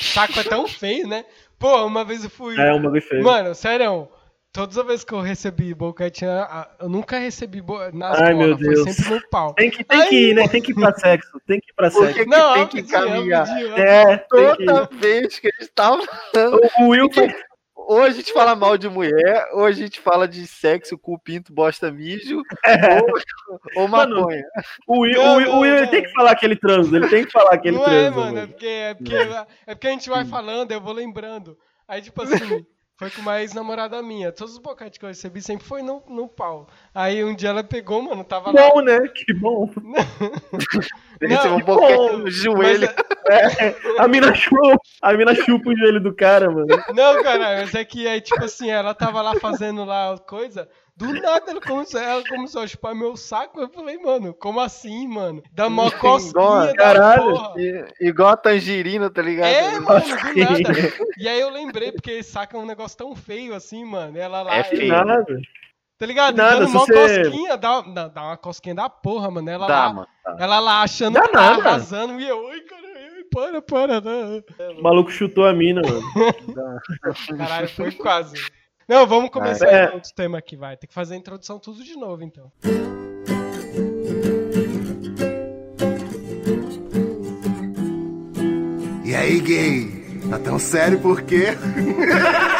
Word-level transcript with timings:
saco 0.00 0.38
é 0.40 0.44
tão 0.44 0.66
feio, 0.66 1.06
né? 1.06 1.24
Pô, 1.58 1.84
uma 1.86 2.04
vez 2.04 2.24
eu 2.24 2.30
fui. 2.30 2.58
É, 2.58 2.72
um 2.72 2.80
bagulho 2.82 3.02
feio. 3.02 3.22
Mano, 3.22 3.54
sério, 3.54 4.08
todas 4.52 4.76
as 4.78 4.86
vezes 4.86 5.04
que 5.04 5.12
eu 5.12 5.20
recebi 5.20 5.74
boquete, 5.74 6.24
eu 6.80 6.88
nunca 6.88 7.18
recebi 7.18 7.60
bo... 7.60 7.78
nas 7.92 8.20
Ai, 8.20 8.34
meu 8.34 8.56
bolas, 8.56 8.60
foi 8.60 8.74
Deus. 8.74 8.96
sempre 8.96 9.14
no 9.14 9.28
pau. 9.28 9.54
Tem 9.54 9.70
que, 9.70 9.84
tem 9.84 10.08
que 10.08 10.30
ir, 10.30 10.34
né? 10.34 10.48
Tem 10.48 10.62
que 10.62 10.72
ir 10.72 10.74
pra 10.74 10.92
sexo. 10.94 11.40
Tem 11.46 11.60
que 11.60 11.70
ir 11.70 11.74
pra 11.74 11.90
sexo. 11.90 12.14
que, 12.14 12.24
Não, 12.26 12.66
que 12.66 12.76
tem 12.76 12.84
que 12.84 12.90
caminhar? 12.90 13.46
É, 13.78 14.16
Toda 14.16 14.88
vez 14.92 15.38
que 15.38 15.48
a 15.48 15.50
gente 15.60 15.72
tava 15.72 16.02
falando. 16.32 16.60
O 16.80 16.88
Will 16.88 17.12
foi. 17.12 17.32
Ou 17.90 18.02
a 18.04 18.10
gente 18.10 18.32
fala 18.32 18.54
mal 18.54 18.78
de 18.78 18.88
mulher, 18.88 19.48
ou 19.52 19.64
a 19.64 19.72
gente 19.72 19.98
fala 19.98 20.28
de 20.28 20.46
sexo, 20.46 20.96
cu, 20.96 21.18
pinto, 21.18 21.52
bosta, 21.52 21.90
mijo, 21.90 22.36
ou, 22.36 23.82
ou 23.82 23.88
Mano, 23.88 24.20
maconha. 24.20 24.44
O 24.86 25.00
Will, 25.00 25.20
Não, 25.20 25.56
o 25.56 25.60
Will, 25.62 25.82
o 25.82 25.90
tem 25.90 26.04
que 26.04 26.12
falar 26.12 26.36
que 26.36 26.46
ele 26.46 26.54
transa. 26.54 26.96
Ele 26.96 27.08
tem 27.08 27.24
que 27.24 27.32
falar 27.32 27.58
que 27.58 27.66
ele 27.66 27.78
Não 27.78 27.84
transa. 27.84 27.98
é, 28.06 28.10
mano, 28.10 28.28
é 28.28 28.32
mano. 28.42 28.48
porque, 28.52 28.66
é, 28.66 28.94
porque, 28.94 29.16
é 29.66 29.74
porque 29.74 29.88
a 29.88 29.90
gente 29.90 30.08
vai 30.08 30.24
falando, 30.24 30.70
eu 30.70 30.80
vou 30.80 30.92
lembrando. 30.92 31.58
Aí, 31.88 32.00
tipo 32.00 32.22
assim, 32.22 32.30
foi 33.00 33.08
com 33.08 33.22
uma 33.22 33.40
ex-namorada 33.40 34.02
minha. 34.02 34.30
Todos 34.30 34.52
os 34.52 34.58
boquetes 34.58 34.98
que 34.98 35.04
eu 35.06 35.08
recebi 35.08 35.40
sempre 35.40 35.66
foi 35.66 35.80
no, 35.80 36.02
no 36.06 36.28
pau. 36.28 36.68
Aí 36.94 37.24
um 37.24 37.34
dia 37.34 37.48
ela 37.48 37.64
pegou, 37.64 38.02
mano, 38.02 38.22
tava 38.22 38.52
lá. 38.52 38.68
Bom, 38.68 38.82
né? 38.82 38.98
Que 39.08 39.32
bom. 39.32 39.70
É 41.22 41.48
um 41.48 41.58
que 41.58 41.64
boquete 41.64 42.16
no 42.16 42.30
joelho. 42.30 42.88
É, 43.30 43.74
a 43.98 44.08
mina 44.08 44.34
chupa, 44.34 44.78
a 45.02 45.12
mina 45.12 45.34
chupa 45.34 45.68
o 45.68 45.76
joelho 45.76 46.00
do 46.00 46.14
cara, 46.14 46.50
mano. 46.50 46.66
Não, 46.94 47.22
caralho, 47.22 47.60
mas 47.60 47.74
é 47.74 47.84
que 47.84 48.08
aí, 48.08 48.22
tipo 48.22 48.42
assim, 48.42 48.70
ela 48.70 48.94
tava 48.94 49.20
lá 49.20 49.38
fazendo 49.38 49.84
lá 49.84 50.16
coisa. 50.18 50.66
Do 51.00 51.14
nada 51.14 51.50
ela 51.50 51.60
começou, 51.60 51.98
ela 52.00 52.22
começou 52.28 52.60
a 52.62 52.66
chupar 52.66 52.94
meu 52.94 53.16
saco. 53.16 53.58
Eu 53.60 53.68
falei, 53.70 53.96
mano, 53.98 54.34
como 54.34 54.60
assim, 54.60 55.08
mano? 55.08 55.42
Dá 55.52 55.66
uma 55.66 55.90
cosquinha 55.90 56.66
da 56.66 56.74
caralho. 56.76 57.22
porra. 57.32 57.54
Igual 58.00 58.28
a 58.28 58.36
tangerina, 58.36 59.08
tá 59.08 59.22
ligado? 59.22 59.48
É, 59.48 59.80
mano, 59.80 60.04
do 60.04 60.38
nada. 60.38 60.92
E 61.18 61.26
aí 61.28 61.40
eu 61.40 61.48
lembrei, 61.50 61.90
porque 61.92 62.22
saca 62.22 62.56
um 62.58 62.66
negócio 62.66 62.96
tão 62.98 63.16
feio 63.16 63.54
assim, 63.54 63.84
mano. 63.84 64.18
Ela 64.18 64.42
lá. 64.42 64.54
É 64.56 64.64
feio. 64.64 64.88
Nada. 64.88 65.24
Tá 65.98 66.06
ligado? 66.06 66.36
Nada, 66.36 66.60
Dando 66.60 66.70
uma 66.70 66.80
você- 66.80 67.22
cosquinha, 67.24 67.56
dá, 67.56 67.80
dá, 67.82 68.08
dá 68.08 68.22
uma 68.22 68.36
cosquinha 68.36 68.74
da 68.74 68.88
porra, 68.90 69.30
mano. 69.30 69.50
Ela 69.50 69.66
Dá, 69.66 69.74
lá, 69.86 69.92
mano. 69.92 70.08
dá. 70.24 70.36
ela 70.38 70.60
lá 70.60 70.82
achando 70.82 71.14
Dá 71.14 71.22
que 71.22 71.32
tá 71.32 71.40
arrasando. 71.40 72.20
E 72.20 72.26
eu, 72.28 72.38
oi, 72.44 72.60
caralho, 72.62 72.90
para, 73.30 73.62
para, 73.62 74.00
não. 74.00 74.42
O 74.78 74.82
maluco 74.82 75.10
chutou 75.10 75.46
a 75.46 75.52
mina, 75.52 75.82
mano. 75.82 76.02
Caralho, 77.38 77.68
foi 77.68 77.92
quase. 77.92 78.40
Não, 78.90 79.06
vamos 79.06 79.30
começar 79.30 79.68
É. 79.68 79.84
então 79.84 79.94
outro 79.94 80.12
tema 80.12 80.38
aqui, 80.38 80.56
vai. 80.56 80.76
Tem 80.76 80.88
que 80.88 80.92
fazer 80.92 81.14
a 81.14 81.16
introdução 81.16 81.60
tudo 81.60 81.84
de 81.84 81.94
novo, 81.94 82.24
então. 82.24 82.50
E 89.04 89.14
aí, 89.14 89.38
gay? 89.38 90.20
Tá 90.28 90.40
tão 90.40 90.58
sério 90.58 90.98
por 90.98 91.22
quê? 91.22 91.56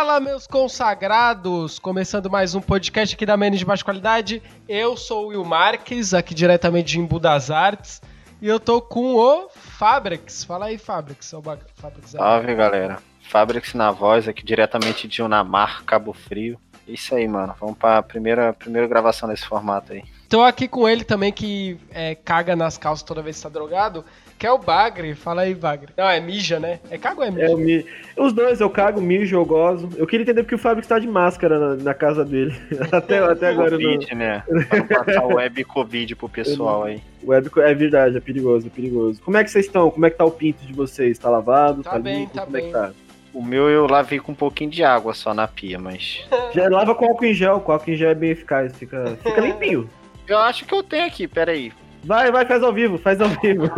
Fala, 0.00 0.18
meus 0.18 0.46
consagrados! 0.46 1.78
Começando 1.78 2.30
mais 2.30 2.54
um 2.54 2.60
podcast 2.62 3.14
aqui 3.14 3.26
da 3.26 3.36
Menos 3.36 3.58
de 3.58 3.66
Baixa 3.66 3.84
Qualidade. 3.84 4.42
Eu 4.66 4.96
sou 4.96 5.26
o 5.26 5.28
Will 5.28 5.44
Marques, 5.44 6.14
aqui 6.14 6.32
diretamente 6.34 6.92
de 6.92 6.98
Embu 6.98 7.20
das 7.20 7.50
Artes. 7.50 8.00
E 8.40 8.48
eu 8.48 8.58
tô 8.58 8.80
com 8.80 9.16
o 9.16 9.50
Fabrix. 9.50 10.42
Fala 10.42 10.66
aí, 10.68 10.78
Fabrix. 10.78 11.34
Fabrix. 11.74 12.12
Salve, 12.12 12.54
galera. 12.54 12.98
Fabrix 13.20 13.74
na 13.74 13.90
voz, 13.90 14.26
aqui 14.26 14.42
diretamente 14.42 15.06
de 15.06 15.22
Unamar, 15.22 15.84
Cabo 15.84 16.14
Frio. 16.14 16.58
Isso 16.88 17.14
aí, 17.14 17.28
mano. 17.28 17.54
Vamos 17.60 17.76
pra 17.76 18.02
primeira, 18.02 18.54
primeira 18.54 18.88
gravação 18.88 19.28
nesse 19.28 19.44
formato 19.46 19.92
aí. 19.92 20.02
Tô 20.30 20.42
aqui 20.42 20.66
com 20.66 20.88
ele 20.88 21.04
também, 21.04 21.30
que 21.30 21.78
é, 21.90 22.14
caga 22.14 22.56
nas 22.56 22.78
calças 22.78 23.02
toda 23.02 23.20
vez 23.20 23.36
que 23.36 23.42
tá 23.42 23.50
drogado, 23.50 24.02
que 24.40 24.46
é 24.46 24.50
o 24.50 24.56
Bagre. 24.56 25.14
Fala 25.14 25.42
aí, 25.42 25.54
Bagre. 25.54 25.92
Não, 25.94 26.08
é 26.08 26.18
mija, 26.18 26.58
né? 26.58 26.80
É 26.90 26.96
cago 26.96 27.20
ou 27.20 27.26
é 27.26 27.30
mija? 27.30 27.46
É, 27.46 27.52
eu 27.52 27.58
me... 27.58 27.84
Os 28.16 28.32
dois, 28.32 28.58
eu 28.58 28.70
cago, 28.70 28.98
mijo, 28.98 29.36
eu 29.36 29.44
gozo. 29.44 29.90
Eu 29.98 30.06
queria 30.06 30.22
entender 30.22 30.42
porque 30.42 30.54
o 30.54 30.58
Fábio 30.58 30.80
está 30.80 30.98
de 30.98 31.06
máscara 31.06 31.58
na, 31.58 31.84
na 31.84 31.92
casa 31.92 32.24
dele. 32.24 32.56
até, 32.90 33.18
até 33.18 33.50
agora 33.50 33.72
não. 33.72 33.78
Covid, 33.78 34.14
né? 34.14 34.42
Pra 34.66 34.78
não 34.78 34.86
passar 34.86 35.26
o 35.26 35.34
web 35.34 35.64
Covid 35.64 36.16
pro 36.16 36.28
pessoal 36.28 36.84
aí. 36.84 37.02
Web 37.22 37.50
é 37.58 37.74
verdade, 37.74 38.16
é 38.16 38.20
perigoso, 38.20 38.66
é 38.66 38.70
perigoso. 38.70 39.20
Como 39.20 39.36
é 39.36 39.44
que 39.44 39.50
vocês 39.50 39.66
estão? 39.66 39.90
Como 39.90 40.06
é 40.06 40.10
que 40.10 40.16
tá 40.16 40.24
o 40.24 40.30
pinto 40.30 40.64
de 40.64 40.72
vocês? 40.72 41.18
Tá 41.18 41.28
lavado? 41.28 41.82
Tá 41.82 41.98
bem, 41.98 42.20
limpo? 42.20 42.32
tá 42.32 42.46
Como 42.46 42.56
é 42.56 42.60
bem. 42.62 42.68
que 42.68 42.72
tá? 42.72 42.92
O 43.34 43.44
meu 43.44 43.68
eu 43.68 43.86
lavei 43.86 44.18
com 44.18 44.32
um 44.32 44.34
pouquinho 44.34 44.70
de 44.70 44.82
água 44.82 45.12
só 45.12 45.34
na 45.34 45.46
pia, 45.46 45.78
mas. 45.78 46.24
Já 46.54 46.66
lava 46.70 46.94
com 46.94 47.04
álcool 47.04 47.26
em 47.26 47.34
gel, 47.34 47.60
com 47.60 47.72
álcool 47.72 47.90
em 47.90 47.94
gel 47.94 48.08
é 48.08 48.14
bem 48.14 48.30
eficaz, 48.30 48.74
fica, 48.74 49.18
fica 49.22 49.38
limpinho. 49.38 49.86
Eu 50.26 50.38
acho 50.38 50.64
que 50.64 50.74
eu 50.74 50.82
tenho 50.82 51.06
aqui, 51.06 51.28
peraí. 51.28 51.72
Vai, 52.04 52.32
vai, 52.32 52.46
faz 52.46 52.62
ao 52.62 52.72
vivo, 52.72 52.96
faz 52.98 53.20
ao 53.20 53.28
vivo. 53.28 53.70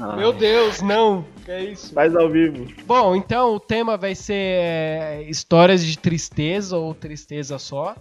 Ah, 0.00 0.14
Meu 0.16 0.32
Deus, 0.32 0.80
não. 0.80 1.24
Que 1.44 1.50
é 1.50 1.64
isso? 1.64 1.92
faz 1.92 2.14
ao 2.14 2.28
vivo. 2.28 2.66
Bom, 2.86 3.16
então 3.16 3.54
o 3.54 3.60
tema 3.60 3.96
vai 3.96 4.14
ser 4.14 4.34
é, 4.34 5.22
histórias 5.28 5.84
de 5.84 5.98
tristeza 5.98 6.76
ou 6.76 6.94
tristeza 6.94 7.58
só. 7.58 7.96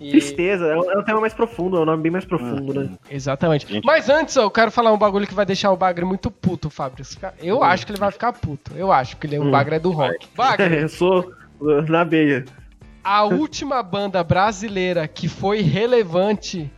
E- 0.00 0.10
Tristeza, 0.10 0.66
é 0.66 0.76
um, 0.76 0.90
é 0.90 0.98
um 0.98 1.02
tema 1.04 1.20
mais 1.20 1.32
profundo, 1.34 1.76
é 1.76 1.80
um 1.80 1.84
nome 1.84 2.02
bem 2.02 2.10
mais 2.12 2.24
profundo, 2.24 2.74
né? 2.74 2.90
Exatamente. 3.10 3.66
Gente. 3.68 3.84
Mas 3.84 4.08
antes, 4.08 4.34
eu 4.36 4.50
quero 4.50 4.70
falar 4.70 4.92
um 4.92 4.98
bagulho 4.98 5.26
que 5.26 5.34
vai 5.34 5.46
deixar 5.46 5.70
o 5.72 5.76
Bagre 5.76 6.04
muito 6.04 6.28
puto, 6.30 6.68
Fábio. 6.70 7.04
Eu 7.40 7.62
acho 7.62 7.86
que 7.86 7.92
ele 7.92 8.00
vai 8.00 8.10
ficar 8.10 8.32
puto. 8.32 8.72
Eu 8.76 8.90
acho 8.92 9.16
que 9.16 9.26
ele, 9.28 9.38
o 9.38 9.44
Hum. 9.44 9.50
Bagre 9.50 9.76
é 9.76 9.78
do 9.78 9.90
rock. 9.92 10.26
Bagre, 10.36 10.74
Eu 10.82 10.88
sou 10.88 11.32
na 11.88 12.04
beia. 12.04 12.44
a 13.04 13.22
última 13.24 13.80
banda 13.82 14.24
brasileira 14.24 15.06
que 15.06 15.28
foi 15.28 15.60
relevante 15.60 16.68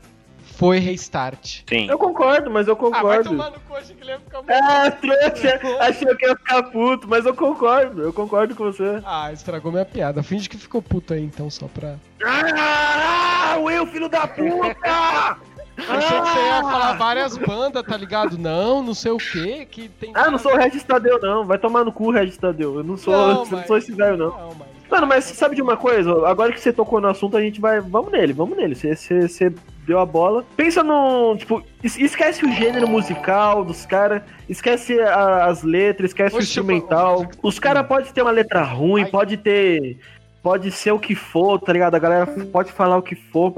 foi 0.57 0.79
Restart. 0.79 1.63
Sim. 1.69 1.89
Eu 1.89 1.99
concordo, 1.99 2.51
mas 2.51 2.69
eu 2.69 2.75
Ah, 2.75 2.77
vai 2.83 2.91
concordo. 2.93 3.31
tomar 3.31 3.51
no 3.51 3.61
cu, 3.61 3.77
achei 3.77 3.95
que 3.95 4.03
ele 4.03 4.11
ia 4.13 4.19
ficar 4.19 4.39
muito... 4.39 4.53
Ah, 4.53 4.91
trouxa! 4.93 5.61
Achei 5.81 6.15
que 6.17 6.27
ia 6.27 6.37
ficar 6.37 6.63
puto, 6.65 7.09
mas 7.09 7.27
eu 7.27 7.35
concordo, 7.35 8.03
eu 8.03 8.13
concordo 8.13 8.55
com 8.55 8.65
você. 8.65 9.01
Ah, 9.05 9.33
estragou 9.33 9.73
minha 9.73 9.85
piada. 9.85 10.23
Finge 10.23 10.49
que 10.49 10.57
ficou 10.57 10.81
puto 10.81 11.13
aí, 11.15 11.23
então, 11.25 11.51
só 11.51 11.67
pra... 11.67 11.97
Ah, 12.25 13.57
Will, 13.61 13.87
filho 13.87 14.09
da 14.09 14.27
puta! 14.27 15.37
Achei 15.77 16.21
que 16.21 16.29
você 16.29 16.39
ia 16.39 16.63
falar 16.63 16.93
várias 16.93 17.37
bandas, 17.37 17.83
tá 17.83 17.97
ligado? 17.97 18.39
Não, 18.39 18.81
não 18.81 18.95
sei 18.95 19.11
o 19.11 19.17
quê, 19.19 19.67
que 19.69 19.89
tem... 19.89 20.13
Ah, 20.15 20.31
não 20.31 20.39
sou 20.39 20.53
o 20.53 20.57
Regis 20.57 20.85
Tadeu, 20.85 21.19
não. 21.21 21.45
Vai 21.45 21.59
tomar 21.59 21.85
no 21.85 21.93
cu, 21.93 22.13
Regis 22.13 22.37
Tadeu. 22.37 22.77
Eu 22.77 22.85
não 22.85 22.97
sou, 22.97 23.13
Não, 23.13 23.43
eu 23.45 23.51
não 23.51 23.65
sou 23.67 23.77
esse 23.77 23.91
velho, 23.93 24.17
não. 24.17 24.29
Não, 24.31 24.55
mas... 24.55 24.69
Mano, 24.89 25.07
mas 25.09 25.25
sabe 25.25 25.57
de 25.57 25.63
uma 25.63 25.77
coisa? 25.77 26.29
Agora 26.29 26.53
que 26.53 26.61
você 26.61 26.73
tocou 26.73 27.01
no 27.01 27.09
assunto, 27.09 27.37
a 27.37 27.41
gente 27.41 27.61
vai. 27.61 27.81
Vamos 27.81 28.13
nele, 28.13 28.33
vamos 28.33 28.57
nele. 28.57 28.77
Você, 28.77 28.95
você, 28.95 29.27
você 29.29 29.53
deu 29.87 29.99
a 30.01 30.07
bola. 30.07 30.45
Pensa 30.57 30.83
no. 30.83 31.37
Tipo, 31.37 31.63
es- 31.83 31.99
esquece 31.99 32.45
o 32.45 32.53
gênero 32.53 32.89
musical 32.89 33.65
dos 33.65 33.85
caras. 33.87 34.23
Esquece 34.49 34.99
a- 35.01 35.47
as 35.47 35.63
letras, 35.63 36.11
esquece 36.11 36.35
o 36.35 36.39
Oxe, 36.39 36.49
instrumental. 36.49 37.27
Os 37.43 37.59
caras 37.59 37.87
podem 37.87 38.13
ter 38.13 38.23
uma 38.23 38.31
letra 38.31 38.63
ruim, 38.63 39.03
Ai. 39.03 39.11
pode 39.11 39.37
ter. 39.37 39.99
Pode 40.43 40.71
ser 40.71 40.93
o 40.93 40.99
que 40.99 41.15
for, 41.15 41.59
tá 41.59 41.73
ligado? 41.73 41.95
A 41.95 41.99
galera 41.99 42.27
pode 42.53 42.71
falar 42.73 42.99
o 42.99 43.03
que 43.03 43.15
for. 43.15 43.55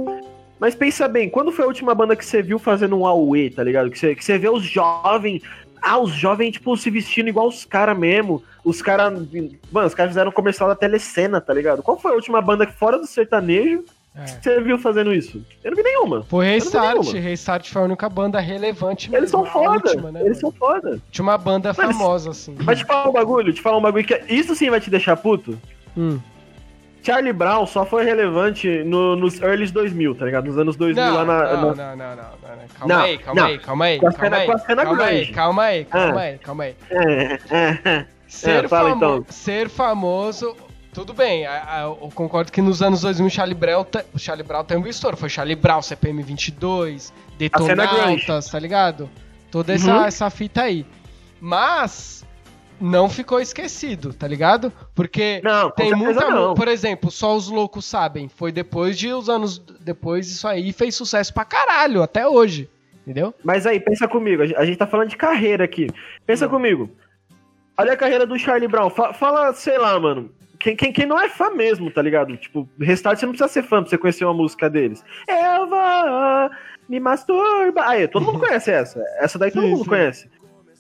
Mas 0.59 0.75
pensa 0.75 1.07
bem, 1.09 1.29
quando 1.29 1.53
foi 1.53 1.65
a 1.65 1.69
última 1.69 1.95
banda 1.95 2.17
que 2.17 2.25
você 2.25 2.41
viu 2.43 2.59
fazendo 2.59 2.97
um 2.99 3.05
Aue, 3.07 3.51
tá 3.51 3.63
ligado? 3.63 3.91
Que 3.91 3.99
você, 3.99 4.15
que 4.15 4.25
você 4.25 4.39
vê 4.39 4.49
os 4.49 4.63
jovens. 4.63 5.43
Ah, 5.83 5.99
os 5.99 6.11
jovens, 6.13 6.53
tipo, 6.53 6.75
se 6.77 6.91
vestindo 6.91 7.29
igual 7.29 7.47
os 7.49 7.65
caras 7.65 7.97
mesmo. 7.97 8.43
Os 8.65 8.81
caras. 8.81 9.13
Mano, 9.71 9.87
os 9.87 9.95
caras 9.95 10.11
fizeram 10.13 10.31
um 10.31 10.35
comercial 10.35 10.69
da 10.69 10.75
telecena, 10.75 11.41
tá 11.41 11.53
ligado? 11.53 11.83
Qual 11.83 11.99
foi 11.99 12.13
a 12.13 12.15
última 12.15 12.41
banda 12.41 12.67
que 12.67 12.73
fora 12.73 12.99
do 12.99 13.07
sertanejo 13.07 13.85
É. 14.19 14.25
que 14.25 14.43
você 14.43 14.61
viu 14.63 14.79
fazendo 14.79 15.13
isso? 15.13 15.45
Eu 15.63 15.71
não 15.73 15.77
vi 15.77 15.83
nenhuma. 15.83 16.23
Foi 16.25 16.47
Restart. 16.47 17.13
Restart 17.13 17.71
foi 17.71 17.83
a 17.83 17.85
única 17.85 18.09
banda 18.09 18.41
relevante 18.41 19.15
Eles 19.15 19.31
são 19.31 19.43
mesmo, 19.43 19.59
a 19.59 19.65
foda. 19.65 19.89
última, 19.91 20.11
né, 20.13 20.21
Eles 20.21 20.41
mano? 20.41 20.41
são 20.41 20.53
foda. 20.53 20.99
Tinha 21.11 21.23
uma 21.23 21.37
banda 21.37 21.75
Mas- 21.77 21.87
famosa, 21.97 22.31
assim. 22.31 22.57
Mas 22.65 22.79
te 22.79 22.85
falar 22.87 23.09
um 23.09 23.13
bagulho, 23.13 23.53
te 23.53 23.61
falar 23.61 23.77
um 23.79 23.83
bagulho 23.83 24.05
que. 24.05 24.19
Isso 24.29 24.55
sim 24.55 24.71
vai 24.71 24.81
te 24.81 24.89
deixar 24.91 25.17
puto? 25.17 25.59
Hum. 25.97 26.19
Charlie 27.03 27.33
Brown 27.33 27.67
só 27.67 27.87
foi 27.87 28.05
relevante 28.05 28.83
no- 28.85 29.15
nos 29.15 29.41
early 29.41 29.67
2000, 29.71 30.15
tá 30.17 30.25
ligado? 30.25 30.47
Nos 30.47 30.59
anos 30.59 30.75
2000 30.77 31.05
Não, 31.05 31.15
lá 31.15 31.25
na. 31.25 31.35
não, 31.35 31.47
na- 31.47 31.57
não, 31.57 31.67
não, 31.67 31.97
não, 31.97 31.97
não, 31.97 32.17
não. 32.17 32.27
Calma 32.79 32.95
Não, 32.95 33.01
aí, 33.05 33.19
calma 33.19 33.41
não. 33.41 33.49
aí, 33.49 33.59
calma 33.61 33.85
aí, 33.85 33.99
Com 34.01 34.07
a 34.09 34.13
calma 34.13 34.25
cena- 34.25 34.37
aí, 34.39 34.47
calma 34.47 35.05
aí, 35.05 35.15
grande. 35.17 35.33
calma 35.33 35.63
aí, 35.63 35.85
calma 35.85 36.21
Ah. 36.21 36.23
aí, 36.25 36.39
calma 36.39 36.65
aí. 36.65 36.75
É, 36.91 37.39
é, 37.51 37.81
é. 37.85 38.07
Ser, 38.27 38.69
fala 38.69 38.91
famo- 38.91 38.97
então. 38.97 39.27
ser 39.31 39.69
famoso, 39.69 40.57
tudo 40.97 41.13
bem, 41.13 41.45
eu 41.83 42.11
concordo 42.15 42.51
que 42.51 42.63
nos 42.63 42.81
anos 42.83 43.03
2000 43.03 43.27
o 43.27 43.31
Charlie 43.31 43.55
Brown, 43.55 43.85
o 44.15 44.19
Charlie 44.19 44.43
Brown 44.47 44.65
tem 44.65 44.79
um 44.79 44.87
estouro, 44.87 45.15
foi 45.17 45.29
Charlie 45.29 45.55
Brown, 45.55 45.83
CPM 45.83 46.23
22, 46.23 47.13
cena 47.39 47.87
grunge. 47.87 48.17
Detonautas, 48.17 48.49
tá 48.49 48.59
ligado? 48.59 49.11
Toda 49.51 49.75
essa, 49.75 49.95
Uhum. 49.95 50.05
essa 50.07 50.31
fita 50.31 50.63
aí. 50.63 50.87
Mas 51.39 52.25
não 52.81 53.09
ficou 53.11 53.39
esquecido, 53.41 54.15
tá 54.15 54.27
ligado? 54.27 54.73
Porque 54.95 55.41
Não, 55.45 55.71
tem 55.71 55.95
muita, 55.95 56.31
não. 56.31 56.55
por 56.55 56.67
exemplo, 56.67 57.11
só 57.11 57.37
os 57.37 57.49
loucos 57.49 57.85
sabem, 57.85 58.29
foi 58.29 58.51
depois 58.51 58.99
de 58.99 59.13
os 59.13 59.29
anos 59.29 59.59
depois 59.81 60.27
isso 60.31 60.49
aí 60.49 60.73
fez 60.73 60.95
sucesso 60.95 61.33
pra 61.33 61.45
caralho 61.45 62.03
até 62.03 62.27
hoje. 62.27 62.71
Entendeu? 63.03 63.33
Mas 63.45 63.67
aí, 63.67 63.79
pensa 63.79 64.09
comigo, 64.09 64.43
a 64.43 64.65
gente- 64.65 64.79
tá 64.79 64.87
falando 64.87 65.11
de 65.11 65.17
carreira 65.17 65.63
aqui. 65.65 65.89
Pensa 66.27 66.49
comigo. 66.49 66.91
Olha 67.79 67.93
a 67.93 67.97
carreira 67.97 68.27
do 68.27 68.37
Charlie 68.39 68.67
Brown. 68.67 68.89
Fa- 68.91 69.13
fala, 69.13 69.53
sei 69.53 69.79
lá, 69.79 70.01
mano. 70.01 70.31
Quem, 70.59 70.77
quem, 70.77 70.93
quem 70.93 71.07
não 71.07 71.21
é 71.21 71.29
fã 71.29 71.51
mesmo, 71.51 71.91
tá 71.91 72.01
ligado? 72.03 72.37
Tipo, 72.37 72.69
restart 72.79 73.19
você 73.19 73.27
não 73.27 73.33
precisa 73.33 73.53
ser 73.53 73.63
fã 73.63 73.81
pra 73.83 73.91
você 73.91 73.99
conhecer 73.99 74.25
uma 74.25 74.35
música 74.35 74.69
deles. 74.71 75.05
Vou 75.69 76.51
me 76.89 77.01
masturba. 77.01 77.83
Aí, 77.87 78.07
todo 78.09 78.25
mundo 78.25 78.39
conhece 78.47 78.71
essa. 78.71 79.03
Essa 79.19 79.39
daí 79.39 79.51
todo 79.51 79.63
Sim, 79.63 79.71
mundo 79.71 79.85
sim. 79.85 79.91
conhece. 79.91 80.31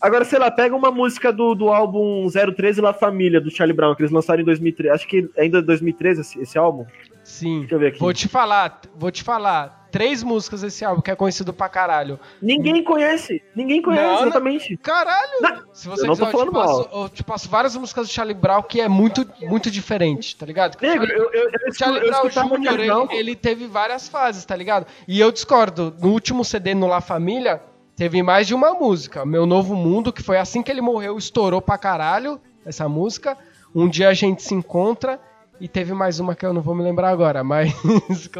Agora, 0.00 0.24
sei 0.24 0.38
lá, 0.38 0.50
pega 0.50 0.76
uma 0.76 0.90
música 0.90 1.32
do, 1.32 1.54
do 1.54 1.68
álbum 1.68 2.28
013 2.28 2.80
La 2.80 2.92
Família, 2.92 3.40
do 3.40 3.50
Charlie 3.50 3.74
Brown, 3.74 3.94
que 3.94 4.02
eles 4.02 4.12
lançaram 4.12 4.42
em 4.42 4.44
2013. 4.44 4.94
Acho 4.94 5.08
que 5.08 5.28
ainda 5.38 5.58
é 5.58 5.62
2013 5.62 6.20
esse, 6.20 6.40
esse 6.40 6.58
álbum. 6.58 6.84
Sim. 7.24 7.60
Deixa 7.60 7.74
eu 7.74 7.78
ver 7.78 7.86
aqui. 7.88 7.98
Vou 7.98 8.12
te 8.12 8.28
falar, 8.28 8.80
vou 8.94 9.10
te 9.10 9.22
falar. 9.22 9.75
Três 9.90 10.22
músicas 10.22 10.60
desse 10.62 10.84
álbum 10.84 11.00
que 11.00 11.10
é 11.10 11.16
conhecido 11.16 11.52
pra 11.52 11.68
caralho. 11.68 12.18
Ninguém 12.42 12.82
conhece. 12.84 13.42
Ninguém 13.54 13.80
conhece, 13.80 14.02
Não, 14.04 14.14
não. 14.14 14.22
exatamente. 14.22 14.76
Caralho! 14.78 15.40
Não, 15.40 15.62
Se 15.72 15.88
você 15.88 16.02
eu 16.02 16.08
não 16.08 16.16
tô 16.16 16.26
quiser, 16.26 16.26
eu 16.26 16.28
te, 16.28 16.32
falando 16.32 16.52
mal. 16.52 16.84
passo, 16.84 16.88
eu 17.02 17.08
te 17.08 17.24
passo 17.24 17.48
várias 17.48 17.76
músicas 17.76 18.08
do 18.08 18.12
Charlie 18.12 18.34
Brown 18.34 18.62
que 18.62 18.80
é 18.80 18.88
muito, 18.88 19.26
muito 19.42 19.70
diferente, 19.70 20.36
tá 20.36 20.44
ligado? 20.44 20.76
Negro, 20.80 21.10
eu, 21.10 21.30
eu, 21.32 21.44
eu, 21.44 21.70
O 21.70 21.74
Charlie 21.74 22.02
eu 22.02 22.10
Brown 22.10 23.06
Jr., 23.06 23.12
ele, 23.12 23.20
ele 23.20 23.36
teve 23.36 23.66
várias 23.66 24.08
fases, 24.08 24.44
tá 24.44 24.56
ligado? 24.56 24.86
E 25.06 25.18
eu 25.20 25.30
discordo. 25.32 25.94
No 26.00 26.10
último 26.10 26.44
CD 26.44 26.74
no 26.74 26.86
La 26.86 27.00
Família, 27.00 27.62
teve 27.94 28.22
mais 28.22 28.46
de 28.46 28.54
uma 28.54 28.74
música. 28.74 29.24
Meu 29.24 29.46
Novo 29.46 29.74
Mundo, 29.74 30.12
que 30.12 30.22
foi 30.22 30.36
assim 30.38 30.62
que 30.62 30.70
ele 30.70 30.80
morreu, 30.80 31.16
estourou 31.16 31.62
pra 31.62 31.78
caralho 31.78 32.40
essa 32.64 32.88
música. 32.88 33.36
Um 33.74 33.88
dia 33.88 34.08
a 34.08 34.14
gente 34.14 34.42
se 34.42 34.54
encontra. 34.54 35.20
E 35.58 35.66
teve 35.66 35.94
mais 35.94 36.20
uma 36.20 36.34
que 36.34 36.44
eu 36.44 36.52
não 36.52 36.60
vou 36.60 36.74
me 36.74 36.82
lembrar 36.82 37.08
agora, 37.08 37.42
mas. 37.44 37.72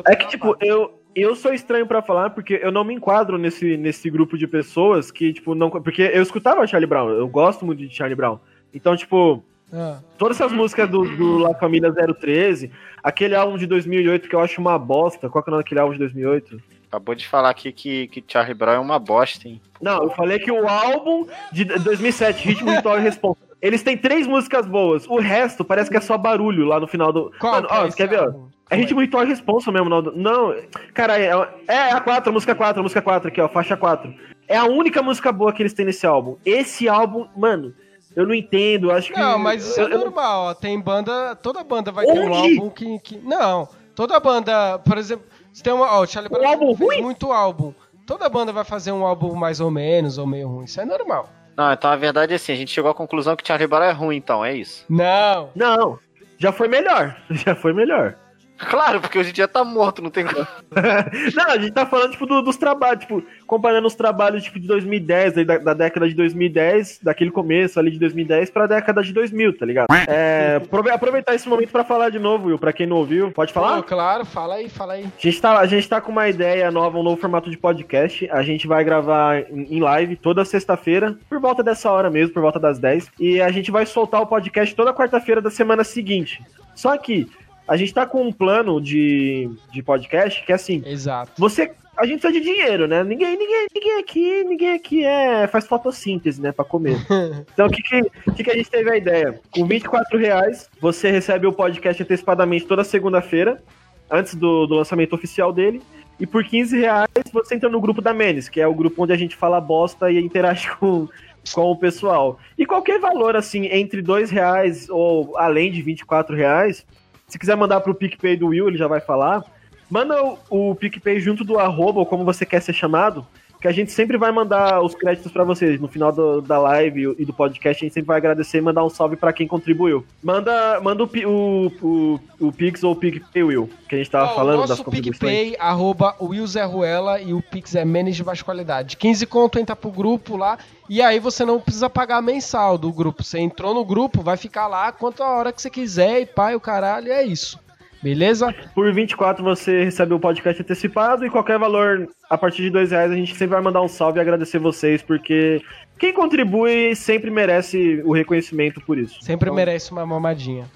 É 0.07 0.15
que, 0.17 0.29
tipo, 0.29 0.55
eu, 0.61 0.96
eu 1.17 1.35
sou 1.35 1.53
estranho 1.53 1.87
pra 1.87 2.03
falar 2.03 2.31
porque 2.31 2.61
eu 2.63 2.71
não 2.71 2.85
me 2.85 2.95
enquadro 2.95 3.39
nesse, 3.39 3.77
nesse 3.77 4.11
grupo 4.11 4.37
de 4.37 4.47
pessoas 4.47 5.11
que, 5.11 5.33
tipo, 5.33 5.55
não. 5.55 5.71
Porque 5.71 6.03
eu 6.03 6.23
escutava 6.23 6.67
Charlie 6.67 6.87
Brown, 6.89 7.09
eu 7.09 7.27
gosto 7.29 7.65
muito 7.65 7.79
de 7.79 7.95
Charlie 7.95 8.15
Brown. 8.15 8.39
Então, 8.75 8.97
tipo, 8.97 9.43
Ah, 9.73 9.99
todas 10.17 10.41
essas 10.41 10.53
músicas 10.53 10.89
do, 10.89 11.05
do 11.17 11.39
La 11.39 11.55
Família 11.55 11.93
013, 11.93 12.71
aquele 13.03 13.35
álbum 13.35 13.57
de 13.57 13.67
2008 13.67 14.29
que 14.29 14.35
eu 14.35 14.41
acho 14.41 14.61
uma 14.61 14.79
bosta. 14.79 15.29
Qual 15.29 15.43
que 15.43 15.49
é 15.49 15.51
o 15.51 15.53
nome 15.53 15.65
daquele 15.65 15.81
álbum 15.81 15.93
de 15.95 15.99
2008? 16.01 16.61
Acabou 16.89 17.15
de 17.15 17.27
falar 17.27 17.51
aqui 17.51 17.73
que, 17.73 18.07
que 18.09 18.25
Charlie 18.27 18.55
Brown 18.55 18.75
é 18.75 18.79
uma 18.79 18.99
bosta, 18.99 19.49
hein? 19.49 19.61
Não, 19.81 20.05
eu 20.05 20.11
falei 20.11 20.39
que 20.39 20.53
o 20.53 20.69
álbum 20.69 21.27
de 21.53 21.65
2007, 21.65 22.47
Ritmo, 22.47 22.71
Ritual 22.71 22.99
e 22.99 23.03
Responsa, 23.03 23.41
eles 23.61 23.83
têm 23.83 23.97
três 23.97 24.27
músicas 24.27 24.67
boas. 24.67 25.07
O 25.09 25.19
resto 25.19 25.65
parece 25.65 25.91
que 25.91 25.97
é 25.97 26.01
só 26.01 26.17
barulho 26.17 26.65
lá 26.65 26.79
no 26.79 26.87
final 26.87 27.13
do. 27.13 27.33
qual 27.41 27.55
Mano, 27.55 27.69
que 27.69 27.75
ó, 27.75 27.87
é 27.87 27.93
quer 27.93 28.09
ver, 28.09 28.21
álbum? 28.21 28.49
É 28.69 28.77
ritmo 28.77 29.01
ritual 29.01 29.25
e 29.25 29.29
responsa 29.29 29.71
mesmo, 29.71 29.89
não. 29.89 30.03
Não, 30.03 30.55
cara, 30.93 31.19
é, 31.19 31.31
é 31.69 31.93
a 31.93 32.01
4, 32.01 32.31
a 32.31 32.33
música 32.33 32.55
4, 32.55 32.81
a 32.81 32.83
música 32.83 33.01
4 33.01 33.29
aqui, 33.29 33.41
ó, 33.41 33.49
faixa 33.49 33.77
4. 33.77 34.13
É 34.49 34.57
a 34.57 34.65
única 34.65 35.03
música 35.03 35.31
boa 35.33 35.53
que 35.53 35.63
eles 35.63 35.73
têm 35.73 35.87
nesse 35.87 36.07
álbum. 36.07 36.37
Esse 36.45 36.89
álbum, 36.89 37.27
mano, 37.37 37.73
eu 38.15 38.27
não 38.27 38.35
entendo, 38.35 38.91
acho 38.91 39.13
que. 39.13 39.19
Não, 39.19 39.39
mas 39.39 39.65
isso 39.65 39.81
eu, 39.81 39.87
é 39.87 39.97
normal, 39.97 40.47
ó. 40.47 40.55
Tem 40.55 40.81
banda. 40.81 41.37
Toda 41.37 41.63
banda 41.63 41.93
vai 41.93 42.07
ter 42.07 42.13
um 42.13 42.33
Onde? 42.33 42.59
álbum 42.59 42.71
que, 42.71 42.99
que. 43.01 43.19
Não. 43.19 43.69
Toda 43.95 44.19
banda, 44.19 44.79
por 44.81 44.99
exemplo, 44.99 45.27
se 45.53 45.63
tem 45.63 45.73
uma. 45.73 45.87
Ó, 45.99 46.03
o 46.03 46.07
Charlie 46.07 46.33
Um 46.33 46.39
Brown 46.39 46.51
álbum 46.51 46.77
fez 46.77 46.91
ruim? 46.91 47.03
muito 47.03 47.33
álbum. 47.33 47.73
Toda 48.07 48.29
banda 48.29 48.53
vai 48.53 48.65
fazer 48.65 48.93
um 48.93 49.05
álbum 49.05 49.35
mais 49.35 49.61
ou 49.61 49.71
menos, 49.71 50.19
ou 50.19 50.27
meio 50.27 50.49
ruim. 50.49 50.65
Isso 50.65 50.81
é 50.81 50.85
normal. 50.85 51.29
Não, 51.57 51.73
então 51.73 51.91
a 51.91 51.97
verdade 51.97 52.33
é 52.33 52.37
assim, 52.37 52.53
a 52.53 52.57
gente 52.57 52.71
chegou 52.71 52.91
à 52.91 52.95
conclusão 52.95 53.35
que 53.35 53.47
Charlie 53.47 53.67
Brown 53.67 53.83
é 53.83 53.91
ruim, 53.93 54.17
então, 54.17 54.45
é 54.45 54.55
isso. 54.55 54.85
Não. 54.89 55.51
Não, 55.55 55.99
já 56.39 56.53
foi 56.53 56.69
melhor. 56.69 57.17
Já 57.31 57.55
foi 57.55 57.73
melhor. 57.73 58.15
Claro, 58.59 59.01
porque 59.01 59.19
hoje 59.19 59.31
em 59.31 59.33
dia 59.33 59.47
tá 59.47 59.63
morto, 59.65 60.01
não 60.03 60.11
tem 60.11 60.25
como. 60.25 60.47
Não, 61.35 61.47
a 61.51 61.59
gente 61.59 61.73
tá 61.73 61.85
falando, 61.87 62.13
tipo, 62.13 62.27
do- 62.27 62.43
dos 62.43 62.57
trabalhos, 62.57 63.01
tipo, 63.01 63.23
comparando 63.47 63.87
os 63.87 63.95
trabalhos, 63.95 64.43
tipo, 64.45 64.59
de 64.59 64.67
2010, 64.67 65.39
aí 65.39 65.45
da, 65.45 65.59
da 65.59 65.75
década 65.75 66.09
de 66.09 66.15
2010, 66.15 67.01
daquele 67.03 67.31
começo 67.31 67.79
ali 67.79 67.91
de 67.91 67.99
2010 67.99 68.51
pra 68.51 68.67
década 68.67 69.03
de 69.03 69.13
2000, 69.13 69.59
tá 69.59 69.67
ligado? 69.67 69.87
É, 70.09 70.57
aprove- 70.65 70.91
aproveitar 70.91 71.35
esse 71.35 71.49
momento 71.49 71.71
pra 71.71 71.85
falar 71.85 72.11
de 72.11 72.19
novo, 72.19 72.49
Will, 72.49 72.59
pra 72.59 72.73
quem 72.73 72.87
não 72.87 72.97
ouviu, 72.97 73.31
pode 73.31 73.53
falar? 73.53 73.77
Pô, 73.77 73.83
claro, 73.83 74.25
fala 74.25 74.55
aí, 74.57 74.69
fala 74.69 74.95
aí. 74.95 75.05
A 75.05 75.21
gente, 75.21 75.41
tá, 75.41 75.59
a 75.59 75.67
gente 75.67 75.89
tá 75.89 76.01
com 76.01 76.11
uma 76.13 76.29
ideia 76.29 76.71
nova, 76.71 76.99
um 76.99 77.03
novo 77.03 77.21
formato 77.21 77.51
de 77.51 77.59
podcast. 77.59 78.29
A 78.31 78.43
gente 78.43 78.67
vai 78.67 78.83
gravar 78.85 79.41
em, 79.51 79.77
em 79.77 79.81
live 79.81 80.17
toda 80.17 80.45
sexta-feira, 80.45 81.17
por 81.29 81.39
volta 81.41 81.63
dessa 81.63 81.91
hora 81.91 82.11
mesmo, 82.11 82.33
por 82.33 82.43
volta 82.43 82.59
das 82.59 82.79
10. 82.79 83.11
E 83.21 83.41
a 83.41 83.51
gente 83.51 83.71
vai 83.71 83.85
soltar 83.87 84.21
o 84.23 84.27
podcast 84.27 84.75
toda 84.75 84.95
quarta-feira 84.95 85.41
da 85.43 85.51
semana 85.51 85.85
seguinte. 85.85 86.43
Só 86.75 86.97
que 86.97 87.27
a 87.67 87.77
gente 87.77 87.93
tá 87.93 88.07
com 88.07 88.23
um 88.23 88.33
plano 88.33 88.81
de, 88.81 89.51
de 89.73 89.83
podcast 89.83 90.45
que 90.45 90.53
é 90.53 90.55
assim: 90.55 90.83
Exato. 90.87 91.33
você. 91.37 91.73
A 91.97 92.05
gente 92.05 92.21
precisa 92.21 92.39
de 92.39 92.47
dinheiro, 92.47 92.87
né? 92.87 93.03
Ninguém, 93.03 93.39
ninguém, 93.39 93.69
ninguém 93.75 93.99
aqui, 93.99 94.45
ninguém 94.45 94.75
aqui 94.75 95.03
é, 95.03 95.47
faz 95.47 95.67
fotossíntese, 95.67 96.43
né, 96.43 96.53
pra 96.53 96.63
comer. 96.63 96.99
Então, 97.55 97.67
o 97.67 97.71
que, 97.71 97.81
que, 97.81 98.45
que 98.45 98.51
a 98.51 98.55
gente 98.55 98.69
teve 98.69 98.91
a 98.91 98.99
ideia? 98.99 99.41
Com 99.51 99.65
24 99.65 100.19
reais, 100.19 100.69
você 100.79 101.11
recebe 101.11 101.47
o 101.47 101.55
podcast 101.55 102.03
antecipadamente 102.03 102.67
toda 102.67 102.85
segunda-feira, 102.85 103.63
antes 104.11 104.35
do, 104.35 104.67
do 104.67 104.75
lançamento 104.75 105.15
oficial 105.15 105.55
dele. 105.55 105.81
E 106.21 106.27
por 106.27 106.45
15 106.45 106.79
reais, 106.79 107.09
você 107.33 107.55
entra 107.55 107.71
no 107.71 107.81
grupo 107.81 108.03
da 108.03 108.13
Menes, 108.13 108.49
que 108.49 108.61
é 108.61 108.67
o 108.67 108.75
grupo 108.75 109.03
onde 109.03 109.15
a 109.15 109.17
gente 109.17 109.35
fala 109.35 109.59
bosta 109.59 110.11
e 110.11 110.19
interage 110.19 110.69
com, 110.77 111.09
com 111.55 111.71
o 111.71 111.77
pessoal. 111.77 112.39
E 112.59 112.67
qualquer 112.67 112.99
valor, 113.01 113.37
assim, 113.37 113.67
entre 113.67 114.03
2 114.03 114.31
reais 114.31 114.89
ou 114.91 115.37
além 115.39 115.71
de 115.71 115.81
24 115.81 116.37
reais, 116.37 116.87
se 117.27 117.39
quiser 117.39 117.57
mandar 117.57 117.81
pro 117.81 117.95
PicPay 117.95 118.37
do 118.37 118.49
Will, 118.49 118.69
ele 118.69 118.79
já 118.79 118.87
vai 118.87 119.01
falar. 119.01 119.45
Manda 119.91 120.23
o, 120.23 120.39
o 120.51 120.75
PicPay 120.75 121.21
junto 121.21 121.45
do 121.45 121.59
arroba, 121.59 122.01
ou 122.01 122.07
como 122.07 122.25
você 122.25 122.45
quer 122.45 122.61
ser 122.61 122.73
chamado, 122.73 123.27
que 123.61 123.67
a 123.69 123.73
gente 123.73 123.91
sempre 123.93 124.17
vai 124.19 124.31
mandar 124.31 124.83
os 124.83 124.95
créditos 124.95 125.33
pra 125.33 125.45
vocês. 125.45 125.81
No 125.81 125.89
final 125.89 126.13
do- 126.13 126.41
da 126.41 126.59
live 126.59 127.15
e 127.19 127.25
do 127.25 127.33
podcast, 127.33 127.83
a 127.83 127.87
gente 127.87 127.95
sempre 127.95 128.09
vai 128.09 128.17
agradecer 128.19 128.59
e 128.59 128.61
mandar 128.61 128.85
um 128.85 128.89
salve 128.91 129.17
pra 129.17 129.33
quem 129.33 129.47
contribuiu. 129.49 130.05
Manda, 130.23 130.81
manda 130.81 131.03
o, 131.05 131.07
o, 131.27 131.67
o, 131.83 132.21
o 132.49 132.53
Pix 132.53 132.83
ou 132.85 132.93
o 132.93 132.97
PicPay, 132.97 133.43
Will, 133.43 133.71
que 133.89 133.95
a 133.95 133.99
gente 133.99 134.11
tava 134.11 134.33
Ó, 134.33 134.35
falando 134.35 134.59
o 134.59 134.61
das 134.63 134.71
nosso 134.71 134.85
contribuições. 134.85 135.19
PicPay, 135.19 135.57
arroba 135.59 136.15
Will 136.21 136.47
Zé 136.47 136.65
Ruela, 136.65 137.21
e 137.21 137.33
o 137.33 137.43
Pix 137.43 137.75
é 137.75 137.85
menos 137.85 138.15
de 138.17 138.23
baixa 138.23 138.45
qualidade. 138.45 138.97
15 138.97 139.27
conto 139.27 139.59
entra 139.59 139.75
pro 139.75 139.91
grupo 139.91 140.37
lá, 140.37 140.59
e 140.89 141.01
aí 141.03 141.19
você 141.19 141.45
não 141.45 141.59
precisa 141.61 141.89
pagar 141.91 142.21
mensal 142.23 142.77
do 142.79 142.93
grupo. 142.93 143.23
Você 143.25 143.39
entrou 143.39 143.75
no 143.75 143.85
grupo, 143.85 144.23
vai 144.23 144.37
ficar 144.37 144.67
lá 144.67 144.93
quanto 144.93 145.23
a 145.23 145.31
hora 145.31 145.53
que 145.53 145.61
você 145.63 145.71
quiser, 145.71 146.21
e 146.21 146.27
pai, 146.27 146.55
o 146.55 146.61
caralho, 146.61 147.11
é 147.13 147.23
isso. 147.25 147.59
Beleza? 148.07 148.55
Por 148.73 148.93
24 148.93 149.43
você 149.43 149.83
recebe 149.83 150.15
o 150.15 150.21
podcast 150.21 150.63
antecipado 150.63 151.27
e 151.27 151.31
qualquer 151.31 151.59
valor 151.59 152.09
a 152.31 152.39
partir 152.39 152.63
de 152.63 152.71
dois 152.71 152.93
reais 152.93 153.11
a 153.11 153.17
gente 153.17 153.33
sempre 153.33 153.55
vai 153.57 153.61
mandar 153.61 153.83
um 153.83 153.89
salve 153.89 154.21
e 154.21 154.23
agradecer 154.23 154.61
vocês, 154.61 155.03
porque 155.03 155.61
quem 155.99 156.13
contribui 156.13 156.95
sempre 156.95 157.33
merece 157.33 158.01
o 158.05 158.13
reconhecimento 158.13 158.81
por 158.81 158.97
isso. 158.97 159.21
Sempre 159.23 159.47
Então, 159.49 159.57
merece 159.57 159.91
uma 159.91 160.07
mamadinha. 160.07 160.71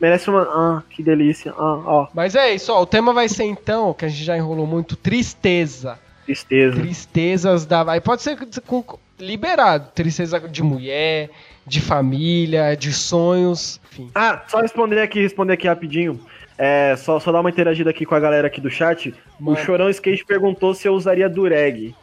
Merece 0.00 0.30
uma. 0.30 0.40
Ah, 0.44 0.82
que 0.88 1.02
delícia. 1.02 1.52
Ah, 1.52 1.82
ó, 1.84 2.08
Mas 2.14 2.34
é 2.34 2.54
isso, 2.54 2.72
ó. 2.72 2.80
O 2.80 2.86
tema 2.86 3.12
vai 3.12 3.28
ser 3.28 3.44
então, 3.44 3.92
que 3.92 4.06
a 4.06 4.08
gente 4.08 4.24
já 4.24 4.34
enrolou 4.34 4.66
muito, 4.66 4.96
tristeza. 4.96 5.98
tristeza. 6.24 6.76
Tristezas 6.80 7.66
da. 7.66 7.92
Aí 7.92 8.00
pode 8.00 8.22
ser 8.22 8.38
com- 8.66 8.82
liberado. 9.18 9.90
Tristeza 9.94 10.40
de 10.40 10.62
mulher, 10.62 11.28
de 11.66 11.78
família, 11.82 12.74
de 12.74 12.90
sonhos, 12.90 13.78
enfim. 13.92 14.10
Ah, 14.14 14.42
só 14.48 14.60
responder 14.62 15.02
aqui, 15.02 15.20
responder 15.20 15.52
aqui 15.52 15.68
rapidinho. 15.68 16.18
É, 16.62 16.94
só, 16.94 17.18
só 17.18 17.32
dar 17.32 17.40
uma 17.40 17.48
interagida 17.48 17.88
aqui 17.88 18.04
com 18.04 18.14
a 18.14 18.20
galera 18.20 18.46
aqui 18.46 18.60
do 18.60 18.68
chat. 18.68 19.14
Mano. 19.40 19.56
O 19.56 19.60
Chorão 19.64 19.88
Skate 19.88 20.26
perguntou 20.26 20.74
se 20.74 20.86
eu 20.86 20.92
usaria 20.92 21.26
dureg. 21.26 21.94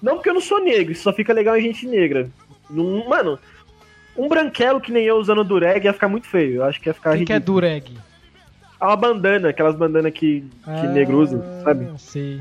Não 0.00 0.14
porque 0.14 0.30
eu 0.30 0.34
não 0.34 0.40
sou 0.40 0.58
negro, 0.58 0.92
isso 0.92 1.02
só 1.02 1.12
fica 1.12 1.34
legal 1.34 1.54
em 1.58 1.60
gente 1.60 1.86
negra. 1.86 2.26
Não- 2.70 3.06
mano, 3.06 3.38
um 4.16 4.26
branquelo 4.26 4.80
que 4.80 4.90
nem 4.90 5.04
eu 5.04 5.16
usando 5.16 5.44
dureg 5.44 5.84
ia 5.84 5.92
ficar 5.92 6.08
muito 6.08 6.26
feio. 6.26 6.56
Eu 6.56 6.64
acho 6.64 6.80
que 6.80 6.88
ia 6.88 6.94
ficar 6.94 7.14
O 7.14 7.18
que, 7.18 7.26
que 7.26 7.32
é 7.34 7.38
dureg? 7.38 7.92
É 8.80 8.84
uma 8.86 8.96
bandana, 8.96 9.50
aquelas 9.50 9.76
bandanas 9.76 10.12
que, 10.14 10.42
que 10.64 10.86
negro 10.88 11.18
usa, 11.18 11.42
sabe? 11.62 11.86
Ah, 11.92 11.98
Sei. 11.98 12.40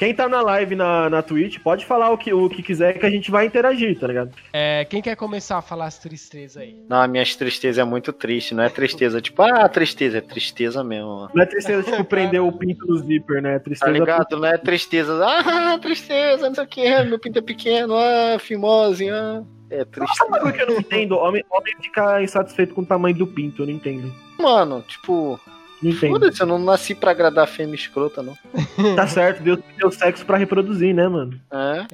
Quem 0.00 0.14
tá 0.14 0.26
na 0.26 0.40
live 0.40 0.74
na, 0.74 1.10
na 1.10 1.20
Twitch 1.22 1.58
pode 1.58 1.84
falar 1.84 2.08
o 2.10 2.16
que, 2.16 2.32
o 2.32 2.48
que 2.48 2.62
quiser 2.62 2.98
que 2.98 3.04
a 3.04 3.10
gente 3.10 3.30
vai 3.30 3.44
interagir, 3.44 4.00
tá 4.00 4.06
ligado? 4.06 4.30
É, 4.50 4.86
quem 4.86 5.02
quer 5.02 5.14
começar 5.14 5.58
a 5.58 5.62
falar 5.62 5.84
as 5.84 5.98
tristezas 5.98 6.56
aí? 6.56 6.74
Não, 6.88 7.02
a 7.02 7.06
minha 7.06 7.22
tristeza 7.22 7.82
é 7.82 7.84
muito 7.84 8.10
triste, 8.10 8.54
não 8.54 8.64
é 8.64 8.70
tristeza 8.70 9.20
tipo, 9.20 9.42
ah, 9.42 9.68
tristeza, 9.68 10.16
é 10.16 10.20
tristeza 10.22 10.82
mesmo. 10.82 11.06
mano. 11.16 11.30
Não 11.34 11.42
é 11.42 11.44
tristeza, 11.44 11.82
tipo, 11.82 12.02
prender 12.02 12.42
o 12.42 12.50
pinto 12.50 12.86
no 12.86 12.96
zíper, 12.96 13.42
né? 13.42 13.56
É 13.56 13.58
Tá 13.58 13.64
tristeza 13.64 13.92
ligado? 13.92 14.38
Não 14.38 14.46
é 14.46 14.56
tristeza, 14.56 15.22
ah, 15.22 15.78
tristeza, 15.78 16.48
não 16.48 16.54
sei 16.54 16.64
o 16.64 16.66
que, 16.66 17.02
meu 17.04 17.18
pinto 17.18 17.38
é 17.38 17.42
pequeno, 17.42 17.94
ah, 17.94 18.38
fimose, 18.38 19.10
ah. 19.10 19.42
É 19.68 19.80
Sabe 19.80 19.90
triste. 19.90 20.24
coisa 20.30 20.52
que 20.52 20.62
eu 20.62 20.66
não 20.66 20.78
entendo? 20.78 21.18
Homem, 21.18 21.44
homem 21.50 21.74
fica 21.78 22.22
insatisfeito 22.22 22.72
com 22.72 22.80
o 22.80 22.86
tamanho 22.86 23.16
do 23.16 23.26
pinto, 23.26 23.60
eu 23.60 23.66
não 23.66 23.74
entendo. 23.74 24.10
Mano, 24.38 24.82
tipo, 24.88 25.38
Não 25.82 25.92
foda-se, 25.92 26.40
eu 26.40 26.46
não 26.46 26.58
nasci 26.58 26.94
pra 26.94 27.10
agradar 27.10 27.44
a 27.44 27.46
fêmea 27.46 27.74
escrota, 27.74 28.22
não. 28.22 28.36
Tá 28.96 29.06
certo, 29.06 29.42
Deus 29.42 29.58
me 29.58 29.74
deu 29.78 29.90
sexo 29.90 30.24
pra 30.26 30.36
reproduzir, 30.36 30.94
né, 30.94 31.08
mano? 31.08 31.40
É. 31.50 31.86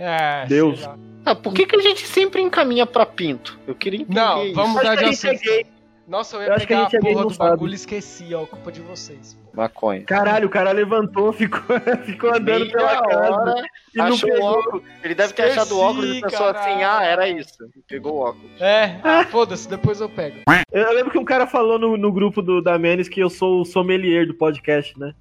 É, 0.42 0.46
Deus. 0.46 0.80
Ah, 1.24 1.34
por 1.34 1.52
que, 1.52 1.66
que 1.66 1.76
a 1.76 1.80
gente 1.80 2.06
sempre 2.06 2.40
encaminha 2.40 2.86
pra 2.86 3.04
pinto? 3.04 3.58
Eu 3.66 3.74
queria 3.74 4.00
entender 4.02 4.20
Não, 4.20 4.44
isso. 4.44 4.54
vamos- 4.54 4.74
Mudar 4.76 4.96
que 4.96 5.04
de 5.04 5.10
assunto. 5.10 5.66
Nossa, 6.06 6.36
eu 6.36 6.42
ia 6.42 6.48
Eu 6.48 6.54
acho 6.54 6.66
que 6.66 6.72
a 6.74 6.76
pegar 6.76 6.86
a, 6.86 6.90
gente 6.90 6.96
é 6.96 7.00
porra 7.00 7.20
não 7.22 7.28
do 7.28 7.34
sabe. 7.34 7.50
bagulho 7.50 7.72
e 7.72 7.74
esqueci, 7.74 8.34
ó. 8.34 8.46
Culpa 8.46 8.70
de 8.70 8.80
vocês. 8.80 9.36
Maconha. 9.52 10.02
Caralho, 10.04 10.46
o 10.46 10.50
cara 10.50 10.70
levantou, 10.70 11.32
ficou, 11.34 11.60
ficou 12.04 12.30
andando 12.34 12.70
pela 12.70 13.02
casa 13.02 13.54
e 13.94 13.98
não 13.98 14.06
achou 14.06 14.28
o 14.28 14.32
pegou. 14.32 14.48
óculos. 14.50 14.82
Ele 15.02 15.14
deve 15.14 15.32
ter 15.32 15.42
Esqueci, 15.42 15.58
achado 15.58 15.76
o 15.76 15.80
óculos 15.80 16.16
e 16.16 16.20
pensou 16.20 16.46
assim, 16.46 16.82
ah, 16.82 17.02
era 17.02 17.28
isso. 17.28 17.58
Pegou 17.88 18.14
o 18.14 18.18
óculos. 18.20 18.60
É, 18.60 19.00
ah, 19.02 19.24
foda-se, 19.24 19.68
depois 19.68 20.00
eu 20.00 20.08
pego. 20.08 20.38
Eu, 20.70 20.82
eu 20.82 20.92
lembro 20.92 21.10
que 21.10 21.18
um 21.18 21.24
cara 21.24 21.46
falou 21.46 21.78
no, 21.78 21.96
no 21.96 22.12
grupo 22.12 22.40
do, 22.42 22.62
da 22.62 22.78
Menes 22.78 23.08
que 23.08 23.20
eu 23.20 23.30
sou 23.30 23.62
o 23.62 23.64
sommelier 23.64 24.26
do 24.26 24.34
podcast, 24.34 24.98
né? 24.98 25.14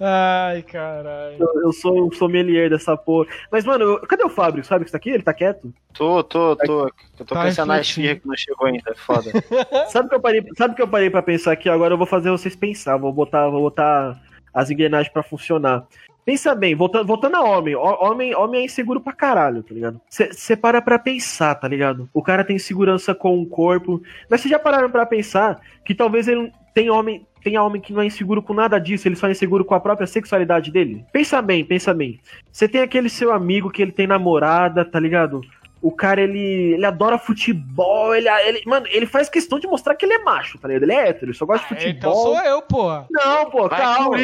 Ai, 0.00 0.62
caralho. 0.62 1.36
Eu, 1.38 1.62
eu 1.64 1.72
sou 1.72 2.08
o 2.08 2.14
sommelier 2.14 2.70
dessa 2.70 2.96
porra. 2.96 3.26
Mas, 3.52 3.64
mano, 3.66 3.84
eu- 3.84 4.00
cadê 4.00 4.24
o 4.24 4.30
Fábio? 4.30 4.64
Sabe 4.64 4.84
que 4.86 4.90
tá 4.90 4.96
aqui? 4.96 5.10
Ele 5.10 5.22
tá 5.22 5.34
quieto? 5.34 5.72
Tô, 5.92 6.24
tô, 6.24 6.56
tô. 6.56 6.86
Eu 7.18 7.26
tô 7.26 7.34
Tá 7.34 7.42
pensando 7.44 7.68
na 7.68 7.80
esfirra 7.80 8.16
que 8.16 8.26
não 8.26 8.36
chegou 8.36 8.66
ainda, 8.66 8.90
é 8.90 8.94
foda. 8.94 9.30
Sabe 9.90 10.08
que 10.08 10.14
eu 10.14 10.20
parei, 10.20 10.42
sabe 10.56 10.74
que 10.74 10.80
eu 10.82 10.88
parei 10.88 11.10
para 11.10 11.22
pensar 11.22 11.52
aqui? 11.52 11.68
Agora 11.68 11.92
eu 11.94 11.98
vou 11.98 12.06
fazer 12.06 12.30
vocês 12.30 12.56
pensar, 12.56 12.96
vou 12.96 13.12
botar, 13.12 13.48
vou 13.50 13.60
botar 13.60 14.18
as 14.54 14.70
engrenagens 14.70 15.12
pra 15.12 15.22
funcionar. 15.22 15.84
Pensa 16.24 16.54
bem, 16.54 16.74
voltando, 16.74 17.06
voltando 17.06 17.36
a 17.36 17.42
homem, 17.42 17.74
Ho- 17.74 17.98
homem, 18.04 18.34
homem 18.34 18.60
é 18.60 18.64
inseguro 18.64 19.00
pra 19.00 19.12
caralho, 19.12 19.62
tá 19.62 19.74
ligado? 19.74 20.00
Você 20.08 20.56
para 20.56 20.80
pra 20.80 20.98
pensar, 20.98 21.54
tá 21.56 21.66
ligado? 21.68 22.08
O 22.14 22.22
cara 22.22 22.44
tem 22.44 22.58
segurança 22.58 23.14
com 23.14 23.40
o 23.40 23.46
corpo, 23.46 24.00
mas 24.30 24.40
vocês 24.40 24.50
já 24.50 24.58
pararam 24.58 24.90
pra 24.90 25.04
pensar 25.06 25.60
que 25.84 25.94
talvez 25.94 26.28
ele 26.28 26.52
tem 26.74 26.88
homem, 26.90 27.26
tenha 27.42 27.62
homem 27.62 27.80
que 27.80 27.92
não 27.92 28.02
é 28.02 28.06
inseguro 28.06 28.42
com 28.42 28.54
nada 28.54 28.78
disso, 28.78 29.08
ele 29.08 29.16
só 29.16 29.28
é 29.28 29.32
inseguro 29.32 29.64
com 29.64 29.74
a 29.74 29.80
própria 29.80 30.06
sexualidade 30.06 30.70
dele? 30.70 31.04
Pensa 31.12 31.40
bem, 31.40 31.64
pensa 31.64 31.92
bem. 31.94 32.20
Você 32.50 32.68
tem 32.68 32.82
aquele 32.82 33.08
seu 33.08 33.32
amigo 33.32 33.70
que 33.70 33.82
ele 33.82 33.92
tem 33.92 34.06
namorada, 34.06 34.84
tá 34.84 35.00
ligado? 35.00 35.40
O 35.82 35.90
cara, 35.90 36.20
ele, 36.20 36.74
ele 36.74 36.84
adora 36.84 37.16
futebol, 37.18 38.14
ele, 38.14 38.28
ele. 38.28 38.62
Mano, 38.66 38.86
ele 38.90 39.06
faz 39.06 39.28
questão 39.30 39.58
de 39.58 39.66
mostrar 39.66 39.94
que 39.94 40.04
ele 40.04 40.12
é 40.12 40.18
macho, 40.22 40.58
tá 40.58 40.68
ligado? 40.68 40.82
Ele 40.82 40.92
é 40.92 41.08
hétero, 41.08 41.26
ele 41.26 41.38
só 41.38 41.46
gosta 41.46 41.74
de 41.74 41.88
Então 41.88 42.12
futebol. 42.12 42.36
sou 42.36 42.44
eu, 42.44 42.60
porra. 42.62 43.06
Não, 43.10 43.50
pô, 43.50 43.66
Vai, 43.68 43.78
calma. 43.80 44.16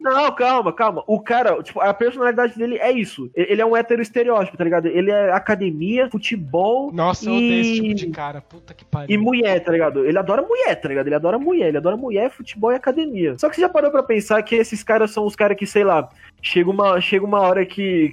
Não, 0.00 0.32
calma, 0.32 0.72
calma. 0.72 1.02
O 1.06 1.20
cara, 1.20 1.60
tipo, 1.62 1.80
a 1.80 1.92
personalidade 1.92 2.56
dele 2.56 2.78
é 2.78 2.92
isso. 2.92 3.28
Ele 3.34 3.60
é 3.60 3.66
um 3.66 3.76
hétero 3.76 4.00
estereótipo, 4.00 4.56
tá 4.56 4.62
ligado? 4.62 4.86
Ele 4.86 5.10
é 5.10 5.32
academia, 5.32 6.08
futebol 6.08 6.92
Nossa, 6.92 7.24
eu 7.28 7.32
E- 7.32 7.36
odeio 7.36 7.60
esse 7.60 7.74
tipo 7.82 7.94
de 7.94 8.06
cara. 8.10 8.40
Puta 8.40 8.72
que 8.72 8.84
pariu. 8.84 9.12
e 9.14 9.18
mulher, 9.18 9.58
tá 9.64 9.72
ligado? 9.72 10.04
Ele 10.06 10.18
adora 10.18 10.42
mulher, 10.42 10.74
tá 10.80 10.88
ligado? 10.88 11.06
Ele 11.08 11.14
adora 11.16 11.38
mulher, 11.38 11.68
ele 11.68 11.76
adora 11.78 11.96
mulher, 11.96 12.30
futebol 12.30 12.70
e 12.72 12.76
academia. 12.76 13.36
Só 13.38 13.48
que 13.48 13.56
você 13.56 13.62
já 13.62 13.68
parou 13.68 13.90
pra 13.90 14.02
pensar 14.02 14.40
que 14.42 14.54
esses 14.54 14.82
caras 14.84 15.10
são 15.10 15.26
os 15.26 15.34
caras 15.34 15.56
que, 15.56 15.66
sei 15.66 15.82
lá, 15.84 16.08
chega 16.40 16.70
uma, 16.70 17.00
chega 17.00 17.24
uma 17.24 17.40
hora 17.40 17.66
que. 17.66 18.12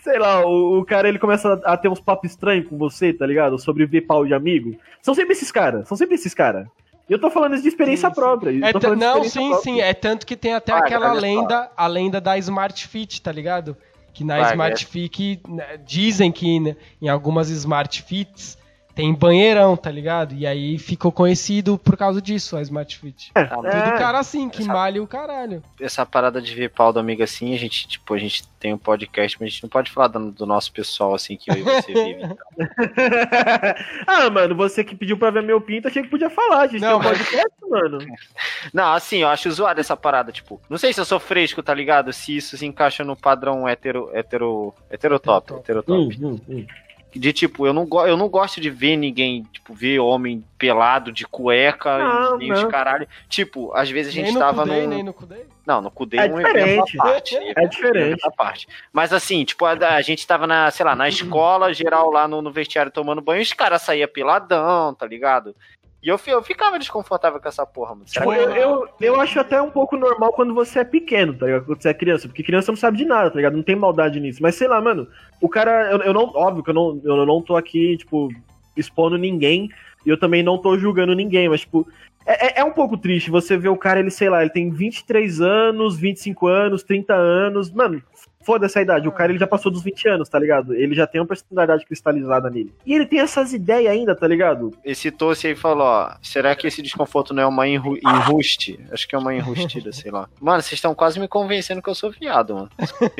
Sei 0.00 0.18
lá, 0.18 0.46
o, 0.46 0.78
o 0.80 0.84
cara 0.84 1.08
ele 1.08 1.18
começa 1.18 1.60
a 1.64 1.76
ter 1.76 1.88
uns 1.88 2.00
papos 2.00 2.30
estranhos 2.30 2.68
com 2.68 2.78
você, 2.78 3.12
tá 3.12 3.26
ligado? 3.26 3.58
Sobre 3.58 3.86
ver 3.86 4.02
pau 4.02 4.24
de 4.24 4.34
amigo. 4.34 4.76
São 5.02 5.14
sempre 5.14 5.32
esses 5.32 5.50
caras, 5.50 5.88
são 5.88 5.96
sempre 5.96 6.14
esses 6.14 6.34
caras. 6.34 6.66
Eu 7.08 7.18
tô 7.18 7.30
falando 7.30 7.54
isso 7.54 7.62
de 7.62 7.68
experiência 7.68 8.08
Sim, 8.08 8.14
sim. 8.14 8.20
própria. 8.20 8.50
É 8.50 8.52
não, 8.60 8.68
experiência 8.68 9.30
sim, 9.30 9.48
própria. 9.48 9.72
sim. 9.72 9.80
É 9.80 9.94
tanto 9.94 10.26
que 10.26 10.36
tem 10.36 10.54
até 10.54 10.72
Vai, 10.72 10.82
aquela 10.82 11.12
lenda, 11.12 11.70
a 11.74 11.86
lenda 11.86 12.20
da 12.20 12.36
Smart 12.36 12.86
Fit, 12.86 13.22
tá 13.22 13.32
ligado? 13.32 13.76
Que 14.12 14.22
na 14.24 14.38
Vai, 14.38 14.50
Smart 14.50 14.86
Fit, 14.86 15.40
né, 15.48 15.78
dizem 15.86 16.30
que 16.30 16.60
né, 16.60 16.76
em 17.00 17.08
algumas 17.08 17.48
Smart 17.48 18.02
Fits 18.02 18.57
tem 18.98 19.14
banheirão, 19.14 19.76
tá 19.76 19.92
ligado? 19.92 20.34
E 20.34 20.44
aí 20.44 20.76
ficou 20.76 21.12
conhecido 21.12 21.78
por 21.78 21.96
causa 21.96 22.20
disso, 22.20 22.56
a 22.56 22.62
Smart 22.62 22.98
Fit. 22.98 23.30
Ah, 23.32 23.44
Tudo 23.46 23.68
É. 23.68 23.96
cara 23.96 24.18
assim, 24.18 24.48
que 24.48 24.60
Essa- 24.62 24.72
malha 24.72 25.00
o 25.00 25.06
caralho. 25.06 25.62
essa 25.80 26.04
parada 26.04 26.42
de 26.42 26.52
ver 26.52 26.70
pau 26.70 26.92
do 26.92 26.98
amigo 26.98 27.22
assim, 27.22 27.54
a 27.54 27.56
gente, 27.56 27.86
tipo, 27.86 28.12
a 28.12 28.18
gente 28.18 28.42
tem 28.58 28.74
um 28.74 28.78
podcast, 28.78 29.36
mas 29.40 29.46
a 29.46 29.50
gente 29.50 29.62
não 29.62 29.70
pode 29.70 29.92
falar 29.92 30.08
do, 30.08 30.32
do 30.32 30.44
nosso 30.44 30.72
pessoal 30.72 31.14
assim 31.14 31.36
que 31.36 31.48
eu 31.48 31.54
e 31.58 31.62
você 31.62 31.92
vive. 31.94 32.22
então. 32.24 32.36
ah, 34.04 34.28
mano, 34.30 34.56
você 34.56 34.82
que 34.82 34.96
pediu 34.96 35.16
pra 35.16 35.30
ver 35.30 35.44
meu 35.44 35.60
pinto, 35.60 35.86
achei 35.86 36.02
que 36.02 36.08
podia 36.08 36.28
falar. 36.30 36.62
A 36.62 36.66
gente 36.66 36.80
Não, 36.80 36.98
tem 37.00 37.08
um 37.08 37.12
mas- 37.12 37.18
podcast, 37.18 37.54
mano. 37.70 37.98
Não, 38.74 38.92
assim, 38.94 39.18
eu 39.18 39.28
acho 39.28 39.48
zoado 39.52 39.80
essa 39.80 39.96
parada, 39.96 40.32
tipo, 40.32 40.60
não 40.68 40.76
sei 40.76 40.92
se 40.92 41.00
eu 41.00 41.04
sou 41.04 41.20
fresco, 41.20 41.62
tá 41.62 41.72
ligado? 41.72 42.12
Se 42.12 42.36
isso 42.36 42.56
se 42.56 42.66
encaixa 42.66 43.04
no 43.04 43.14
padrão 43.16 43.68
hetero, 43.68 44.10
hetero, 44.12 44.74
heterotop, 44.90 45.52
Heterotop. 45.54 45.60
heterotop. 45.60 46.18
Hum, 46.24 46.30
hum, 46.32 46.40
hum. 46.48 46.66
De 47.14 47.32
tipo, 47.32 47.66
eu 47.66 47.72
não, 47.72 47.86
go 47.86 48.06
eu 48.06 48.16
não 48.16 48.28
gosto 48.28 48.60
de 48.60 48.68
ver 48.70 48.96
ninguém, 48.96 49.42
tipo, 49.52 49.72
ver 49.72 49.98
homem 49.98 50.44
pelado 50.58 51.10
de 51.10 51.26
cueca 51.26 51.98
Não, 51.98 52.36
e 52.36 52.38
nem 52.38 52.52
os 52.52 52.62
não. 52.62 52.70
caralho. 52.70 53.08
Tipo, 53.28 53.72
às 53.74 53.90
vezes 53.90 54.12
a 54.12 54.14
gente 54.14 54.24
nem 54.26 54.34
no 54.34 54.40
tava 54.40 54.62
Kudei, 54.62 54.82
num... 54.82 54.88
nem 54.88 55.02
no 55.02 55.12
Kudei. 55.14 55.46
Não, 55.66 55.80
no 55.82 55.90
Kudei 55.90 56.20
É 56.20 56.26
é 56.26 56.32
um 56.32 56.40
evento 56.40 56.84
diferente. 56.86 57.00
à 57.00 57.02
parte. 57.02 57.36
É 57.36 57.66
diferente. 57.66 58.26
à 58.26 58.30
parte. 58.30 58.68
Mas 58.92 59.12
assim, 59.12 59.44
tipo, 59.44 59.64
a, 59.64 59.72
a 59.72 60.02
gente 60.02 60.26
tava 60.26 60.46
na, 60.46 60.70
sei 60.70 60.84
lá, 60.84 60.94
na 60.94 61.08
escola, 61.10 61.72
geral 61.74 62.10
lá 62.10 62.28
no, 62.28 62.40
no 62.42 62.50
vestiário 62.52 62.92
tomando 62.92 63.20
banho, 63.22 63.42
os 63.42 63.52
caras 63.52 63.82
saíam 63.82 64.08
peladão, 64.08 64.94
tá 64.94 65.06
ligado? 65.06 65.54
E 66.02 66.08
eu, 66.08 66.18
eu 66.28 66.42
ficava 66.42 66.78
desconfortável 66.78 67.40
com 67.40 67.48
essa 67.48 67.66
porra, 67.66 67.90
mano. 67.94 68.04
Tipo, 68.04 68.32
eu, 68.32 68.50
eu, 68.50 68.88
eu 69.00 69.20
acho 69.20 69.40
até 69.40 69.60
um 69.60 69.70
pouco 69.70 69.96
normal 69.96 70.32
quando 70.32 70.54
você 70.54 70.78
é 70.80 70.84
pequeno, 70.84 71.34
tá 71.34 71.46
ligado? 71.46 71.64
Quando 71.64 71.82
você 71.82 71.88
é 71.88 71.94
criança, 71.94 72.28
porque 72.28 72.42
criança 72.42 72.70
não 72.70 72.76
sabe 72.76 72.96
de 72.98 73.04
nada, 73.04 73.30
tá 73.30 73.36
ligado? 73.36 73.56
Não 73.56 73.64
tem 73.64 73.74
maldade 73.74 74.20
nisso. 74.20 74.40
Mas 74.40 74.54
sei 74.54 74.68
lá, 74.68 74.80
mano, 74.80 75.08
o 75.40 75.48
cara, 75.48 75.90
eu, 75.90 75.98
eu 75.98 76.14
não, 76.14 76.22
óbvio 76.36 76.62
que 76.62 76.70
eu 76.70 76.74
não, 76.74 77.00
eu 77.04 77.26
não 77.26 77.42
tô 77.42 77.56
aqui, 77.56 77.96
tipo, 77.96 78.28
expondo 78.76 79.18
ninguém, 79.18 79.68
e 80.06 80.08
eu 80.08 80.16
também 80.18 80.42
não 80.42 80.56
tô 80.56 80.78
julgando 80.78 81.14
ninguém, 81.16 81.48
mas, 81.48 81.62
tipo, 81.62 81.84
é, 82.24 82.46
é- 82.46 82.60
é 82.60 82.64
um 82.64 82.70
pouco 82.72 82.96
triste 82.96 83.28
você 83.30 83.56
ver 83.56 83.68
o 83.70 83.76
cara, 83.76 83.98
ele, 83.98 84.10
sei 84.10 84.28
lá, 84.30 84.40
ele 84.42 84.50
tem 84.52 84.70
23 84.70 85.40
anos, 85.40 85.98
25 85.98 86.46
anos, 86.46 86.84
30 86.84 87.12
anos, 87.14 87.72
mano. 87.72 88.00
Foda-se 88.48 88.78
a 88.78 88.82
idade, 88.82 89.06
o 89.06 89.12
cara 89.12 89.30
ele 89.30 89.38
já 89.38 89.46
passou 89.46 89.70
dos 89.70 89.82
20 89.82 90.08
anos, 90.08 90.26
tá 90.26 90.38
ligado? 90.38 90.74
Ele 90.74 90.94
já 90.94 91.06
tem 91.06 91.20
uma 91.20 91.26
personalidade 91.26 91.84
cristalizada 91.84 92.48
nele. 92.48 92.72
E 92.86 92.94
ele 92.94 93.04
tem 93.04 93.20
essas 93.20 93.52
ideias 93.52 93.92
ainda, 93.92 94.16
tá 94.16 94.26
ligado? 94.26 94.72
Esse 94.82 95.10
Tosse 95.10 95.48
aí 95.48 95.54
falou, 95.54 95.84
ó, 95.86 96.12
será 96.22 96.56
que 96.56 96.66
esse 96.66 96.80
desconforto 96.80 97.34
não 97.34 97.42
é 97.42 97.46
uma 97.46 97.68
enru 97.68 97.98
enruste? 98.02 98.80
Acho 98.90 99.06
que 99.06 99.14
é 99.14 99.18
uma 99.18 99.34
enrustida, 99.34 99.92
sei 99.92 100.10
lá. 100.10 100.30
Mano, 100.40 100.62
vocês 100.62 100.72
estão 100.78 100.94
quase 100.94 101.20
me 101.20 101.28
convencendo 101.28 101.82
que 101.82 101.90
eu 101.90 101.94
sou 101.94 102.10
viado, 102.10 102.54
mano. 102.54 102.70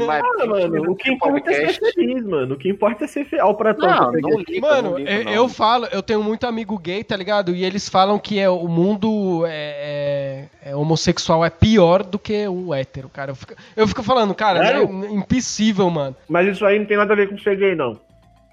Mais 0.07 0.23
Ah, 0.25 0.33
20 0.41 0.49
mano, 0.49 0.71
minutos 0.71 0.93
o 0.93 0.97
que 0.97 1.11
importa 1.11 1.51
é 1.53 1.69
ser 1.73 1.93
feliz, 1.93 2.25
mano. 2.25 2.55
O 2.55 2.59
que 2.59 2.69
importa 2.71 3.05
é 3.05 3.07
ser 3.07 3.27
fiel 3.27 3.53
pra 3.55 3.75
tanto. 3.75 4.13
Mano, 4.13 4.21
não 4.23 4.39
ligo, 4.41 4.67
eu, 4.67 5.25
não. 5.25 5.31
eu 5.33 5.49
falo, 5.49 5.87
eu 5.93 6.03
tenho 6.03 6.23
muito 6.23 6.47
amigo 6.47 6.79
gay, 6.79 7.05
tá 7.05 7.15
ligado? 7.17 7.55
E 7.55 7.65
eles 7.67 7.87
falam 7.87 8.19
que 8.19 8.39
é, 8.39 8.49
o 8.49 8.67
mundo 8.67 9.45
é, 9.47 10.47
é- 10.65 10.71
é 10.71 10.75
homossexual 10.77 11.45
é 11.45 11.51
pior 11.51 12.03
do 12.03 12.19
que 12.19 12.47
o 12.49 12.73
hétero, 12.73 13.09
cara. 13.11 13.31
Eu 13.33 13.35
fico, 13.35 13.55
eu 13.77 13.87
fico 13.89 14.03
falando, 14.03 14.35
cara, 14.35 14.65
Sério? 14.65 14.89
Impossível, 15.19 15.89
mano. 15.91 16.17
Mas 16.29 16.49
isso 16.49 16.65
aí 16.65 16.79
não 16.79 16.87
tem 16.87 16.97
nada 16.97 17.13
a 17.13 17.17
ver 17.17 17.29
com 17.29 17.39
ser 17.39 17.57
gay, 17.57 17.75
não. 17.75 17.99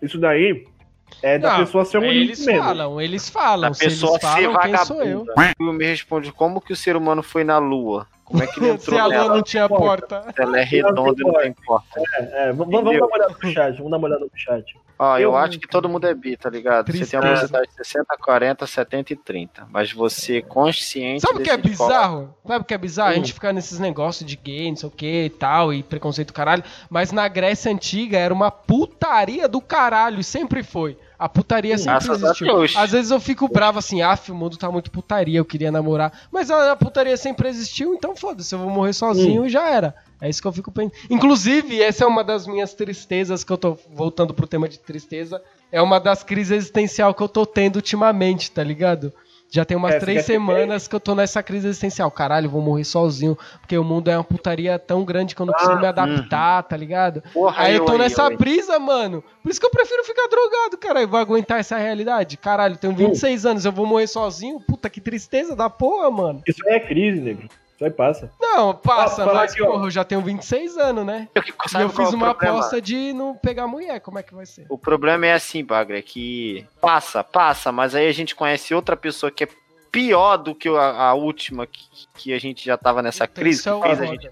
Isso 0.01 0.17
daí 0.17 0.65
é 1.21 1.37
da 1.39 1.51
Não, 1.53 1.59
pessoa 1.65 1.85
ser 1.85 1.99
um 1.99 2.03
eles 2.03 2.45
mesmo. 2.45 2.63
falam, 2.63 3.01
eles 3.01 3.29
falam. 3.29 3.69
A 3.71 3.73
Se 3.73 3.85
eles 3.85 3.93
pessoa 4.01 4.19
ser 4.19 4.25
falam, 4.51 4.59
quem 4.61 4.77
sou 4.85 5.03
eu? 5.03 5.25
vagabunda. 5.25 5.53
O 5.59 5.63
me 5.73 5.85
responde 5.85 6.31
como 6.31 6.59
que 6.61 6.73
o 6.73 6.75
ser 6.75 6.95
humano 6.95 7.23
foi 7.23 7.43
na 7.43 7.57
lua? 7.57 8.07
Como 8.25 8.41
é 8.43 8.47
que 8.47 8.59
ele 8.59 8.77
Se 8.79 8.89
entrou 8.89 8.99
a 8.99 9.05
lua 9.05 9.35
não 9.35 9.41
tinha 9.43 9.69
porta. 9.69 10.33
Ela 10.37 10.59
é 10.59 10.63
redonda 10.63 11.21
e 11.21 11.23
não 11.23 11.33
tem 11.39 11.53
porta. 11.53 11.87
É, 12.19 12.49
é, 12.49 12.53
vamos, 12.53 12.73
vamos 12.73 12.91
dar 12.97 13.05
uma 13.05 13.15
olhada 13.15 13.35
no 13.41 13.51
chat. 13.53 13.77
Vamos 13.77 13.91
dar 13.91 13.97
uma 13.97 14.07
olhada 14.07 14.25
no 14.25 14.31
chat. 14.35 14.75
Ó, 14.97 15.17
eu, 15.17 15.31
Eu- 15.31 15.35
acho 15.35 15.59
que 15.59 15.67
todo 15.67 15.89
mundo 15.89 16.07
é 16.07 16.13
bi, 16.13 16.37
tá 16.37 16.49
ligado? 16.49 16.85
Você 16.89 17.05
tem 17.05 17.19
a 17.19 17.21
Tristeza. 17.21 17.21
velocidade 17.21 17.67
de 17.67 17.73
60, 17.75 18.17
40, 18.17 18.65
70 18.65 19.11
e 19.11 19.15
30. 19.17 19.67
Mas 19.69 19.91
você 19.91 20.41
consciente. 20.41 21.19
Sabe 21.21 21.39
o 21.39 21.43
que 21.43 21.49
é 21.49 21.57
decide 21.57 21.77
qual- 21.77 21.89
bizarro? 21.89 22.35
Sabe 22.47 22.61
o 22.61 22.65
que 22.65 22.73
é 22.73 22.77
bizarro? 22.77 23.09
A 23.09 23.11
Hum. 23.11 23.15
gente 23.17 23.33
ficar 23.33 23.51
nesses 23.51 23.77
negócios 23.77 24.25
de 24.27 24.37
gay, 24.37 24.69
não 24.69 24.77
sei 24.77 24.87
o 24.87 24.91
que 24.91 25.25
e 25.25 25.29
tal, 25.29 25.73
e 25.73 25.83
preconceito 25.83 26.33
caralho. 26.33 26.63
Mas 26.89 27.11
na 27.11 27.27
Grécia 27.27 27.69
Antiga 27.71 28.17
era 28.17 28.33
uma 28.33 28.49
putaria 28.49 29.47
do 29.49 29.59
caralho, 29.59 30.19
e 30.19 30.23
sempre 30.23 30.63
foi. 30.63 30.97
A 31.17 31.29
putaria 31.29 31.77
sempre 31.77 32.11
existiu. 32.11 32.63
Às 32.77 32.91
vezes 32.91 33.11
eu 33.11 33.19
fico 33.19 33.47
bravo 33.47 33.79
assim, 33.79 34.01
af, 34.01 34.31
o 34.31 34.35
mundo 34.35 34.57
tá 34.57 34.69
muito 34.71 34.91
putaria, 34.91 35.39
eu 35.39 35.45
queria 35.45 35.71
namorar. 35.71 36.11
Mas 36.31 36.51
a, 36.51 36.73
a 36.73 36.75
putaria 36.75 37.15
sempre 37.17 37.47
existiu, 37.47 37.93
então 37.93 38.15
foda-se, 38.15 38.53
eu 38.53 38.59
vou 38.59 38.69
morrer 38.69 38.93
sozinho 38.93 39.45
e 39.45 39.49
já 39.49 39.69
era. 39.69 39.95
É 40.21 40.29
isso 40.29 40.41
que 40.41 40.47
eu 40.47 40.53
fico 40.53 40.71
pensando. 40.71 40.93
Inclusive, 41.09 41.81
essa 41.81 42.03
é 42.03 42.07
uma 42.07 42.23
das 42.23 42.47
minhas 42.47 42.73
tristezas 42.73 43.43
que 43.43 43.51
eu 43.51 43.57
tô 43.57 43.77
voltando 43.93 44.33
pro 44.33 44.47
tema 44.47 44.67
de 44.67 44.79
tristeza. 44.79 45.41
É 45.71 45.81
uma 45.81 45.99
das 45.99 46.23
crises 46.23 46.57
existencial 46.57 47.13
que 47.13 47.21
eu 47.21 47.27
tô 47.29 47.45
tendo 47.45 47.77
ultimamente, 47.77 48.51
tá 48.51 48.63
ligado? 48.63 49.13
Já 49.49 49.63
tem 49.63 49.77
umas 49.77 49.95
É, 49.95 49.99
três 49.99 50.25
semanas 50.25 50.87
que 50.87 50.95
eu 50.95 50.99
tô 50.99 51.15
nessa 51.15 51.41
crise 51.41 51.67
existencial. 51.67 52.09
Caralho, 52.11 52.49
vou 52.49 52.61
morrer 52.61 52.83
sozinho, 52.83 53.37
porque 53.61 53.77
o 53.77 53.83
mundo 53.83 54.09
é 54.09 54.17
uma 54.17 54.23
putaria 54.23 54.77
tão 54.77 55.05
grande 55.05 55.33
que 55.35 55.41
eu 55.41 55.45
não 55.45 55.53
consigo 55.53 55.73
Ah, 55.73 55.79
me 55.79 55.87
adaptar, 55.87 56.63
tá 56.63 56.75
ligado? 56.75 57.23
Porra, 57.33 57.63
Aí 57.63 57.75
eu 57.75 57.85
tô 57.85 57.97
nessa 57.97 58.29
brisa, 58.31 58.77
mano. 58.79 59.23
Por 59.41 59.49
isso 59.49 59.59
que 59.59 59.65
eu 59.65 59.71
prefiro 59.71 60.03
ficar 60.03 60.27
drogado, 60.27 60.77
cara. 60.77 61.01
Eu 61.01 61.07
vou 61.07 61.19
aguentar 61.19 61.59
essa 61.59 61.77
realidade. 61.77 62.37
Caralho, 62.37 62.77
tenho 62.77 62.93
26 62.95 63.45
anos, 63.45 63.65
eu 63.65 63.71
vou 63.71 63.85
morrer 63.85 64.07
sozinho. 64.07 64.59
Puta, 64.59 64.89
que 64.89 64.99
tristeza 64.99 65.55
da 65.55 65.69
porra, 65.69 66.11
mano. 66.11 66.41
Isso 66.47 66.61
aí 66.67 66.75
é 66.75 66.79
crise, 66.79 67.21
nego. 67.21 67.43
Aí 67.81 67.91
passa. 67.91 68.31
Não, 68.39 68.73
passa, 68.73 69.23
Ah, 69.23 69.33
mas, 69.33 69.51
aqui, 69.51 69.61
porra, 69.63 69.85
eu 69.85 69.91
já 69.91 70.03
tenho 70.05 70.21
26 70.21 70.77
anos, 70.77 71.05
né? 71.05 71.27
Eu, 71.35 71.43
E 71.43 71.81
eu 71.81 71.89
fiz 71.89 72.13
uma 72.13 72.33
problema? 72.33 72.59
aposta 72.59 72.81
de 72.81 73.11
não 73.11 73.35
pegar 73.35 73.67
mulher. 73.67 73.99
Como 73.99 74.17
é 74.17 74.23
que 74.23 74.33
vai 74.33 74.45
ser? 74.45 74.65
O 74.69 74.77
problema 74.77 75.25
é 75.25 75.33
assim, 75.33 75.63
Bagre, 75.63 75.97
é 75.97 76.01
que 76.01 76.65
passa, 76.79 77.23
passa, 77.23 77.71
mas 77.71 77.93
aí 77.93 78.07
a 78.07 78.13
gente 78.13 78.33
conhece 78.33 78.73
outra 78.73 78.95
pessoa 78.95 79.29
que 79.29 79.43
é 79.43 79.47
pior 79.91 80.37
do 80.37 80.53
que 80.55 80.67
a, 80.69 81.07
a 81.09 81.13
última 81.13 81.65
que, 81.67 81.83
que 82.15 82.33
a 82.33 82.39
gente 82.39 82.65
já 82.65 82.77
tava 82.77 83.01
nessa 83.01 83.27
Puta, 83.27 83.41
crise 83.41 83.67
é 83.67 83.73
que 83.73 83.81
fez 83.81 84.01
a 84.01 84.05
gente. 84.05 84.29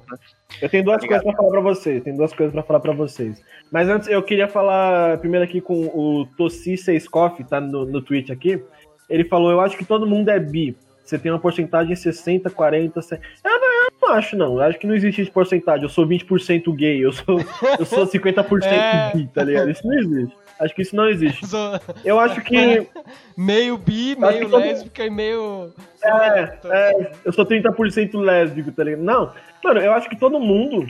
Eu 0.61 0.69
tenho 0.69 0.83
duas 0.83 0.95
Obrigado. 0.97 1.23
coisas 1.23 1.23
pra 1.23 1.35
falar 1.35 1.51
pra 1.51 1.61
vocês. 1.73 2.03
Tenho 2.03 2.17
duas 2.17 2.33
coisas 2.33 2.53
pra 2.53 2.63
falar 2.63 2.79
pra 2.79 2.93
vocês. 2.93 3.41
Mas 3.71 3.89
antes, 3.89 4.07
eu 4.07 4.21
queria 4.23 4.47
falar 4.47 5.17
primeiro 5.17 5.43
aqui 5.45 5.59
com 5.59 5.87
o 5.87 6.25
Tossi 6.37 6.77
Seiskoff, 6.77 7.43
tá 7.43 7.59
no, 7.59 7.85
no 7.85 8.01
Twitch 8.01 8.29
aqui. 8.29 8.63
Ele 9.09 9.25
falou, 9.25 9.51
eu 9.51 9.59
acho 9.61 9.75
que 9.77 9.83
todo 9.85 10.05
mundo 10.07 10.29
é 10.29 10.39
bi. 10.39 10.77
Você 11.03 11.17
tem 11.19 11.31
uma 11.31 11.39
porcentagem 11.39 11.95
60, 11.95 12.49
40, 12.49 13.01
100. 13.01 13.19
Eu 13.43 13.51
não, 13.59 13.83
eu 13.83 13.91
não 14.01 14.09
acho, 14.13 14.35
não. 14.37 14.53
Eu 14.55 14.61
acho 14.61 14.79
que 14.79 14.87
não 14.87 14.95
existe 14.95 15.25
porcentagem. 15.25 15.83
Eu 15.83 15.89
sou 15.89 16.07
20% 16.07 16.73
gay, 16.75 17.03
eu 17.03 17.11
sou, 17.11 17.39
eu 17.79 17.85
sou 17.85 18.07
50% 18.07 18.63
É. 18.71 19.11
bi, 19.13 19.27
tá 19.27 19.43
ligado? 19.43 19.69
Isso 19.69 19.85
não 19.85 19.97
existe. 19.99 20.35
Acho 20.59 20.75
que 20.75 20.81
isso 20.83 20.95
não 20.95 21.09
existe. 21.09 21.43
Eu 22.05 22.19
acho 22.19 22.39
que. 22.41 22.87
meio 23.35 23.77
bi, 23.77 24.15
meio 24.17 24.49
todo- 24.49 24.57
lésbica 24.61 25.03
e 25.05 25.09
meio. 25.09 25.73
É, 26.01 26.57
é, 26.65 27.11
eu 27.25 27.33
sou 27.33 27.45
30% 27.45 28.17
lésbico, 28.19 28.71
tá 28.71 28.83
ligado? 28.83 29.01
Não, 29.03 29.33
mano, 29.63 29.79
eu 29.81 29.91
acho 29.93 30.07
que 30.07 30.15
todo 30.15 30.39
mundo 30.39 30.87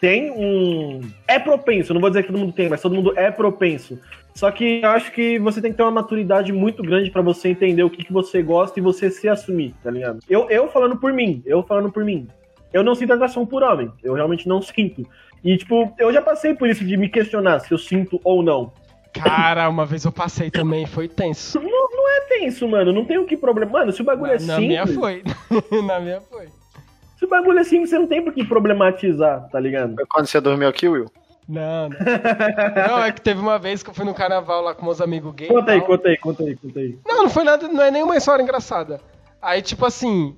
tem 0.00 0.30
um. 0.30 1.00
É 1.26 1.38
propenso, 1.38 1.92
não 1.92 2.00
vou 2.00 2.08
dizer 2.08 2.22
que 2.22 2.28
todo 2.32 2.38
mundo 2.38 2.52
tem, 2.52 2.68
mas 2.68 2.80
todo 2.80 2.94
mundo 2.94 3.12
é 3.18 3.30
propenso. 3.30 3.98
Só 4.34 4.50
que 4.50 4.80
eu 4.82 4.90
acho 4.90 5.12
que 5.12 5.38
você 5.38 5.60
tem 5.60 5.70
que 5.70 5.76
ter 5.76 5.82
uma 5.82 5.90
maturidade 5.90 6.52
muito 6.52 6.82
grande 6.82 7.10
pra 7.10 7.20
você 7.22 7.48
entender 7.48 7.82
o 7.82 7.90
que, 7.90 8.04
que 8.04 8.12
você 8.12 8.42
gosta 8.42 8.78
e 8.78 8.82
você 8.82 9.10
se 9.10 9.28
assumir, 9.28 9.74
tá 9.82 9.90
ligado? 9.90 10.20
Eu, 10.28 10.48
eu 10.48 10.68
falando 10.68 10.96
por 10.96 11.12
mim, 11.12 11.42
eu 11.44 11.62
falando 11.62 11.90
por 11.90 12.04
mim. 12.04 12.28
Eu 12.72 12.84
não 12.84 12.94
sinto 12.94 13.12
atração 13.12 13.44
por 13.44 13.62
homem, 13.62 13.90
eu 14.02 14.14
realmente 14.14 14.48
não 14.48 14.62
sinto. 14.62 15.04
E, 15.42 15.56
tipo, 15.56 15.92
eu 15.98 16.12
já 16.12 16.22
passei 16.22 16.54
por 16.54 16.68
isso 16.68 16.84
de 16.84 16.96
me 16.96 17.08
questionar 17.08 17.60
se 17.60 17.72
eu 17.72 17.78
sinto 17.78 18.20
ou 18.22 18.42
não. 18.42 18.72
Cara, 19.12 19.68
uma 19.68 19.84
vez 19.84 20.04
eu 20.04 20.12
passei 20.12 20.50
também, 20.50 20.86
foi 20.86 21.08
tenso. 21.08 21.58
É 21.58 22.20
tenso, 22.38 22.68
mano, 22.68 22.92
não 22.92 23.04
tem 23.04 23.18
o 23.18 23.24
que 23.24 23.36
problema. 23.36 23.72
Mano, 23.72 23.92
se 23.92 24.02
o 24.02 24.04
bagulho 24.04 24.32
é 24.32 24.38
Na, 24.40 24.46
na 24.46 24.56
simples. 24.56 24.66
minha 24.68 24.86
foi. 24.86 25.22
na 25.86 26.00
minha 26.00 26.20
foi. 26.20 26.46
Se 27.18 27.24
o 27.24 27.28
bagulho 27.28 27.58
é 27.58 27.64
simples, 27.64 27.90
você 27.90 27.98
não 27.98 28.06
tem 28.06 28.22
por 28.22 28.32
que 28.32 28.44
problematizar, 28.44 29.48
tá 29.50 29.60
ligado? 29.60 29.94
Foi 29.94 30.06
quando 30.08 30.26
você 30.26 30.40
dormiu 30.40 30.68
aqui, 30.68 30.88
Will? 30.88 31.06
Não, 31.50 31.88
não. 31.88 31.98
Não, 32.88 33.04
é 33.04 33.10
que 33.10 33.20
teve 33.20 33.40
uma 33.40 33.58
vez 33.58 33.82
que 33.82 33.90
eu 33.90 33.94
fui 33.94 34.04
no 34.04 34.14
carnaval 34.14 34.62
lá 34.62 34.72
com 34.74 34.84
meus 34.84 35.00
amigos 35.00 35.34
gays. 35.34 35.50
Conta 35.50 35.72
aí, 35.72 35.80
conta 35.80 36.08
aí, 36.08 36.16
conta 36.16 36.42
aí, 36.44 36.56
conta 36.56 36.78
aí. 36.78 36.98
Não, 37.04 37.24
não 37.24 37.30
foi 37.30 37.42
nada, 37.42 37.66
não 37.66 37.82
é 37.82 37.90
nenhuma 37.90 38.16
história 38.16 38.42
engraçada. 38.42 39.00
Aí, 39.42 39.60
tipo 39.60 39.84
assim, 39.84 40.36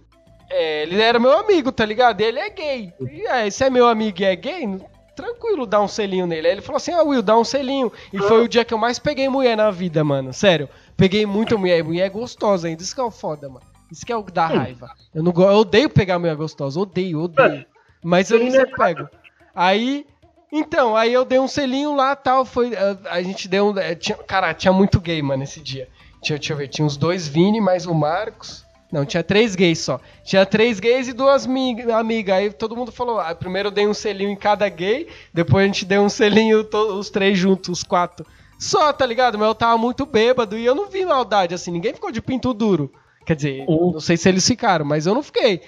é, 0.49 0.85
ele 0.85 1.01
era 1.01 1.19
meu 1.19 1.37
amigo, 1.39 1.71
tá 1.71 1.85
ligado? 1.85 2.21
E 2.21 2.25
ele 2.25 2.39
é 2.39 2.49
gay. 2.49 2.93
E 3.11 3.27
aí, 3.27 3.51
se 3.51 3.63
é 3.63 3.69
meu 3.69 3.87
amigo 3.87 4.23
e 4.23 4.25
é 4.25 4.35
gay, 4.35 4.67
tranquilo 5.15 5.67
dar 5.67 5.83
um 5.83 5.89
selinho 5.89 6.27
nele. 6.27 6.47
Aí 6.47 6.55
ele 6.55 6.63
falou 6.63 6.77
assim: 6.77 6.93
Ah, 6.93 7.03
Will, 7.03 7.23
dá 7.23 7.39
um 7.39 7.45
selinho. 7.45 7.93
E 8.13 8.19
foi 8.19 8.43
o 8.43 8.49
dia 8.49 8.65
que 8.65 8.73
eu 8.73 8.79
mais 8.79 8.99
peguei 8.99 9.29
mulher 9.29 9.57
na 9.57 9.71
vida, 9.71 10.03
mano. 10.03 10.33
Sério. 10.33 10.69
Peguei 10.97 11.27
muita 11.27 11.57
mulher. 11.57 11.79
E 11.79 11.83
mulher 11.83 12.11
gostosa 12.11 12.69
ainda. 12.69 12.83
Isso 12.83 12.95
que 12.95 13.01
é 13.01 13.05
o 13.05 13.11
foda, 13.11 13.49
mano. 13.49 13.67
Isso 13.91 14.07
que 14.07 14.13
é 14.13 14.17
o 14.17 14.25
que 14.25 14.33
dá 14.33 14.47
raiva. 14.47 14.91
Eu, 15.15 15.23
não, 15.23 15.33
eu 15.37 15.59
odeio 15.59 15.91
pegar 15.91 16.19
mulher 16.19 16.37
gostosa. 16.37 16.81
Odeio, 16.81 17.21
odeio. 17.21 17.67
Mas 18.03 18.31
eu 18.31 18.39
não 18.39 18.47
Selinho 18.47 18.63
é 18.63 18.65
sempre 18.67 18.77
pego. 18.77 19.09
Aí. 19.55 20.07
Então, 20.53 20.95
aí 20.95 21.13
eu 21.13 21.25
dei 21.25 21.39
um 21.39 21.49
selinho 21.49 21.95
lá 21.97 22.15
tal. 22.15 22.45
Foi, 22.45 22.73
a, 22.77 23.15
a 23.15 23.23
gente 23.23 23.49
deu 23.49 23.69
um. 23.71 23.79
é, 23.79 23.95
Tinha, 23.95 24.19
cara, 24.19 24.53
tinha 24.53 24.73
muito 24.73 25.01
gay, 25.01 25.23
mano, 25.23 25.43
esse 25.43 25.61
dia. 25.61 25.89
Tinha, 26.21 26.39
deixa 26.39 26.53
eu 26.53 26.57
ver, 26.59 26.69
tinha 26.69 26.85
uns 26.85 26.97
dois 26.97 27.27
Vini, 27.27 27.61
mais 27.61 27.87
o 27.87 27.95
Marcos. 27.95 28.65
Não, 28.93 29.07
tinha 29.07 29.23
três 29.25 29.55
gays 29.57 29.79
só. 29.79 29.99
Tinha 30.23 30.45
três 30.45 30.79
gays 30.79 31.09
e 31.09 31.15
duas 31.15 31.47
mi- 31.47 31.81
amigas. 31.91 32.37
Aí 32.37 32.51
todo 32.53 32.77
mundo 32.77 32.93
falou: 32.93 33.19
ah, 33.19 33.35
primeiro 33.35 33.69
eu 33.69 33.73
dei 33.73 33.87
um 33.89 33.95
selinho 33.95 34.29
em 34.31 34.37
cada 34.37 34.69
gay, 34.69 35.09
depois 35.33 35.65
a 35.65 35.67
gente 35.67 35.87
deu 35.87 36.03
um 36.03 36.11
selinho 36.11 36.69
os 36.73 37.09
três 37.09 37.39
juntos, 37.39 37.71
os 37.79 37.83
quatro. 37.83 38.27
Só, 38.59 38.93
tá 38.93 39.07
ligado? 39.07 39.39
Mas 39.39 39.49
eu 39.49 39.55
tava 39.55 39.79
muito 39.79 40.05
bêbado 40.05 40.57
e 40.59 40.65
eu 40.67 40.75
não 40.75 40.89
vi 40.91 41.05
maldade, 41.07 41.55
assim, 41.55 41.71
ninguém 41.73 41.95
ficou 41.95 42.13
de 42.13 42.21
pinto 42.21 42.53
duro. 42.53 42.93
Quer 43.25 43.35
dizer, 43.35 43.65
não 43.67 43.99
sei 44.01 44.17
se 44.17 44.29
eles 44.29 44.47
ficaram, 44.47 44.85
mas 44.85 45.07
eu 45.07 45.15
não 45.15 45.23
fiquei. 45.23 45.63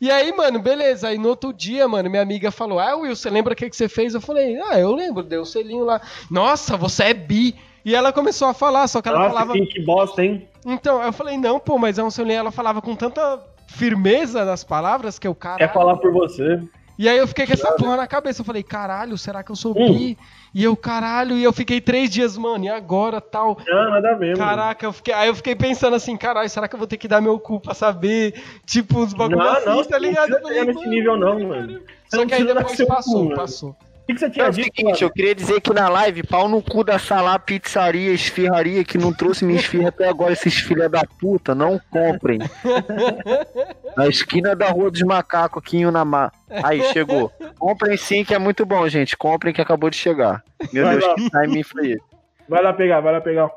E 0.00 0.10
aí, 0.10 0.32
mano, 0.36 0.58
beleza. 0.58 1.08
Aí 1.08 1.18
no 1.18 1.28
outro 1.28 1.52
dia, 1.52 1.86
mano, 1.88 2.10
minha 2.10 2.22
amiga 2.22 2.50
falou: 2.50 2.78
Ah, 2.78 2.96
Will, 2.96 3.14
você 3.14 3.30
lembra 3.30 3.52
o 3.52 3.56
que, 3.56 3.70
que 3.70 3.76
você 3.76 3.88
fez? 3.88 4.14
Eu 4.14 4.20
falei: 4.20 4.58
Ah, 4.70 4.78
eu 4.78 4.94
lembro, 4.94 5.22
deu 5.22 5.42
um 5.42 5.46
selinho 5.46 5.84
lá. 5.84 6.00
Nossa, 6.30 6.76
você 6.76 7.04
é 7.04 7.14
bi. 7.14 7.54
E 7.84 7.94
ela 7.94 8.12
começou 8.12 8.48
a 8.48 8.54
falar, 8.54 8.88
só 8.88 9.02
que 9.02 9.08
ela 9.08 9.18
Nossa, 9.18 9.30
falava. 9.30 9.52
que, 9.52 9.66
que 9.66 9.80
bosta, 9.82 10.24
hein? 10.24 10.48
Então, 10.66 11.02
eu 11.02 11.12
falei: 11.12 11.36
Não, 11.36 11.60
pô, 11.60 11.78
mas 11.78 11.98
é 11.98 12.02
um 12.02 12.10
selinho. 12.10 12.38
Ela 12.38 12.50
falava 12.50 12.82
com 12.82 12.94
tanta 12.96 13.40
firmeza 13.66 14.44
nas 14.44 14.64
palavras 14.64 15.18
que 15.18 15.26
eu, 15.26 15.34
cara. 15.34 15.58
Quer 15.58 15.72
falar 15.72 15.96
por 15.96 16.12
você? 16.12 16.60
E 16.98 17.08
aí 17.08 17.18
eu 17.18 17.26
fiquei 17.26 17.46
com 17.46 17.52
essa 17.52 17.72
porra 17.72 17.96
na 17.96 18.06
cabeça. 18.06 18.40
Eu 18.40 18.44
falei, 18.44 18.62
caralho, 18.62 19.18
será 19.18 19.42
que 19.42 19.50
eu 19.50 19.56
sou 19.56 19.72
Hum. 19.76 19.92
bi? 19.92 20.18
E 20.54 20.62
eu, 20.62 20.76
caralho, 20.76 21.36
e 21.36 21.42
eu 21.42 21.52
fiquei 21.52 21.80
três 21.80 22.08
dias, 22.08 22.36
mano, 22.38 22.64
e 22.64 22.68
agora 22.68 23.20
tal? 23.20 23.58
Não, 23.66 23.90
nada 23.90 24.16
mano. 24.16 24.36
Caraca, 24.36 24.86
eu 24.86 24.92
fiquei, 24.92 25.12
aí 25.12 25.26
eu 25.28 25.34
fiquei 25.34 25.56
pensando 25.56 25.96
assim, 25.96 26.16
caralho, 26.16 26.48
será 26.48 26.68
que 26.68 26.74
eu 26.76 26.78
vou 26.78 26.86
ter 26.86 26.96
que 26.96 27.08
dar 27.08 27.20
meu 27.20 27.38
cu 27.40 27.58
pra 27.58 27.74
saber? 27.74 28.40
Tipo, 28.64 29.00
uns 29.00 29.12
bagulho 29.12 29.38
Não, 29.38 29.46
assim, 29.50 29.66
não, 29.66 29.84
tá 29.84 29.98
não 29.98 29.98
ligado? 29.98 30.30
nesse 30.30 30.74
mano, 30.74 30.88
nível 30.90 31.16
não, 31.16 31.26
caralho. 31.32 31.48
mano. 31.48 31.80
Você 32.08 32.16
Só 32.16 32.16
não 32.18 32.26
que 32.28 32.34
aí 32.34 32.44
depois 32.44 32.84
passou, 32.86 33.24
mano. 33.24 33.34
passou. 33.36 33.70
O 33.70 33.76
que, 34.06 34.14
que 34.14 34.18
você 34.20 34.26
É 34.26 34.30
tinha 34.30 34.48
o 34.48 34.50
dito? 34.50 34.64
seguinte, 34.76 35.02
eu 35.02 35.10
queria 35.10 35.34
dizer 35.34 35.60
que 35.60 35.72
na 35.72 35.88
live, 35.88 36.22
pau 36.24 36.48
no 36.48 36.60
cu 36.62 36.84
da 36.84 36.98
Salá 36.98 37.38
Pizzaria, 37.38 38.12
esfirraria, 38.12 38.84
que 38.84 38.98
não 38.98 39.12
trouxe 39.12 39.44
minha 39.44 39.58
esfirra 39.58 39.88
até 39.88 40.08
agora, 40.08 40.32
esses 40.32 40.54
filha 40.54 40.88
da 40.88 41.02
puta, 41.20 41.54
não 41.54 41.80
comprem. 41.90 42.38
Na 43.96 44.08
esquina 44.08 44.54
da 44.56 44.68
Rua 44.70 44.90
dos 44.90 45.02
Macacos, 45.02 45.62
aqui 45.62 45.78
em 45.78 45.86
Unamar. 45.86 46.32
Aí, 46.50 46.82
chegou. 46.92 47.30
Comprem 47.58 47.96
sim, 47.96 48.24
que 48.24 48.34
é 48.34 48.38
muito 48.38 48.66
bom, 48.66 48.86
gente. 48.88 49.16
Comprem 49.16 49.54
que 49.54 49.60
acabou 49.60 49.88
de 49.88 49.96
chegar. 49.96 50.42
Meu 50.72 50.84
Vai 50.84 50.96
Deus, 50.98 51.06
lá. 51.08 51.14
que 51.14 51.30
timing 51.30 51.62
foi 51.62 51.90
esse? 51.92 52.02
Vai 52.48 52.62
lá 52.62 52.72
pegar, 52.72 53.00
vai 53.00 53.12
lá 53.12 53.20
pegar. 53.20 53.50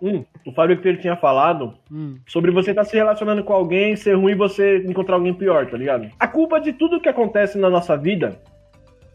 Hum, 0.00 0.24
o 0.46 0.52
Fábio 0.52 0.80
que 0.80 0.86
ele 0.88 0.98
tinha 0.98 1.16
falado 1.16 1.74
Hum. 1.90 2.16
sobre 2.26 2.50
você 2.50 2.70
estar 2.70 2.84
se 2.84 2.96
relacionando 2.96 3.42
com 3.44 3.52
alguém, 3.52 3.96
ser 3.96 4.14
ruim 4.14 4.32
e 4.32 4.36
você 4.36 4.78
encontrar 4.86 5.16
alguém 5.16 5.34
pior, 5.34 5.66
tá 5.66 5.76
ligado? 5.76 6.08
A 6.18 6.26
culpa 6.28 6.60
de 6.60 6.72
tudo 6.72 7.00
que 7.00 7.08
acontece 7.08 7.58
na 7.58 7.68
nossa 7.68 7.96
vida 7.96 8.40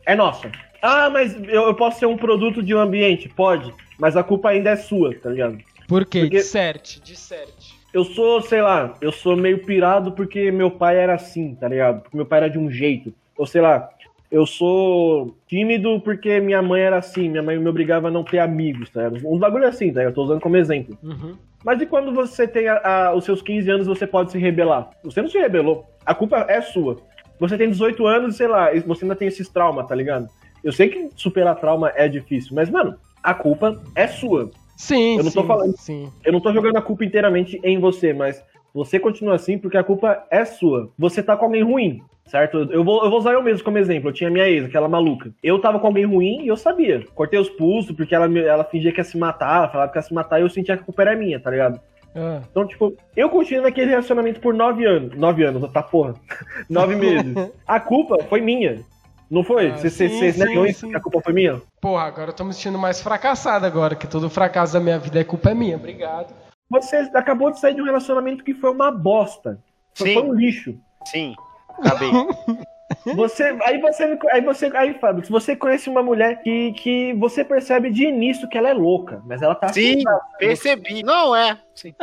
é 0.06 0.16
nossa. 0.16 0.52
Ah, 0.82 1.10
mas 1.10 1.34
eu, 1.48 1.64
eu 1.64 1.74
posso 1.74 2.00
ser 2.00 2.06
um 2.06 2.18
produto 2.18 2.62
de 2.62 2.76
um 2.76 2.80
ambiente? 2.80 3.30
Pode. 3.30 3.74
Mas 3.98 4.18
a 4.18 4.24
culpa 4.24 4.50
ainda 4.50 4.72
é 4.72 4.76
sua, 4.76 5.14
tá 5.16 5.30
ligado? 5.30 5.58
Por 5.88 6.06
quê? 6.06 6.22
Porque- 6.22 6.38
Disserte, 6.38 7.02
disserte. 7.02 7.74
Eu 7.94 8.04
sou, 8.04 8.42
sei 8.42 8.62
lá, 8.62 8.96
eu 9.00 9.12
sou 9.12 9.36
meio 9.38 9.60
pirado 9.66 10.12
porque 10.14 10.52
meu 10.52 10.72
pai 10.72 10.98
era 10.98 11.14
assim, 11.14 11.54
tá 11.56 11.68
ligado? 11.68 12.02
Porque 12.02 12.18
meu 12.18 12.26
pai 12.26 12.40
era 12.40 12.50
de 12.50 12.58
um 12.58 12.70
jeito. 12.72 13.14
Ou 13.38 13.46
sei 13.46 13.62
lá, 13.62 13.88
eu 14.32 14.48
sou 14.48 15.38
tímido 15.48 16.02
porque 16.02 16.40
minha 16.40 16.60
mãe 16.62 16.82
era 16.82 16.98
assim, 16.98 17.30
minha 17.30 17.44
mãe 17.44 17.58
me 17.60 17.70
obrigava 17.70 18.08
a 18.08 18.12
não 18.12 18.24
ter 18.24 18.40
amigos, 18.40 18.90
tá 18.90 19.08
ligado? 19.08 19.28
Um 19.32 19.38
bagulho 19.38 19.68
assim, 19.68 19.88
tá 19.94 20.00
ligado? 20.00 20.12
Eu 20.12 20.16
tô 20.16 20.24
usando 20.24 20.42
como 20.42 20.58
exemplo. 20.58 20.98
Uhum. 21.04 21.36
Mas 21.64 21.80
e 21.82 21.86
quando 21.86 22.12
você 22.14 22.48
tem 22.48 22.68
a- 22.68 22.82
a- 22.84 23.16
os 23.16 23.24
seus 23.26 23.42
15 23.44 23.70
anos, 23.70 23.86
você 23.86 24.08
pode 24.08 24.32
se 24.32 24.40
rebelar? 24.40 24.90
Você 25.04 25.22
não 25.22 25.30
se 25.30 25.38
rebelou. 25.38 25.86
A 26.04 26.16
culpa 26.16 26.46
é 26.50 26.60
sua. 26.62 26.98
Você 27.40 27.58
tem 27.58 27.70
18 27.70 28.06
anos, 28.06 28.36
sei 28.36 28.48
lá, 28.48 28.70
você 28.86 29.06
ainda 29.06 29.16
tem 29.16 29.28
esses 29.28 29.50
traumas, 29.50 29.88
tá 29.88 29.96
ligado? 29.96 30.28
Eu 30.64 30.72
sei 30.72 30.90
que 30.90 31.10
superar 31.16 31.56
trauma 31.56 31.92
é 31.96 32.08
difícil, 32.08 32.56
mas, 32.56 32.70
mano, 32.70 32.96
a 33.22 33.34
culpa 33.34 33.82
é 33.96 34.08
sua. 34.08 34.50
Sim, 34.78 35.18
Eu 35.18 35.24
não 35.24 35.32
tô 35.32 35.42
sim, 35.42 35.48
falando. 35.48 35.78
sim. 35.78 36.10
Eu 36.24 36.34
não 36.34 36.40
tô 36.42 36.52
jogando 36.54 36.78
a 36.78 36.82
culpa 36.82 37.06
inteiramente 37.06 37.60
em 37.64 37.80
você, 37.80 38.14
mas 38.14 38.44
você 38.74 39.00
continua 39.00 39.36
assim 39.36 39.58
porque 39.58 39.78
a 39.78 39.84
culpa 39.84 40.26
é 40.32 40.44
sua. 40.46 40.90
Você 40.98 41.22
tá 41.22 41.38
com 41.38 41.46
alguém 41.46 41.64
ruim, 41.64 42.02
certo? 42.26 42.58
Eu 42.72 42.84
vou, 42.84 43.04
eu 43.04 43.10
vou 43.10 43.20
usar 43.20 43.34
eu 43.34 43.44
mesmo 43.44 43.64
como 43.64 43.78
exemplo. 43.78 44.10
Eu 44.10 44.14
tinha 44.14 44.30
minha 44.30 44.48
ex, 44.50 44.66
aquela 44.66 44.88
maluca. 44.88 45.32
Eu 45.44 45.60
tava 45.60 45.80
com 45.80 45.88
alguém 45.88 46.06
ruim 46.06 46.44
e 46.44 46.48
eu 46.48 46.58
sabia. 46.58 47.06
Cortei 47.14 47.40
os 47.40 47.50
pulsos 47.50 47.96
porque 47.96 48.16
ela, 48.16 48.26
ela 48.40 48.64
fingia 48.64 48.92
que 48.92 49.00
ia 49.00 49.04
se 49.04 49.18
matar, 49.18 49.72
falava 49.72 49.92
que 49.92 49.98
ia 49.98 50.02
se 50.02 50.14
matar 50.14 50.40
e 50.40 50.44
eu 50.44 50.50
sentia 50.50 50.76
que 50.76 50.82
a 50.82 50.86
culpa 50.86 51.02
era 51.04 51.16
minha, 51.16 51.40
tá 51.40 51.52
ligado? 51.52 51.80
Ah, 52.16 52.42
Então, 52.50 52.68
tipo, 52.68 52.96
eu 53.16 53.30
continuei 53.30 53.64
naquele 53.64 53.90
relacionamento 53.90 54.40
por 54.40 54.54
nove 54.54 54.86
anos. 54.86 55.16
Nove 55.18 55.44
anos, 55.44 55.72
tá 55.72 55.82
porra. 55.82 56.14
nove 56.70 56.96
meses. 56.96 57.34
A 57.68 57.80
culpa 57.80 58.24
foi 58.30 58.42
minha. 58.42 58.84
Não 59.30 59.44
foi? 59.44 59.72
Ah, 59.72 59.78
Vocês 59.78 59.94
sim, 59.94 60.10
vocês 60.10 60.38
negam 60.38 60.64
sim, 60.64 60.70
isso? 60.70 60.80
sim. 60.82 60.90
Que 60.92 60.98
a 60.98 61.00
culpa 61.00 61.22
foi 61.22 61.34
minha? 61.34 61.60
Porra, 61.82 62.04
agora 62.04 62.30
eu 62.30 62.36
tô 62.36 62.44
me 62.44 62.54
sentindo 62.54 62.78
mais 62.78 63.02
fracassado 63.02 63.66
agora, 63.66 63.96
que 63.96 64.06
todo 64.08 64.30
fracasso 64.30 64.74
da 64.74 64.80
minha 64.80 65.00
vida 65.00 65.20
é 65.20 65.24
culpa 65.24 65.54
minha. 65.56 65.76
Obrigado. 65.76 66.34
Você 66.70 66.98
acabou 67.16 67.52
de 67.52 67.60
sair 67.60 67.74
de 67.74 67.82
um 67.82 67.86
relacionamento 67.86 68.44
que 68.44 68.54
foi 68.54 68.72
uma 68.72 68.92
bosta. 68.92 69.60
Foi, 69.96 70.08
Sim. 70.10 70.14
foi 70.16 70.24
um 70.24 70.34
lixo. 70.34 70.76
Sim, 71.06 71.36
acabei. 71.80 72.10
Você, 73.16 73.44
aí 73.64 73.80
você, 73.82 74.18
aí 74.32 74.42
você, 74.42 74.66
aí 74.76 74.94
Fábio, 74.96 75.26
se 75.26 75.32
você 75.32 75.56
conhece 75.56 75.90
uma 75.90 76.04
mulher 76.04 76.42
que, 76.42 76.74
que 76.74 77.14
você 77.14 77.44
percebe 77.44 77.90
de 77.90 78.06
início 78.06 78.48
que 78.48 78.58
ela 78.58 78.70
é 78.70 78.74
louca, 78.74 79.22
mas 79.26 79.42
ela 79.42 79.56
tá 79.56 79.70
Sim, 79.70 79.94
assustada. 79.94 80.22
percebi. 80.38 81.04
Não 81.04 81.36
é. 81.36 81.58
Sim, 81.74 81.96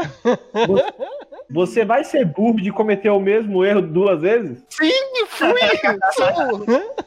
Você 1.49 1.85
vai 1.85 2.03
ser 2.03 2.25
burro 2.25 2.61
de 2.61 2.73
cometer 2.73 3.11
o 3.11 3.21
mesmo 3.21 3.65
erro 3.65 3.83
duas 3.83 4.21
vezes? 4.21 4.65
Sim 4.69 4.91
fui. 5.27 5.49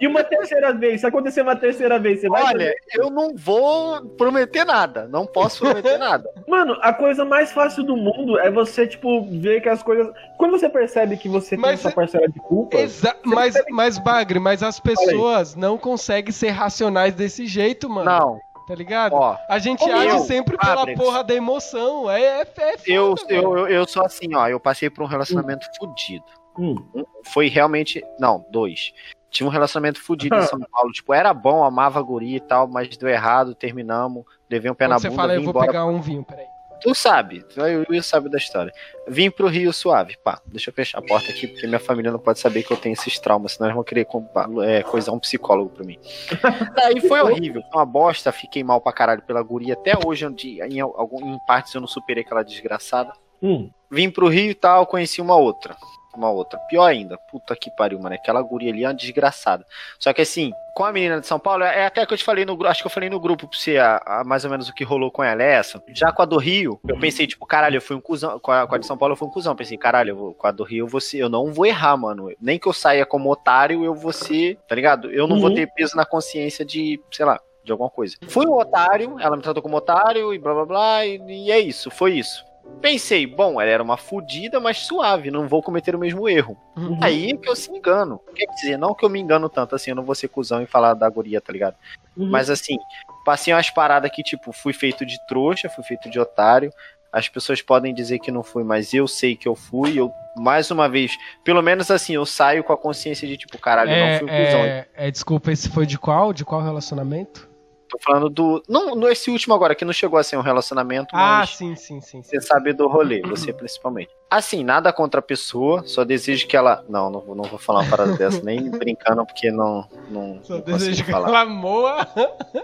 E 0.00 0.06
uma 0.06 0.24
terceira 0.24 0.72
vez, 0.72 1.00
se 1.00 1.06
acontecer 1.06 1.42
uma 1.42 1.56
terceira 1.56 1.98
vez, 1.98 2.20
você 2.20 2.28
vai 2.28 2.42
Olha, 2.42 2.74
eu 2.94 3.10
não 3.10 3.34
vou 3.34 4.04
prometer 4.16 4.64
nada. 4.64 5.06
Não 5.08 5.26
posso 5.26 5.60
prometer 5.60 5.98
nada. 5.98 6.28
Mano, 6.48 6.76
a 6.80 6.92
coisa 6.92 7.24
mais 7.24 7.52
fácil 7.52 7.82
do 7.84 7.96
mundo 7.96 8.38
é 8.38 8.50
você, 8.50 8.86
tipo, 8.86 9.24
ver 9.40 9.60
que 9.60 9.68
as 9.68 9.82
coisas. 9.82 10.12
Quando 10.36 10.52
você 10.52 10.68
percebe 10.68 11.16
que 11.16 11.28
você 11.28 11.50
tem 11.50 11.58
Mas 11.60 11.80
essa 11.80 11.90
é- 11.90 11.92
parcela 11.92 12.28
de 12.28 12.38
culpa. 12.40 12.63
Exa 12.72 13.16
mas, 13.24 13.54
mas, 13.70 13.98
Bagre, 13.98 14.38
mas 14.38 14.62
as 14.62 14.80
pessoas 14.80 15.54
não 15.54 15.76
conseguem 15.78 16.32
ser 16.32 16.50
racionais 16.50 17.14
desse 17.14 17.46
jeito, 17.46 17.88
mano. 17.88 18.10
Não, 18.10 18.40
Tá 18.66 18.74
ligado? 18.74 19.12
ó. 19.14 19.36
A 19.48 19.58
gente 19.58 19.86
Eu, 19.86 19.94
age 19.94 20.20
sempre 20.20 20.56
pela 20.56 20.86
porra 20.94 21.22
da 21.22 21.34
emoção. 21.34 22.10
É, 22.10 22.40
é, 22.40 22.40
é 22.40 22.46
foda, 22.46 22.82
Eu, 22.86 23.14
eu, 23.28 23.58
eu, 23.58 23.68
eu 23.68 23.86
sou 23.86 24.04
assim, 24.04 24.34
ó. 24.34 24.48
Eu 24.48 24.58
passei 24.58 24.88
por 24.88 25.04
um 25.04 25.06
relacionamento 25.06 25.66
fudido. 25.78 26.24
Hum. 26.58 26.76
Foi 27.24 27.48
realmente. 27.48 28.02
Não, 28.18 28.44
dois. 28.50 28.92
Tinha 29.30 29.46
um 29.46 29.50
relacionamento 29.50 30.00
fudido 30.00 30.34
em 30.36 30.42
São 30.46 30.60
Paulo. 30.60 30.92
Tipo, 30.92 31.12
era 31.12 31.34
bom, 31.34 31.62
amava 31.62 31.98
a 31.98 32.02
guria 32.02 32.36
e 32.36 32.40
tal, 32.40 32.66
mas 32.66 32.96
deu 32.96 33.08
errado, 33.08 33.54
terminamos. 33.54 34.24
Levei 34.48 34.70
um 34.70 34.74
pé 34.74 34.86
Quando 34.86 34.92
na 34.92 34.98
você 34.98 35.10
bunda, 35.10 35.22
fala, 35.22 35.34
eu 35.34 35.42
vou 35.42 35.50
embora. 35.50 35.66
pegar 35.66 35.86
um 35.86 36.00
vinho, 36.00 36.24
peraí. 36.24 36.46
Tu 36.84 36.94
sabe, 36.94 37.42
o 37.56 37.90
Will 37.90 38.02
sabe 38.02 38.28
da 38.28 38.36
história. 38.36 38.70
Vim 39.08 39.30
pro 39.30 39.48
Rio 39.48 39.72
suave, 39.72 40.18
pá. 40.22 40.38
Deixa 40.44 40.68
eu 40.68 40.74
fechar 40.74 40.98
a 40.98 41.02
porta 41.02 41.30
aqui, 41.30 41.46
porque 41.48 41.66
minha 41.66 41.80
família 41.80 42.12
não 42.12 42.18
pode 42.18 42.38
saber 42.38 42.62
que 42.62 42.70
eu 42.70 42.76
tenho 42.76 42.92
esses 42.92 43.18
traumas, 43.18 43.52
senão 43.52 43.68
eles 43.68 43.74
vão 43.74 43.82
querer 43.82 44.04
compa- 44.04 44.46
é, 44.62 44.82
coisar 44.82 45.12
um 45.12 45.18
psicólogo 45.18 45.70
pra 45.70 45.82
mim. 45.82 45.98
Daí 46.76 47.00
foi 47.00 47.22
horrível, 47.22 47.62
foi 47.62 47.80
uma 47.80 47.86
bosta, 47.86 48.30
fiquei 48.30 48.62
mal 48.62 48.82
pra 48.82 48.92
caralho 48.92 49.22
pela 49.22 49.42
guria. 49.42 49.72
Até 49.72 49.94
hoje, 50.06 50.26
onde, 50.26 50.60
em, 50.60 50.80
em 50.80 51.38
partes, 51.46 51.74
eu 51.74 51.80
não 51.80 51.88
superei 51.88 52.22
aquela 52.22 52.42
desgraçada. 52.44 53.12
Hum. 53.42 53.70
Vim 53.90 54.10
pro 54.10 54.28
Rio 54.28 54.50
e 54.50 54.54
tal, 54.54 54.86
conheci 54.86 55.22
uma 55.22 55.36
outra. 55.36 55.74
Uma 56.16 56.30
outra. 56.30 56.58
Pior 56.68 56.84
ainda. 56.86 57.18
Puta 57.18 57.54
que 57.56 57.70
pariu, 57.70 57.98
mano. 57.98 58.14
Aquela 58.14 58.40
guria 58.42 58.70
ali 58.72 58.84
é 58.84 58.88
uma 58.88 58.94
desgraçada. 58.94 59.64
Só 59.98 60.12
que 60.12 60.22
assim, 60.22 60.52
com 60.74 60.84
a 60.84 60.92
menina 60.92 61.20
de 61.20 61.26
São 61.26 61.38
Paulo, 61.38 61.64
é 61.64 61.86
até 61.86 62.04
que 62.06 62.12
eu 62.14 62.18
te 62.18 62.24
falei 62.24 62.44
no 62.44 62.56
grupo. 62.56 62.70
Acho 62.70 62.82
que 62.82 62.86
eu 62.86 62.90
falei 62.90 63.10
no 63.10 63.18
grupo 63.20 63.48
pra 63.48 63.58
você 63.58 63.78
a, 63.78 64.00
a 64.06 64.24
mais 64.24 64.44
ou 64.44 64.50
menos 64.50 64.68
o 64.68 64.74
que 64.74 64.84
rolou 64.84 65.10
com 65.10 65.22
ela. 65.24 65.42
É 65.42 65.52
essa. 65.54 65.82
Já 65.88 66.12
com 66.12 66.22
a 66.22 66.24
do 66.24 66.36
Rio, 66.38 66.78
eu 66.86 66.98
pensei, 66.98 67.26
tipo, 67.26 67.44
caralho, 67.46 67.76
eu 67.76 67.82
fui 67.82 67.96
um 67.96 68.00
cuzão. 68.00 68.38
Com 68.38 68.52
a, 68.52 68.66
com 68.66 68.74
a 68.74 68.78
de 68.78 68.86
São 68.86 68.96
Paulo, 68.96 69.12
eu 69.12 69.16
fui 69.16 69.26
um 69.28 69.30
cuzão. 69.30 69.56
Pensei, 69.56 69.76
caralho, 69.76 70.16
vou- 70.16 70.34
com 70.34 70.46
a 70.46 70.50
do 70.52 70.62
Rio, 70.64 70.84
eu, 70.84 70.88
vou 70.88 71.00
ser, 71.00 71.18
eu 71.18 71.28
não 71.28 71.52
vou 71.52 71.66
errar, 71.66 71.96
mano. 71.96 72.30
Nem 72.40 72.58
que 72.58 72.66
eu 72.68 72.72
saia 72.72 73.04
como 73.04 73.30
otário, 73.30 73.84
eu 73.84 73.94
vou 73.94 74.12
ser. 74.12 74.58
Tá 74.68 74.74
ligado? 74.74 75.10
Eu 75.10 75.26
não 75.26 75.40
vou 75.40 75.48
Uhum. 75.50 75.56
ter 75.56 75.66
peso 75.74 75.96
na 75.96 76.04
consciência 76.06 76.64
de, 76.64 77.00
sei 77.10 77.24
lá. 77.26 77.40
De 77.64 77.72
alguma 77.72 77.88
coisa. 77.88 78.14
Fui 78.28 78.46
um 78.46 78.52
otário, 78.58 79.16
ela 79.18 79.36
me 79.38 79.42
tratou 79.42 79.62
como 79.62 79.76
otário 79.78 80.34
e 80.34 80.38
blá 80.38 80.52
blá 80.52 80.66
blá, 80.66 81.06
e, 81.06 81.16
e 81.46 81.50
é 81.50 81.58
isso, 81.58 81.90
foi 81.90 82.12
isso. 82.12 82.44
Pensei, 82.80 83.26
bom, 83.26 83.60
ela 83.60 83.70
era 83.70 83.82
uma 83.82 83.96
fudida, 83.96 84.60
mas 84.60 84.78
suave, 84.78 85.30
não 85.30 85.48
vou 85.48 85.62
cometer 85.62 85.94
o 85.94 85.98
mesmo 85.98 86.28
erro. 86.28 86.56
Uhum. 86.76 86.98
Aí 87.00 87.36
que 87.38 87.48
eu 87.48 87.56
se 87.56 87.70
engano. 87.70 88.20
Quer 88.34 88.46
dizer, 88.54 88.76
não 88.76 88.94
que 88.94 89.04
eu 89.04 89.08
me 89.08 89.18
engano 89.18 89.48
tanto 89.48 89.74
assim, 89.74 89.90
eu 89.90 89.96
não 89.96 90.02
vou 90.04 90.14
ser 90.14 90.28
cuzão 90.28 90.62
e 90.62 90.66
falar 90.66 90.92
da 90.94 91.08
guria, 91.08 91.40
tá 91.40 91.50
ligado? 91.52 91.76
Uhum. 92.16 92.28
Mas 92.28 92.50
assim, 92.50 92.76
passei 93.24 93.54
umas 93.54 93.70
paradas 93.70 94.10
que, 94.10 94.22
tipo, 94.22 94.52
fui 94.52 94.72
feito 94.74 95.06
de 95.06 95.18
trouxa, 95.26 95.68
fui 95.70 95.82
feito 95.84 96.10
de 96.10 96.20
otário. 96.20 96.70
As 97.10 97.28
pessoas 97.28 97.62
podem 97.62 97.94
dizer 97.94 98.18
que 98.18 98.30
não 98.30 98.42
fui, 98.42 98.64
mas 98.64 98.92
eu 98.92 99.06
sei 99.06 99.34
que 99.36 99.48
eu 99.48 99.54
fui. 99.54 99.98
Eu, 99.98 100.12
mais 100.36 100.70
uma 100.70 100.88
vez, 100.88 101.16
pelo 101.44 101.62
menos 101.62 101.90
assim, 101.90 102.14
eu 102.16 102.26
saio 102.26 102.62
com 102.64 102.72
a 102.72 102.76
consciência 102.76 103.26
de, 103.26 103.36
tipo, 103.36 103.56
caralho, 103.56 103.92
eu 103.92 103.96
não 103.96 104.06
É, 104.06 104.18
fui 104.18 104.26
cuzão. 104.28 104.60
é, 104.60 104.86
é, 104.94 105.10
desculpa, 105.10 105.52
esse 105.52 105.70
foi 105.70 105.86
de 105.86 105.96
qual? 105.96 106.32
De 106.32 106.44
qual 106.44 106.60
relacionamento? 106.60 107.48
Tô 107.94 107.98
falando 108.02 108.28
do. 108.28 108.60
Não, 108.68 108.96
não 108.96 109.08
esse 109.08 109.30
último 109.30 109.54
agora, 109.54 109.72
que 109.72 109.84
não 109.84 109.92
chegou 109.92 110.18
a 110.18 110.22
ser 110.24 110.36
um 110.36 110.40
relacionamento, 110.40 111.14
Ah, 111.14 111.38
mas. 111.38 111.50
sim, 111.50 111.76
sim, 111.76 112.00
sim. 112.00 112.22
sim. 112.22 112.28
Você 112.28 112.40
sabe 112.40 112.72
do 112.72 112.88
rolê, 112.88 113.22
você 113.22 113.52
principalmente. 113.54 114.10
Assim, 114.28 114.64
nada 114.64 114.92
contra 114.92 115.20
a 115.20 115.22
pessoa, 115.22 115.84
só 115.86 116.02
desejo 116.02 116.48
que 116.48 116.56
ela. 116.56 116.84
Não, 116.88 117.08
não 117.08 117.20
vou, 117.20 117.36
não 117.36 117.44
vou 117.44 117.56
falar 117.58 117.82
uma 117.82 117.90
parada 117.90 118.14
dessa, 118.18 118.42
nem 118.42 118.68
brincando, 118.68 119.24
porque 119.24 119.48
não. 119.52 119.88
não, 120.10 120.40
Só 120.42 120.54
não 120.54 120.60
desejo 120.62 121.04
que 121.04 121.10
falar. 121.12 121.28
ela 121.28 121.44
moa. 121.44 122.08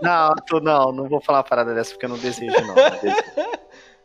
Não, 0.02 0.34
tô, 0.48 0.58
não, 0.58 0.90
não 0.90 1.08
vou 1.08 1.20
falar 1.20 1.38
uma 1.38 1.44
parada 1.44 1.72
dessa, 1.74 1.92
porque 1.92 2.06
eu 2.06 2.10
não 2.10 2.18
desejo, 2.18 2.52
não. 2.66 2.74
não 2.74 2.90
desejo. 2.90 3.16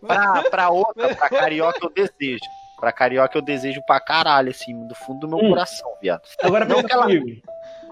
Pra, 0.06 0.44
pra 0.52 0.70
outra, 0.70 1.16
pra 1.16 1.30
carioca 1.30 1.80
eu 1.82 1.90
desejo. 1.90 2.44
Pra 2.80 2.92
carioca 2.92 3.36
eu 3.36 3.42
desejo 3.42 3.82
pra 3.88 4.00
caralho, 4.00 4.52
assim, 4.52 4.86
do 4.88 4.94
fundo 4.94 5.22
do 5.22 5.28
meu 5.28 5.40
Hum. 5.44 5.50
coração, 5.50 5.90
viado. 6.00 6.22
Agora 6.44 6.66
Não 6.66 6.76
pensa 6.76 6.88
que 6.88 6.94
ela- 6.94 7.04
comigo. 7.06 7.42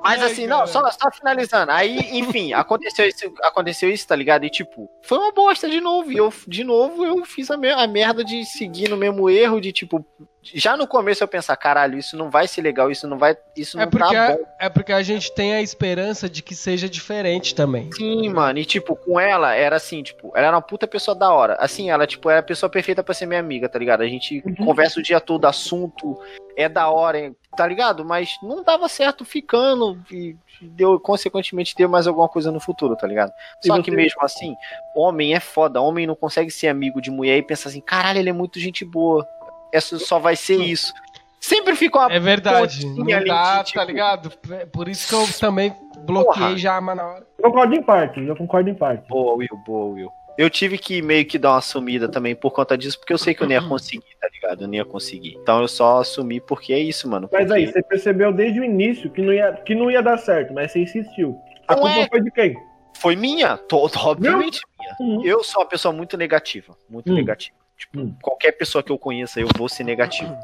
Mas 0.04 0.22
Ai, 0.22 0.32
assim, 0.32 0.46
não, 0.48 0.58
cara. 0.60 0.68
só, 0.68 0.92
só 0.92 1.12
finalizando. 1.12 1.72
Aí, 1.72 1.98
enfim, 2.20 2.52
aconteceu 2.54 3.08
isso, 3.08 3.34
aconteceu 3.42 3.90
isso, 3.90 4.08
tá 4.08 4.16
ligado? 4.16 4.44
E 4.46 4.50
tipo, 4.50 4.90
foi 5.02 5.18
uma 5.18 5.32
bosta 5.32 5.70
de 5.70 5.80
novo. 5.80 6.12
E 6.12 6.18
eu, 6.18 6.32
de 6.48 6.64
novo, 6.64 7.06
eu 7.06 7.24
fiz 7.26 7.50
a, 7.50 7.58
me- 7.58 7.72
a 7.72 7.88
merda 7.88 8.24
de 8.24 8.44
seguir 8.46 8.90
no 8.90 8.98
mesmo 8.98 9.30
erro, 9.30 9.62
de 9.62 9.72
tipo. 9.72 10.06
Já 10.44 10.76
no 10.76 10.86
começo 10.86 11.24
eu 11.24 11.28
pensar, 11.28 11.56
caralho, 11.56 11.98
isso 11.98 12.18
não 12.18 12.30
vai 12.30 12.48
ser 12.48 12.62
legal, 12.62 12.92
isso 12.92 13.08
não 13.08 13.18
vai. 13.18 13.38
Isso 13.56 13.78
não 13.78 13.84
É 13.84 13.88
porque, 13.88 14.14
tá 14.14 14.32
bom. 14.34 14.44
é 14.60 14.70
porque 14.70 14.92
a 14.92 15.02
gente 15.02 15.34
tem 15.34 15.54
a 15.54 15.62
esperança 15.62 16.30
de 16.30 16.44
que 16.44 16.54
seja 16.54 16.90
diferente 16.90 17.56
também. 17.56 17.90
Sim, 17.94 18.30
mano. 18.30 18.60
E 18.60 18.66
tipo, 18.66 18.96
com 18.96 19.20
ela 19.20 19.56
era 19.56 19.78
assim, 19.78 20.04
tipo, 20.04 20.32
ela 20.36 20.48
era 20.48 20.56
uma 20.56 20.62
puta 20.62 20.86
pessoa 20.88 21.16
da 21.16 21.32
hora. 21.32 21.56
Assim, 21.60 21.90
ela, 21.90 22.06
tipo, 22.06 22.30
era 22.30 22.40
a 22.42 22.44
pessoa 22.44 22.70
perfeita 22.70 23.04
pra 23.04 23.14
ser 23.14 23.26
minha 23.26 23.40
amiga, 23.40 23.70
tá 23.70 23.80
ligado? 23.80 24.02
A 24.02 24.08
gente 24.08 24.44
Uhum. 24.46 24.56
conversa 24.66 25.00
o 25.00 25.04
dia 25.04 25.20
todo, 25.22 25.46
assunto 25.46 26.20
é 26.58 26.68
da 26.70 26.90
hora, 26.90 27.18
hein, 27.20 27.36
tá 27.58 27.66
ligado? 27.66 28.04
Mas 28.06 28.30
não 28.44 28.64
dava 28.64 28.88
certo 28.88 29.24
ficando 29.26 29.98
e 30.12 30.36
deu, 30.62 31.00
consequentemente, 31.00 31.74
deu 31.76 31.90
mais 31.90 32.06
alguma 32.06 32.28
coisa 32.30 32.52
no 32.52 32.60
futuro, 32.60 32.96
tá 32.96 33.08
ligado? 33.08 33.32
Só 33.64 33.82
que 33.82 33.90
mesmo 33.92 34.22
assim, 34.22 34.54
homem 34.96 35.34
é 35.34 35.40
foda. 35.40 35.82
Homem 35.82 36.06
não 36.06 36.16
consegue 36.16 36.52
ser 36.52 36.68
amigo 36.68 37.02
de 37.02 37.10
mulher 37.10 37.38
e 37.38 37.44
pensar 37.44 37.70
assim, 37.70 37.82
caralho, 37.82 38.20
ele 38.20 38.30
é 38.30 38.34
muito 38.34 38.60
gente 38.60 38.84
boa. 38.86 39.28
Essa 39.74 39.98
só 39.98 40.20
vai 40.20 40.36
ser 40.36 40.62
isso. 40.62 40.94
Sempre 41.40 41.76
fica 41.76 42.00
uma 42.00 42.14
É 42.14 42.20
verdade. 42.20 42.86
Não 42.86 43.04
ali 43.14 43.26
dá, 43.26 43.58
de, 43.58 43.66
tipo, 43.66 43.80
tá 43.80 43.86
ligado? 43.86 44.32
É 44.52 44.66
Por 44.66 44.88
isso 44.88 45.10
que 45.10 45.14
eu 45.14 45.40
também 45.40 45.76
bloqueei 46.06 46.42
Porra. 46.42 46.58
já 46.58 46.78
a 46.78 46.80
hora. 46.80 47.28
Eu 47.38 47.44
concordo 47.52 47.76
em 47.76 47.84
parte, 47.84 48.22
eu 48.22 48.36
concordo 48.36 48.70
em 48.70 48.76
parte. 48.76 49.06
Boa, 49.10 49.36
Will, 49.36 49.58
boa, 49.66 49.94
Will. 49.94 50.10
Eu 50.38 50.50
tive 50.50 50.78
que 50.78 51.02
meio 51.02 51.26
que 51.26 51.38
dar 51.38 51.52
uma 51.52 51.62
sumida 51.62 52.08
também 52.08 52.36
por 52.36 52.52
conta 52.52 52.78
disso, 52.78 52.98
porque 52.98 53.14
eu 53.14 53.18
sei 53.18 53.36
que 53.36 53.44
eu 53.44 53.48
não 53.48 53.54
ia 53.54 53.62
conseguir, 53.62 54.16
tá 54.22 54.28
ligado? 54.34 54.62
Eu 54.64 54.68
não 54.68 54.74
ia 54.74 54.86
conseguir. 54.86 55.38
Então 55.42 55.62
eu 55.62 55.68
só 55.68 56.00
assumi 56.00 56.40
porque 56.40 56.72
é 56.74 56.80
isso, 56.80 57.10
mano. 57.10 57.30
Mas 57.32 57.52
aí, 57.52 57.68
você 57.68 57.84
percebeu 57.84 58.32
desde 58.32 58.60
o 58.60 58.64
início 58.64 59.10
que 59.12 59.22
não 59.22 59.34
ia, 59.34 59.52
que 59.54 59.76
não 59.76 59.92
ia 59.92 60.02
dar 60.02 60.18
certo, 60.18 60.54
mas 60.54 60.72
você 60.72 60.80
insistiu. 60.80 61.38
A 61.68 61.76
Não 61.76 61.82
culpa 61.84 62.00
é. 62.00 62.08
foi 62.08 62.22
de 62.22 62.32
quem? 62.32 62.56
Foi 62.98 63.16
minha? 63.16 63.58
Tô, 63.58 63.90
obviamente 64.06 64.62
minha. 64.80 64.96
Uhum. 65.00 65.26
Eu 65.26 65.44
sou 65.44 65.62
uma 65.62 65.68
pessoa 65.68 65.94
muito 65.94 66.18
negativa. 66.18 66.76
Muito 66.90 67.12
Hum. 67.12 67.16
negativa. 67.16 67.56
Tipo, 67.92 68.00
Hum. 68.00 68.16
qualquer 68.22 68.52
pessoa 68.54 68.84
que 68.84 68.92
eu 68.92 68.98
conheça, 68.98 69.40
eu 69.40 69.48
vou 69.58 69.70
ser 69.70 69.84
negativo. 69.84 70.36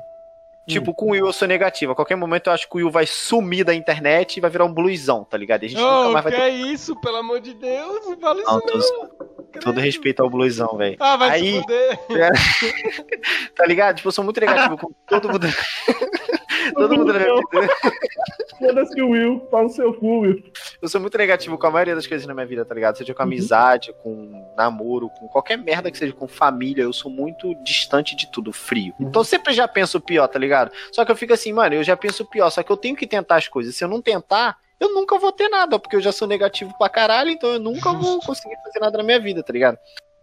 Tipo, 0.67 0.93
com 0.93 1.07
o 1.07 1.09
Will 1.11 1.25
eu 1.25 1.33
sou 1.33 1.47
negativo. 1.47 1.93
A 1.93 1.95
qualquer 1.95 2.15
momento 2.15 2.45
eu 2.47 2.53
acho 2.53 2.69
que 2.69 2.75
o 2.75 2.77
Will 2.77 2.91
vai 2.91 3.07
sumir 3.07 3.63
da 3.65 3.73
internet 3.73 4.37
e 4.37 4.39
vai 4.39 4.51
virar 4.51 4.65
um 4.65 4.73
bluesão, 4.73 5.23
tá 5.23 5.35
ligado? 5.35 5.63
E 5.63 5.65
a 5.65 5.69
gente 5.69 5.81
nunca 5.81 6.07
Oh, 6.09 6.11
mais 6.11 6.23
vai 6.23 6.31
que 6.33 6.37
ter. 6.39 6.43
é 6.43 6.49
isso, 6.51 6.95
pelo 7.01 7.15
amor 7.17 7.39
de 7.41 7.55
Deus? 7.55 8.05
Não 8.07 8.19
fala 8.19 8.39
isso 8.39 8.51
Não, 8.51 8.59
não. 8.59 8.61
todo, 8.67 9.61
todo 9.61 9.79
respeito 9.79 10.21
ao 10.21 10.29
bluesão, 10.29 10.77
velho. 10.77 10.95
Ah, 10.99 11.17
vai 11.17 11.29
Aí- 11.31 11.53
se 11.55 11.61
fuder. 11.61 11.99
Tá 13.55 13.65
ligado? 13.65 13.95
Tipo, 13.95 14.09
eu 14.09 14.11
sou 14.11 14.23
muito 14.23 14.39
negativo 14.39 14.77
com 14.77 14.91
todo 15.07 15.27
mundo. 15.29 15.47
todo 16.73 16.97
mundo 16.97 17.13
na 17.13 17.19
minha 17.19 17.35
vida. 17.35 17.73
Foda-se 18.57 19.01
o 19.01 19.09
Will, 19.09 19.39
pau 19.51 19.63
no 19.63 19.69
seu 19.69 19.93
cu, 19.93 20.19
Will. 20.19 20.43
Eu 20.81 20.89
sou 20.89 20.99
muito 20.99 21.17
negativo 21.17 21.57
com 21.57 21.67
a 21.67 21.71
maioria 21.71 21.95
das 21.95 22.05
coisas 22.05 22.27
na 22.27 22.33
minha 22.33 22.45
vida, 22.45 22.65
tá 22.65 22.75
ligado? 22.75 22.97
Seja 22.97 23.13
com 23.13 23.23
amizade, 23.23 23.93
com 24.03 24.53
namoro, 24.57 25.09
com 25.09 25.27
qualquer 25.27 25.57
merda 25.57 25.89
que 25.89 25.97
seja, 25.97 26.13
com 26.13 26.27
família, 26.27 26.83
eu 26.83 26.93
sou 26.93 27.09
muito 27.09 27.55
distante 27.63 28.15
de 28.15 28.31
tudo, 28.31 28.51
frio. 28.51 28.93
Então 28.99 29.21
eu 29.21 29.25
sempre 29.25 29.53
já 29.53 29.67
penso 29.67 29.97
o 29.97 30.01
pior, 30.01 30.27
tá 30.27 30.37
ligado? 30.37 30.71
Só 30.91 31.05
que 31.05 31.11
eu 31.11 31.15
fico 31.15 31.33
assim, 31.33 31.53
mano, 31.53 31.75
eu 31.75 31.83
já 31.83 31.95
penso 31.95 32.23
o 32.23 32.25
pior, 32.25 32.49
só 32.49 32.61
que 32.63 32.71
eu 32.71 32.77
tenho 32.77 32.95
que 32.95 33.07
tentar 33.07 33.37
as 33.37 33.47
coisas. 33.47 33.75
Se 33.75 33.83
eu 33.83 33.87
não 33.87 34.01
tentar, 34.01 34.57
eu 34.79 34.93
nunca 34.93 35.17
vou 35.17 35.31
ter 35.31 35.49
nada, 35.49 35.77
porque 35.77 35.95
eu 35.95 36.01
já 36.01 36.11
sou 36.11 36.27
negativo 36.27 36.73
pra 36.77 36.89
caralho, 36.89 37.29
então 37.29 37.53
eu 37.53 37.59
nunca 37.59 37.93
vou 37.93 38.19
conseguir 38.19 38.55
fazer 38.63 38.79
nada 38.79 38.97
na 38.97 39.03
minha 39.03 39.19
vida, 39.19 39.43
tá 39.43 39.51
ligado? 39.51 39.77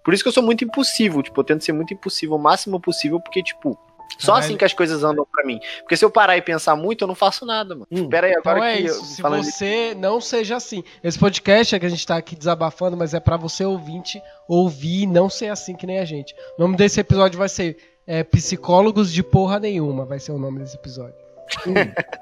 Por 0.04 0.14
isso 0.14 0.22
que 0.22 0.28
eu 0.28 0.32
sou 0.32 0.42
muito 0.42 0.64
impossível, 0.64 1.22
tipo, 1.22 1.40
eu 1.40 1.44
tento 1.44 1.64
ser 1.64 1.72
muito 1.72 1.92
impossível, 1.92 2.36
o 2.36 2.38
máximo 2.38 2.80
possível, 2.80 3.20
porque, 3.20 3.42
tipo, 3.42 3.76
só 4.18 4.32
Caralho. 4.32 4.44
assim 4.46 4.56
que 4.56 4.64
as 4.64 4.72
coisas 4.72 5.04
andam 5.04 5.26
pra 5.30 5.44
mim. 5.44 5.60
Porque 5.80 5.96
se 5.96 6.04
eu 6.04 6.10
parar 6.10 6.36
e 6.36 6.42
pensar 6.42 6.74
muito, 6.76 7.02
eu 7.02 7.08
não 7.08 7.14
faço 7.14 7.44
nada, 7.44 7.74
mano. 7.74 7.86
Hum. 7.90 8.08
Pera 8.08 8.26
aí, 8.26 8.34
agora 8.34 8.58
Então 8.58 8.64
é 8.64 8.76
que 8.76 8.82
isso. 8.84 8.98
eu- 9.00 9.04
Se 9.04 9.22
falando 9.22 9.44
você 9.44 9.94
não 9.98 10.20
seja 10.20 10.56
assim. 10.56 10.82
Esse 11.04 11.18
podcast 11.18 11.74
é 11.74 11.78
que 11.78 11.86
a 11.86 11.88
gente 11.90 12.06
tá 12.06 12.16
aqui 12.16 12.34
desabafando, 12.36 12.96
mas 12.96 13.12
é 13.14 13.20
pra 13.20 13.36
você 13.36 13.64
ouvinte 13.64 14.22
ouvir 14.48 15.02
e 15.02 15.06
não 15.06 15.28
ser 15.28 15.48
assim 15.48 15.74
que 15.74 15.86
nem 15.86 15.98
a 15.98 16.04
gente. 16.04 16.34
O 16.58 16.62
nome 16.62 16.76
desse 16.76 16.98
episódio 17.00 17.38
vai 17.38 17.48
ser 17.48 17.76
é, 18.06 18.22
Psicólogos 18.22 19.12
de 19.12 19.22
Porra 19.22 19.58
Nenhuma. 19.58 20.04
Vai 20.04 20.18
ser 20.20 20.32
o 20.32 20.38
nome 20.38 20.60
desse 20.60 20.76
episódio. 20.76 21.25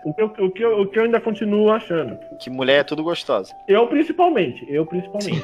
O 0.05 0.13
que, 0.15 0.23
eu, 0.23 0.27
o, 0.47 0.51
que 0.51 0.65
eu, 0.65 0.81
o 0.83 0.87
que 0.87 0.99
eu 0.99 1.05
ainda 1.05 1.21
continuo 1.21 1.71
achando. 1.71 2.19
que 2.41 2.51
mulher 2.51 2.81
é 2.81 2.85
tudo 2.85 3.03
gostosa. 3.03 3.53
Eu 3.67 3.87
principalmente, 3.87 4.65
eu 4.69 4.85
principalmente. 4.87 5.43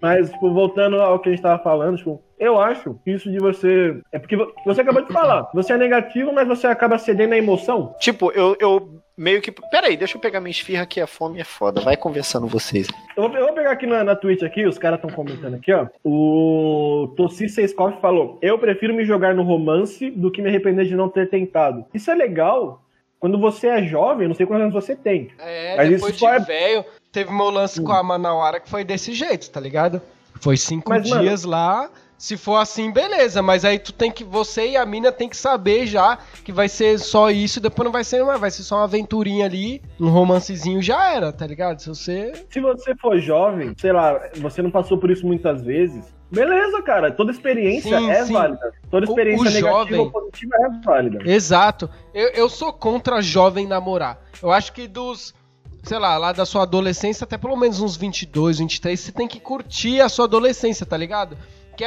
Mas, 0.00 0.30
tipo, 0.30 0.52
voltando 0.52 1.00
ao 1.00 1.18
que 1.20 1.28
a 1.28 1.32
gente 1.32 1.42
tava 1.42 1.62
falando, 1.62 1.96
tipo, 1.96 2.20
eu 2.38 2.58
acho 2.60 2.94
que 3.04 3.10
isso 3.12 3.30
de 3.30 3.38
você. 3.38 3.96
É 4.10 4.18
porque 4.18 4.36
vo- 4.36 4.52
você 4.64 4.80
acabou 4.80 5.04
de 5.04 5.12
falar. 5.12 5.48
Você 5.54 5.72
é 5.72 5.76
negativo, 5.78 6.32
mas 6.32 6.46
você 6.48 6.66
acaba 6.66 6.98
cedendo 6.98 7.34
à 7.34 7.38
emoção. 7.38 7.94
Tipo, 8.00 8.32
eu, 8.32 8.56
eu 8.58 9.00
meio 9.16 9.40
que. 9.40 9.52
Pera 9.52 9.86
aí, 9.86 9.96
deixa 9.96 10.16
eu 10.16 10.20
pegar 10.20 10.40
minha 10.40 10.50
esfirra 10.50 10.82
aqui, 10.82 11.00
a 11.00 11.06
fome 11.06 11.40
é 11.40 11.44
foda. 11.44 11.80
Vai 11.80 11.96
conversando 11.96 12.48
vocês. 12.48 12.88
Eu 13.16 13.28
vou, 13.28 13.36
eu 13.38 13.46
vou 13.46 13.54
pegar 13.54 13.70
aqui 13.70 13.86
na, 13.86 14.02
na 14.02 14.16
Twitch 14.16 14.42
aqui, 14.42 14.66
os 14.66 14.76
caras 14.76 14.98
estão 14.98 15.10
comentando 15.14 15.54
aqui, 15.54 15.72
ó. 15.72 15.86
O 16.04 17.14
Tossi 17.16 17.48
Seiskoff 17.48 18.00
falou: 18.00 18.38
Eu 18.42 18.58
prefiro 18.58 18.92
me 18.92 19.04
jogar 19.04 19.34
no 19.36 19.44
romance 19.44 20.10
do 20.10 20.30
que 20.32 20.42
me 20.42 20.48
arrepender 20.48 20.84
de 20.86 20.96
não 20.96 21.08
ter 21.08 21.28
tentado. 21.30 21.84
Isso 21.94 22.10
é 22.10 22.14
legal 22.14 22.82
quando 23.22 23.38
você 23.38 23.68
é 23.68 23.82
jovem, 23.84 24.26
não 24.26 24.34
sei 24.34 24.44
quantos 24.44 24.62
anos 24.64 24.74
você 24.74 24.96
tem. 24.96 25.30
É, 25.38 25.76
Mas 25.76 25.90
depois 25.90 26.16
isso 26.16 26.26
de 26.26 26.32
é- 26.32 26.40
velho, 26.40 26.84
teve 27.12 27.32
meu 27.32 27.50
lance 27.50 27.80
com 27.80 27.92
a 27.92 28.02
Manauara 28.02 28.58
que 28.58 28.68
foi 28.68 28.82
desse 28.82 29.12
jeito, 29.12 29.48
tá 29.48 29.60
ligado? 29.60 30.02
Foi 30.40 30.56
cinco 30.56 30.90
Mas, 30.90 31.08
mano- 31.08 31.22
dias 31.22 31.44
lá. 31.44 31.88
Se 32.22 32.36
for 32.36 32.54
assim, 32.58 32.92
beleza, 32.92 33.42
mas 33.42 33.64
aí 33.64 33.80
tu 33.80 33.92
tem 33.92 34.08
que. 34.08 34.22
Você 34.22 34.68
e 34.68 34.76
a 34.76 34.86
mina 34.86 35.10
tem 35.10 35.28
que 35.28 35.36
saber 35.36 35.88
já 35.88 36.16
que 36.44 36.52
vai 36.52 36.68
ser 36.68 36.96
só 37.00 37.32
isso, 37.32 37.60
depois 37.60 37.84
não 37.84 37.90
vai 37.92 38.04
ser 38.04 38.22
mais, 38.24 38.40
vai 38.40 38.48
ser 38.48 38.62
só 38.62 38.76
uma 38.76 38.84
aventurinha 38.84 39.44
ali, 39.44 39.82
um 39.98 40.08
romancezinho 40.08 40.80
já 40.80 41.12
era, 41.12 41.32
tá 41.32 41.44
ligado? 41.44 41.80
Se 41.80 41.88
você. 41.88 42.32
Se 42.48 42.60
você 42.60 42.94
for 42.94 43.18
jovem, 43.18 43.74
sei 43.76 43.90
lá, 43.92 44.20
você 44.36 44.62
não 44.62 44.70
passou 44.70 44.98
por 44.98 45.10
isso 45.10 45.26
muitas 45.26 45.64
vezes. 45.64 46.14
Beleza, 46.30 46.80
cara. 46.82 47.10
Toda 47.10 47.32
experiência 47.32 47.98
Sim, 47.98 48.08
é 48.08 48.24
sim. 48.24 48.32
válida. 48.34 48.72
Toda 48.88 49.04
O- 49.04 49.08
experiência 49.08 49.40
o 49.40 49.44
negativa 49.44 49.70
jovem- 49.72 49.98
ou 49.98 50.10
positiva 50.12 50.54
é 50.60 50.86
válida. 50.86 51.18
Exato. 51.28 51.90
Eu, 52.14 52.28
eu 52.34 52.48
sou 52.48 52.72
contra 52.72 53.20
jovem 53.20 53.66
namorar. 53.66 54.22
Eu 54.40 54.52
acho 54.52 54.72
que 54.72 54.86
dos. 54.86 55.34
Sei 55.82 55.98
lá, 55.98 56.16
lá 56.18 56.30
da 56.30 56.46
sua 56.46 56.62
adolescência 56.62 57.24
até 57.24 57.36
pelo 57.36 57.56
menos 57.56 57.80
uns 57.80 57.96
22, 57.96 58.60
23, 58.60 59.00
você 59.00 59.10
tem 59.10 59.26
que 59.26 59.40
curtir 59.40 60.00
a 60.00 60.08
sua 60.08 60.26
adolescência, 60.26 60.86
tá 60.86 60.96
ligado? 60.96 61.36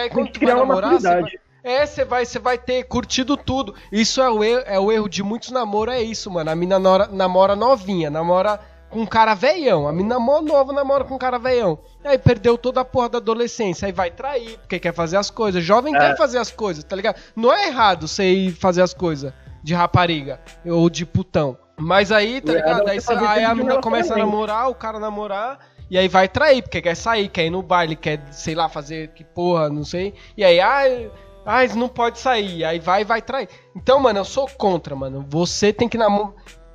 Que 0.03 0.09
Porque 0.09 0.17
aí 0.17 0.25
quando 0.25 0.31
tu 0.31 0.39
vai 0.45 0.53
namorar, 0.55 0.91
você 0.93 1.07
vai, 1.07 1.15
maturidade. 1.21 1.39
é, 1.63 1.85
você 1.85 2.05
vai, 2.05 2.25
você 2.25 2.39
vai 2.39 2.57
ter 2.57 2.83
curtido 2.83 3.37
tudo. 3.37 3.73
Isso 3.91 4.21
é 4.21 4.29
o 4.29 4.43
erro, 4.43 4.63
é 4.65 4.79
o 4.79 4.91
erro 4.91 5.07
de 5.09 5.23
muitos 5.23 5.51
namoros, 5.51 5.93
é 5.95 6.01
isso, 6.01 6.29
mano. 6.31 6.49
A 6.51 6.55
mina 6.55 6.77
namora, 6.79 7.07
namora 7.11 7.55
novinha, 7.55 8.09
namora 8.09 8.59
com 8.89 9.01
um 9.01 9.05
cara 9.05 9.33
veião. 9.33 9.87
A 9.87 9.91
mina 9.93 10.19
mó 10.19 10.41
nova 10.41 10.71
namora 10.71 11.03
com 11.03 11.15
um 11.15 11.17
cara 11.17 11.37
veião. 11.39 11.79
Aí 12.03 12.17
perdeu 12.17 12.57
toda 12.57 12.81
a 12.81 12.85
porra 12.85 13.09
da 13.09 13.17
adolescência. 13.17 13.85
Aí 13.87 13.91
vai 13.91 14.11
trair, 14.11 14.57
porque 14.59 14.79
quer 14.79 14.93
fazer 14.93 15.17
as 15.17 15.29
coisas. 15.29 15.63
Jovem 15.63 15.95
É. 15.95 15.99
quer 15.99 16.17
fazer 16.17 16.37
as 16.37 16.51
coisas, 16.51 16.83
tá 16.83 16.95
ligado? 16.95 17.17
Não 17.35 17.51
é 17.53 17.67
errado 17.67 18.07
você 18.07 18.23
ir 18.31 18.51
fazer 18.51 18.81
as 18.81 18.93
coisas 18.93 19.33
de 19.63 19.73
rapariga 19.73 20.39
ou 20.65 20.89
de 20.89 21.05
putão. 21.05 21.57
Mas 21.77 22.09
aí, 22.11 22.39
tá 22.39 22.53
errado 22.53 22.67
ligado? 22.67 22.87
é 22.87 22.91
Aí, 22.91 23.01
você 23.01 23.17
cê- 23.19 23.25
aí 23.25 23.43
a 23.43 23.53
mina 23.55 23.81
começa 23.81 24.13
a 24.13 24.17
namorar, 24.17 24.69
o 24.69 24.75
cara 24.75 24.97
namorar. 24.99 25.59
E 25.89 25.97
aí 25.97 26.07
vai 26.07 26.27
trair, 26.27 26.61
porque 26.63 26.81
quer 26.81 26.95
sair, 26.95 27.27
quer 27.29 27.45
ir 27.45 27.49
no 27.49 27.61
baile, 27.61 27.95
quer, 27.95 28.21
sei 28.33 28.55
lá, 28.55 28.67
fazer 28.67 29.09
que 29.09 29.23
porra, 29.23 29.69
não 29.69 29.83
sei. 29.83 30.13
E 30.35 30.43
aí, 30.43 30.59
ai, 30.59 31.11
ai, 31.45 31.67
não 31.69 31.87
pode 31.87 32.19
sair. 32.19 32.63
Aí 32.65 32.79
vai 32.79 33.03
vai 33.05 33.21
trair. 33.21 33.47
Então, 33.75 33.99
mano, 33.99 34.19
eu 34.19 34.25
sou 34.25 34.47
contra, 34.57 34.95
mano. 34.95 35.25
Você 35.29 35.71
tem 35.71 35.87
que 35.87 35.97
namo- 35.97 36.33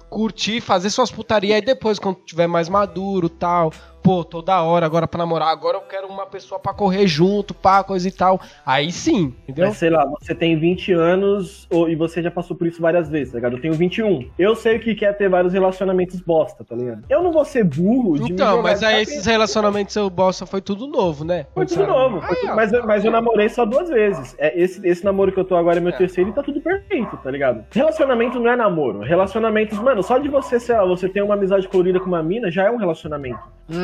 curtir, 0.08 0.60
fazer 0.60 0.90
suas 0.90 1.10
putarias. 1.10 1.56
Aí 1.56 1.62
depois, 1.62 1.98
quando 1.98 2.16
tiver 2.24 2.46
mais 2.46 2.68
maduro 2.68 3.28
tal, 3.28 3.72
pô, 4.02 4.24
toda 4.24 4.60
hora 4.62 4.84
agora 4.86 5.06
pra 5.06 5.18
namorar. 5.18 5.48
Agora 5.48 5.76
eu 5.76 5.82
quero 5.82 6.06
uma 6.08 6.26
pessoa 6.26 6.58
pra 6.58 6.72
correr 6.72 7.06
junto, 7.06 7.52
pá, 7.54 7.82
coisa 7.84 8.06
e 8.08 8.10
tal. 8.12 8.40
Aí 8.64 8.90
sim, 8.92 9.34
entendeu? 9.44 9.68
Mas 9.68 9.76
sei 9.76 9.90
lá, 9.90 10.04
você 10.20 10.34
tem 10.34 10.58
20 10.58 10.92
anos 10.92 11.66
ou- 11.70 11.88
e 11.88 11.94
você 11.94 12.22
já 12.22 12.30
passou 12.30 12.56
por 12.56 12.66
isso 12.66 12.80
várias 12.80 13.08
vezes, 13.08 13.32
tá 13.32 13.38
ligado? 13.38 13.56
Eu 13.56 13.60
tenho 13.60 13.74
21. 13.74 14.28
Eu 14.38 14.54
sei 14.56 14.76
o 14.76 14.80
que 14.80 14.94
quer 14.94 15.16
ter 15.16 15.28
vários 15.28 15.52
relacionamentos 15.52 16.20
bosta, 16.20 16.64
tá 16.64 16.74
ligado? 16.74 17.04
Eu 17.08 17.22
não 17.22 17.32
vou 17.32 17.44
ser 17.44 17.64
burro 17.64 18.18
de 18.18 18.32
Então, 18.32 18.62
mas 18.62 18.82
aí 18.82 19.02
esses 19.02 19.24
relacionamentos 19.26 19.92
seu 19.92 20.08
bosta 20.10 20.46
foi 20.46 20.60
tudo 20.60 20.86
novo, 20.86 21.24
né? 21.24 21.46
Foi 21.54 21.66
tudo 21.66 21.86
novo. 21.86 22.20
foi 22.20 22.36
tudo- 22.36 22.54
mas, 22.54 22.72
eu- 22.72 22.86
mas 22.86 23.04
eu 23.04 23.10
namorei 23.10 23.48
só 23.48 23.64
duas 23.64 23.88
vezes. 23.88 24.34
É, 24.38 24.58
esse, 24.60 24.86
esse 24.86 25.04
namoro 25.04 25.32
que 25.32 25.38
eu 25.40 25.44
tô 25.44 25.56
agora 25.56 25.76
é 25.78 25.80
meu 25.80 25.92
É. 25.92 25.96
terceiro 25.96 26.30
e 26.30 26.32
tá 26.32 26.42
tudo 26.42 26.60
perfeito, 26.60 27.16
tá 27.18 27.30
ligado? 27.30 27.64
Relacionamento 27.70 28.38
não 28.40 28.50
é 28.50 28.56
namoro. 28.56 29.00
Relacionamentos, 29.00 29.78
mano, 29.78 30.02
só 30.02 30.18
de 30.18 30.28
você, 30.28 30.58
sei 30.58 30.76
lá, 30.76 30.84
você 30.84 31.08
ter 31.08 31.22
uma 31.22 31.34
amizade 31.34 31.68
colorida 31.68 32.00
com 32.00 32.06
uma 32.06 32.22
mina 32.22 32.50
já 32.50 32.64
é 32.64 32.70
um 32.70 32.76
relacionamento. 32.76 33.40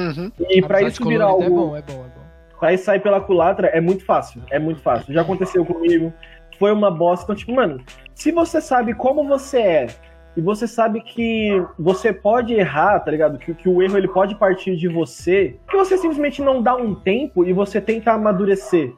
Uhum. 0.06 0.32
E 0.50 0.62
pra 0.62 0.78
Amizade 0.78 0.94
isso 0.94 1.08
virar 1.08 1.26
colorida 1.28 1.44
algo. 1.44 1.44
É 1.44 1.48
bom, 1.48 1.76
é 1.76 1.82
bom, 1.82 2.04
é 2.04 2.08
bom. 2.08 2.26
Pra 2.58 2.72
isso 2.72 2.84
sair 2.84 3.00
pela 3.00 3.20
culatra 3.20 3.68
é 3.68 3.80
muito 3.80 4.04
fácil. 4.04 4.42
É 4.50 4.58
muito 4.58 4.80
fácil. 4.80 5.12
Já 5.12 5.22
aconteceu 5.22 5.64
comigo. 5.64 6.12
Foi 6.58 6.72
uma 6.72 6.90
bosta. 6.90 7.24
Então, 7.24 7.36
tipo, 7.36 7.54
mano, 7.54 7.80
se 8.14 8.32
você 8.32 8.60
sabe 8.60 8.94
como 8.94 9.26
você 9.26 9.58
é 9.58 9.86
e 10.36 10.40
você 10.40 10.66
sabe 10.66 11.00
que 11.00 11.50
você 11.78 12.12
pode 12.12 12.54
errar, 12.54 13.00
tá 13.00 13.10
ligado? 13.10 13.38
Que, 13.38 13.54
que 13.54 13.68
o 13.68 13.82
erro 13.82 13.96
ele 13.96 14.08
pode 14.08 14.34
partir 14.34 14.76
de 14.76 14.88
você, 14.88 15.56
que 15.68 15.76
você 15.76 15.96
simplesmente 15.96 16.42
não 16.42 16.62
dá 16.62 16.74
um 16.76 16.94
tempo 16.94 17.44
e 17.44 17.52
você 17.52 17.80
tenta 17.80 18.12
amadurecer. 18.12 18.92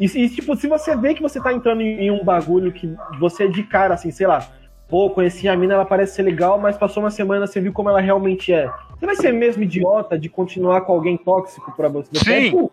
E, 0.00 0.06
e, 0.06 0.28
tipo, 0.28 0.54
se 0.56 0.66
você 0.66 0.96
vê 0.96 1.12
que 1.12 1.22
você 1.22 1.40
tá 1.40 1.52
entrando 1.52 1.82
em, 1.82 2.04
em 2.04 2.10
um 2.10 2.24
bagulho 2.24 2.72
que 2.72 2.94
você 3.18 3.44
é 3.44 3.48
de 3.48 3.62
cara, 3.64 3.94
assim, 3.94 4.10
sei 4.10 4.26
lá, 4.26 4.46
pô, 4.88 5.10
conheci 5.10 5.48
a 5.48 5.56
mina, 5.56 5.74
ela 5.74 5.84
parece 5.84 6.14
ser 6.14 6.22
legal, 6.22 6.58
mas 6.58 6.78
passou 6.78 7.02
uma 7.02 7.10
semana, 7.10 7.46
você 7.46 7.60
viu 7.60 7.72
como 7.72 7.90
ela 7.90 8.00
realmente 8.00 8.52
é. 8.52 8.70
Você 8.98 9.06
vai 9.06 9.16
ser 9.16 9.32
mesmo 9.32 9.62
idiota 9.62 10.18
de 10.18 10.28
continuar 10.28 10.80
com 10.82 10.92
alguém 10.92 11.16
tóxico 11.16 11.72
pra 11.72 11.88
você? 11.88 12.10
É 12.16 12.20
Sim. 12.20 12.50
burro. 12.50 12.72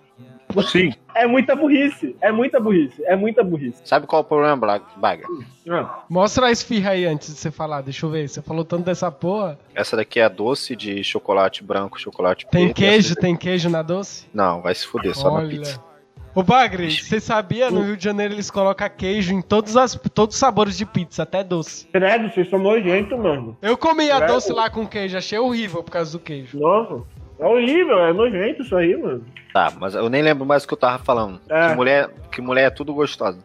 Sim. 0.72 0.94
É 1.14 1.28
muita 1.28 1.56
burrice. 1.56 2.16
É 2.22 2.32
muita 2.32 2.60
burrice. 2.60 3.04
É 3.06 3.16
muita 3.16 3.44
burrice. 3.44 3.82
Sabe 3.84 4.08
qual 4.08 4.22
é 4.22 4.26
o 4.26 4.28
problema, 4.28 4.82
Baga? 4.96 5.26
Ah, 5.70 6.04
Mostra 6.10 6.48
a 6.48 6.52
esfirra 6.52 6.92
aí 6.92 7.06
antes 7.06 7.28
de 7.34 7.40
você 7.40 7.52
falar, 7.52 7.82
deixa 7.82 8.06
eu 8.06 8.10
ver. 8.10 8.28
Você 8.30 8.42
falou 8.42 8.64
tanto 8.64 8.86
dessa 8.86 9.12
porra. 9.12 9.60
Essa 9.74 9.98
daqui 9.98 10.20
é 10.20 10.24
a 10.24 10.30
doce 10.30 10.76
de 10.76 11.04
chocolate 11.04 11.64
branco, 11.64 12.00
chocolate 12.00 12.46
Tem 12.50 12.66
preto. 12.68 12.78
queijo, 12.78 13.16
tem 13.16 13.36
queijo 13.36 13.70
na 13.70 13.82
doce? 13.82 14.28
Não, 14.34 14.62
vai 14.62 14.74
se 14.74 14.86
fuder, 14.86 15.14
só 15.16 15.30
na 15.30 15.40
Olha. 15.40 15.50
pizza. 15.50 15.82
Ô 16.36 16.44
Bagre, 16.44 16.92
você 16.92 17.20
sabia? 17.22 17.72
No 17.72 17.82
Rio 17.82 17.96
de 17.96 18.04
Janeiro 18.04 18.34
eles 18.34 18.52
colocam 18.52 18.90
queijo 18.90 19.34
em 19.34 19.42
todos, 19.42 19.78
as, 19.78 19.96
todos 20.14 20.36
os 20.36 20.40
sabores 20.40 20.78
de 20.78 20.86
pizza, 20.86 21.24
até 21.24 21.42
doce. 21.42 21.88
credo, 21.94 22.30
vocês 22.30 22.50
são 22.50 22.60
nojentos, 22.60 23.18
mano. 23.18 23.58
Eu 23.62 23.78
comi 23.78 24.12
a 24.12 24.18
Credo. 24.18 24.34
doce 24.34 24.52
lá 24.52 24.70
com 24.70 24.86
queijo, 24.86 25.18
achei 25.18 25.40
horrível 25.40 25.82
por 25.82 25.92
causa 25.92 26.12
do 26.12 26.20
queijo. 26.20 26.60
Nossa. 26.60 27.04
É 27.40 27.46
horrível, 27.46 28.00
é 28.00 28.12
nojento 28.12 28.62
isso 28.64 28.76
aí, 28.76 28.96
mano. 28.98 29.24
Tá, 29.54 29.72
mas 29.80 29.96
eu 29.96 30.10
nem 30.10 30.22
lembro 30.22 30.46
mais 30.46 30.66
o 30.66 30.68
que 30.68 30.74
eu 30.74 30.78
tava 30.78 31.02
falando. 31.02 31.40
É. 31.50 31.70
Que, 31.70 31.76
mulher, 31.76 32.10
que 32.32 32.42
mulher 32.42 32.66
é 32.66 32.70
tudo 32.70 32.94
gostosa. 32.94 33.40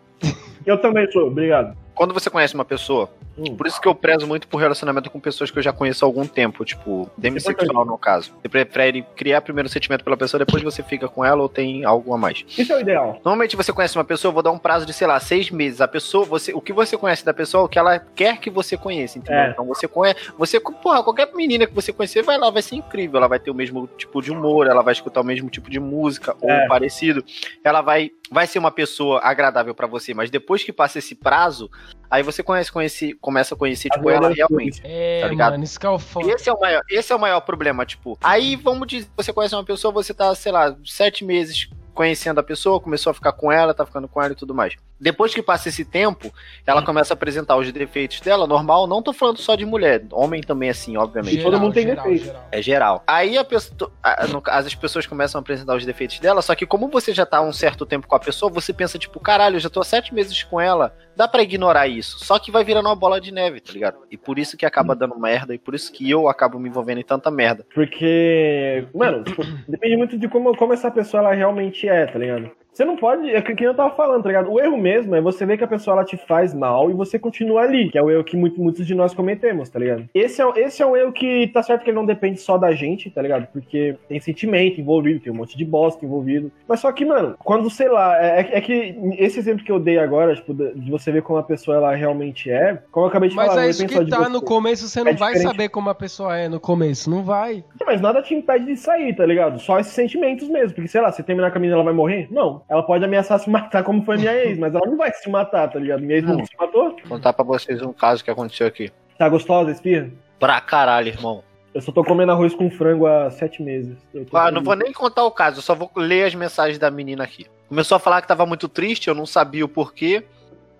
Eu 0.66 0.76
também 0.78 1.10
sou, 1.12 1.28
obrigado. 1.28 1.76
Quando 2.00 2.14
você 2.14 2.30
conhece 2.30 2.54
uma 2.54 2.64
pessoa, 2.64 3.10
Hum. 3.36 3.54
por 3.54 3.66
isso 3.66 3.78
que 3.78 3.86
eu 3.86 3.94
prezo 3.94 4.26
muito 4.26 4.48
por 4.48 4.56
relacionamento 4.56 5.10
com 5.10 5.20
pessoas 5.20 5.50
que 5.50 5.58
eu 5.58 5.62
já 5.62 5.70
conheço 5.70 6.02
há 6.02 6.08
algum 6.08 6.26
tempo, 6.26 6.64
tipo, 6.64 7.10
demissexual 7.14 7.84
no 7.84 7.98
caso. 7.98 8.32
Você 8.40 8.48
prefere 8.48 9.02
criar 9.14 9.42
primeiro 9.42 9.68
um 9.68 9.70
sentimento 9.70 10.02
pela 10.02 10.16
pessoa, 10.16 10.38
depois 10.42 10.62
você 10.62 10.82
fica 10.82 11.06
com 11.08 11.22
ela 11.22 11.42
ou 11.42 11.48
tem 11.48 11.84
algo 11.84 12.14
a 12.14 12.16
mais. 12.16 12.42
Isso 12.56 12.72
é 12.72 12.76
o 12.76 12.80
ideal. 12.80 13.20
Normalmente 13.22 13.54
você 13.54 13.70
conhece 13.70 13.98
uma 13.98 14.04
pessoa, 14.04 14.30
eu 14.30 14.32
vou 14.32 14.42
dar 14.42 14.50
um 14.50 14.58
prazo 14.58 14.86
de, 14.86 14.94
sei 14.94 15.06
lá, 15.06 15.20
seis 15.20 15.50
meses. 15.50 15.82
A 15.82 15.86
pessoa, 15.86 16.24
você, 16.24 16.54
o 16.54 16.60
que 16.62 16.72
você 16.72 16.96
conhece 16.96 17.22
da 17.22 17.34
pessoa 17.34 17.60
é 17.60 17.64
o 17.66 17.68
que 17.68 17.78
ela 17.78 17.98
quer 17.98 18.38
que 18.38 18.48
você 18.48 18.78
conheça, 18.78 19.18
entendeu? 19.18 19.42
É. 19.42 19.50
Então 19.50 19.66
você 19.66 19.86
conhece. 19.86 20.32
Você, 20.38 20.58
porra, 20.58 21.02
qualquer 21.04 21.30
menina 21.34 21.66
que 21.66 21.74
você 21.74 21.92
conhecer 21.92 22.22
vai 22.22 22.38
lá, 22.38 22.48
vai 22.48 22.62
ser 22.62 22.76
incrível. 22.76 23.18
Ela 23.18 23.28
vai 23.28 23.38
ter 23.38 23.50
o 23.50 23.54
mesmo 23.54 23.86
tipo 23.98 24.22
de 24.22 24.32
humor, 24.32 24.66
ela 24.66 24.80
vai 24.80 24.92
escutar 24.94 25.20
o 25.20 25.24
mesmo 25.24 25.50
tipo 25.50 25.68
de 25.70 25.78
música 25.78 26.34
ou 26.40 26.50
É. 26.50 26.66
parecido. 26.66 27.22
Ela 27.62 27.82
vai, 27.82 28.10
vai 28.30 28.46
ser 28.46 28.58
uma 28.58 28.70
pessoa 28.70 29.20
agradável 29.22 29.74
pra 29.74 29.86
você, 29.86 30.14
mas 30.14 30.30
depois 30.30 30.64
que 30.64 30.72
passa 30.72 30.98
esse 30.98 31.14
prazo, 31.14 31.70
aí 32.10 32.22
você 32.22 32.42
conhece, 32.42 32.72
conhece, 32.72 33.14
começa 33.20 33.54
a 33.54 33.58
conhecer, 33.58 33.88
A 33.92 33.96
tipo, 33.96 34.10
ela 34.10 34.30
é 34.30 34.34
realmente. 34.34 34.80
É, 34.84 35.20
Tá 35.20 35.28
ligado? 35.28 35.52
mano, 35.52 35.64
isso 35.64 35.78
que 35.78 35.86
é. 35.86 35.90
Esse 36.34 36.48
é 36.48 36.52
o 36.52 36.60
maior, 36.60 36.82
esse 36.90 37.12
é 37.12 37.16
o 37.16 37.20
maior 37.20 37.40
problema, 37.40 37.86
tipo. 37.86 38.18
Aí 38.22 38.56
vamos 38.56 38.86
dizer, 38.88 39.08
você 39.16 39.32
conhece 39.32 39.54
uma 39.54 39.64
pessoa, 39.64 39.92
você 39.92 40.12
tá, 40.12 40.34
sei 40.34 40.52
lá, 40.52 40.76
sete 40.84 41.24
meses 41.24 41.68
conhecendo 41.94 42.38
a 42.40 42.42
pessoa, 42.42 42.80
começou 42.80 43.10
a 43.10 43.14
ficar 43.14 43.32
com 43.32 43.52
ela, 43.52 43.74
tá 43.74 43.84
ficando 43.84 44.08
com 44.08 44.22
ela 44.22 44.32
e 44.32 44.36
tudo 44.36 44.54
mais. 44.54 44.74
Depois 45.00 45.32
que 45.34 45.42
passa 45.42 45.70
esse 45.70 45.84
tempo, 45.84 46.30
ela 46.66 46.82
começa 46.82 47.12
a 47.12 47.16
apresentar 47.16 47.56
os 47.56 47.72
defeitos 47.72 48.20
dela, 48.20 48.46
normal, 48.46 48.86
não 48.86 49.00
tô 49.02 49.12
falando 49.12 49.38
só 49.38 49.54
de 49.56 49.64
mulher, 49.64 50.02
homem 50.12 50.42
também 50.42 50.68
é 50.68 50.72
assim, 50.72 50.96
obviamente. 50.96 51.36
Geral. 51.36 51.50
todo 51.52 51.60
mundo 51.60 51.72
tem 51.72 51.86
defeito. 51.86 52.24
geral. 52.24 52.48
É 52.52 52.60
geral. 52.62 53.04
Aí 53.06 53.38
a 53.38 53.44
pessoa, 53.44 53.90
a- 54.02 54.26
no 54.26 54.42
caso, 54.42 54.66
as 54.66 54.74
pessoas 54.74 55.06
começam 55.06 55.38
a 55.38 55.40
apresentar 55.42 55.74
os 55.74 55.86
defeitos 55.86 56.18
dela, 56.20 56.42
só 56.42 56.54
que 56.54 56.66
como 56.66 56.88
você 56.88 57.14
já 57.14 57.24
tá 57.24 57.38
há 57.38 57.42
um 57.42 57.52
certo 57.52 57.86
tempo 57.86 58.06
com 58.06 58.14
a 58.14 58.20
pessoa, 58.20 58.52
você 58.52 58.72
pensa, 58.72 58.98
tipo, 58.98 59.18
caralho, 59.18 59.56
eu 59.56 59.60
já 59.60 59.70
tô 59.70 59.80
há 59.80 59.84
sete 59.84 60.12
meses 60.12 60.42
com 60.42 60.60
ela, 60.60 60.94
dá 61.16 61.26
pra 61.26 61.42
ignorar 61.42 61.86
isso. 61.88 62.18
Só 62.24 62.38
que 62.38 62.50
vai 62.50 62.62
virando 62.62 62.86
uma 62.88 62.96
bola 62.96 63.20
de 63.20 63.32
neve, 63.32 63.60
tá 63.60 63.72
ligado? 63.72 63.98
E 64.10 64.16
por 64.18 64.38
isso 64.38 64.56
que 64.56 64.66
acaba 64.66 64.94
dando 64.94 65.18
merda, 65.18 65.54
e 65.54 65.58
por 65.58 65.74
isso 65.74 65.90
que 65.92 66.08
eu 66.10 66.28
acabo 66.28 66.58
me 66.58 66.68
envolvendo 66.68 67.00
em 67.00 67.04
tanta 67.04 67.30
merda. 67.30 67.64
Porque, 67.74 68.84
mano, 68.94 69.24
tipo, 69.24 69.42
depende 69.68 69.96
muito 69.96 70.18
de 70.18 70.28
como, 70.28 70.54
como 70.56 70.72
essa 70.72 70.90
pessoa 70.90 71.22
ela 71.22 71.32
realmente 71.34 71.88
é, 71.88 72.06
tá 72.06 72.18
ligado? 72.18 72.50
Você 72.72 72.84
não 72.84 72.96
pode, 72.96 73.28
é 73.30 73.42
que 73.42 73.54
que 73.54 73.64
eu 73.64 73.74
tava 73.74 73.94
falando, 73.94 74.22
tá 74.22 74.28
ligado? 74.28 74.50
O 74.50 74.60
erro 74.60 74.78
mesmo 74.78 75.14
é 75.14 75.20
você 75.20 75.44
ver 75.44 75.58
que 75.58 75.64
a 75.64 75.68
pessoa 75.68 75.96
ela 75.96 76.04
te 76.04 76.16
faz 76.16 76.54
mal 76.54 76.90
e 76.90 76.94
você 76.94 77.18
continua 77.18 77.62
ali, 77.62 77.90
que 77.90 77.98
é 77.98 78.02
o 78.02 78.10
erro 78.10 78.24
que 78.24 78.36
muito- 78.36 78.60
muitos 78.62 78.86
de 78.86 78.94
nós 78.94 79.12
cometemos, 79.12 79.68
tá 79.68 79.78
ligado? 79.78 80.08
Esse 80.14 80.40
é, 80.40 80.46
o- 80.46 80.56
esse 80.56 80.80
é 80.82 80.86
um 80.86 80.96
erro 80.96 81.12
que 81.12 81.48
tá 81.48 81.62
certo 81.62 81.82
que 81.82 81.90
ele 81.90 81.96
não 81.96 82.06
depende 82.06 82.40
só 82.40 82.56
da 82.56 82.72
gente, 82.72 83.10
tá 83.10 83.20
ligado? 83.20 83.48
Porque 83.52 83.96
tem 84.08 84.20
sentimento 84.20 84.80
envolvido, 84.80 85.20
tem 85.20 85.32
um 85.32 85.36
monte 85.36 85.58
de 85.58 85.64
bosta 85.64 86.04
envolvido. 86.04 86.50
Mas 86.68 86.80
só 86.80 86.90
que, 86.92 87.04
mano, 87.04 87.34
quando, 87.44 87.68
sei 87.68 87.88
lá, 87.88 88.16
é, 88.22 88.48
é 88.52 88.60
que 88.60 88.94
esse 89.18 89.38
exemplo 89.38 89.64
que 89.64 89.72
eu 89.72 89.80
dei 89.80 89.98
agora, 89.98 90.34
tipo, 90.34 90.54
de 90.54 90.90
você 90.90 91.10
ver 91.10 91.22
como 91.22 91.38
a 91.38 91.42
pessoa 91.42 91.76
ela 91.76 91.94
realmente 91.94 92.50
é, 92.50 92.78
como 92.92 93.06
eu 93.06 93.10
acabei 93.10 93.28
de 93.28 93.34
Mas 93.36 93.48
falar, 93.48 93.60
é 93.62 93.64
não 93.64 93.70
isso 93.70 93.86
que 93.86 94.04
tá 94.06 94.18
você. 94.24 94.28
no 94.30 94.42
começo, 94.42 94.88
você 94.88 95.02
não 95.02 95.10
É 95.10 95.14
vai 95.14 95.32
diferente. 95.32 95.50
saber 95.52 95.68
como 95.70 95.90
a 95.90 95.94
pessoa 95.94 96.36
é 96.38 96.48
no 96.48 96.60
começo, 96.60 97.10
não 97.10 97.24
vai. 97.24 97.64
Mas 97.84 98.00
nada 98.00 98.22
te 98.22 98.32
impede 98.34 98.66
de 98.66 98.76
sair, 98.76 99.14
tá 99.14 99.26
ligado? 99.26 99.58
Só 99.58 99.78
esses 99.80 99.92
sentimentos 99.92 100.48
mesmo. 100.48 100.74
Porque, 100.74 100.88
sei 100.88 101.00
lá, 101.00 101.10
se 101.10 101.22
terminar 101.22 101.50
com 101.50 101.58
a 101.58 101.60
menina, 101.60 101.76
ela 101.76 101.84
vai 101.84 101.92
morrer? 101.94 102.28
Não. 102.30 102.59
Ela 102.68 102.82
pode 102.82 103.04
ameaçar 103.04 103.38
se 103.38 103.48
matar, 103.50 103.82
como 103.82 104.04
foi 104.04 104.16
minha 104.18 104.32
ex, 104.34 104.58
mas 104.58 104.74
ela 104.74 104.86
não 104.86 104.96
vai 104.96 105.12
se 105.12 105.28
matar, 105.28 105.68
tá 105.68 105.78
ligado? 105.78 106.00
Minha 106.00 106.16
ex 106.18 106.24
não 106.26 106.38
Não. 106.38 106.44
se 106.46 106.52
matou. 106.58 106.90
Vou 106.90 107.00
contar 107.08 107.32
pra 107.32 107.44
vocês 107.44 107.80
um 107.82 107.92
caso 107.92 108.22
que 108.24 108.30
aconteceu 108.30 108.66
aqui. 108.66 108.90
Tá 109.18 109.28
gostosa, 109.28 109.70
espirra? 109.70 110.10
Pra 110.38 110.60
caralho, 110.60 111.08
irmão. 111.08 111.42
Eu 111.74 111.80
só 111.80 111.92
tô 111.92 112.02
comendo 112.02 112.32
arroz 112.32 112.54
com 112.54 112.68
frango 112.70 113.06
há 113.06 113.30
sete 113.30 113.62
meses. 113.62 113.96
Ah, 114.32 114.50
não 114.50 114.62
vou 114.62 114.74
nem 114.74 114.92
contar 114.92 115.24
o 115.24 115.30
caso, 115.30 115.58
eu 115.58 115.62
só 115.62 115.74
vou 115.74 115.90
ler 115.96 116.24
as 116.24 116.34
mensagens 116.34 116.78
da 116.78 116.90
menina 116.90 117.22
aqui. 117.22 117.46
Começou 117.68 117.94
a 117.96 118.00
falar 118.00 118.20
que 118.22 118.26
tava 118.28 118.44
muito 118.44 118.68
triste, 118.68 119.06
eu 119.08 119.14
não 119.14 119.24
sabia 119.26 119.64
o 119.64 119.68
porquê. 119.68 120.24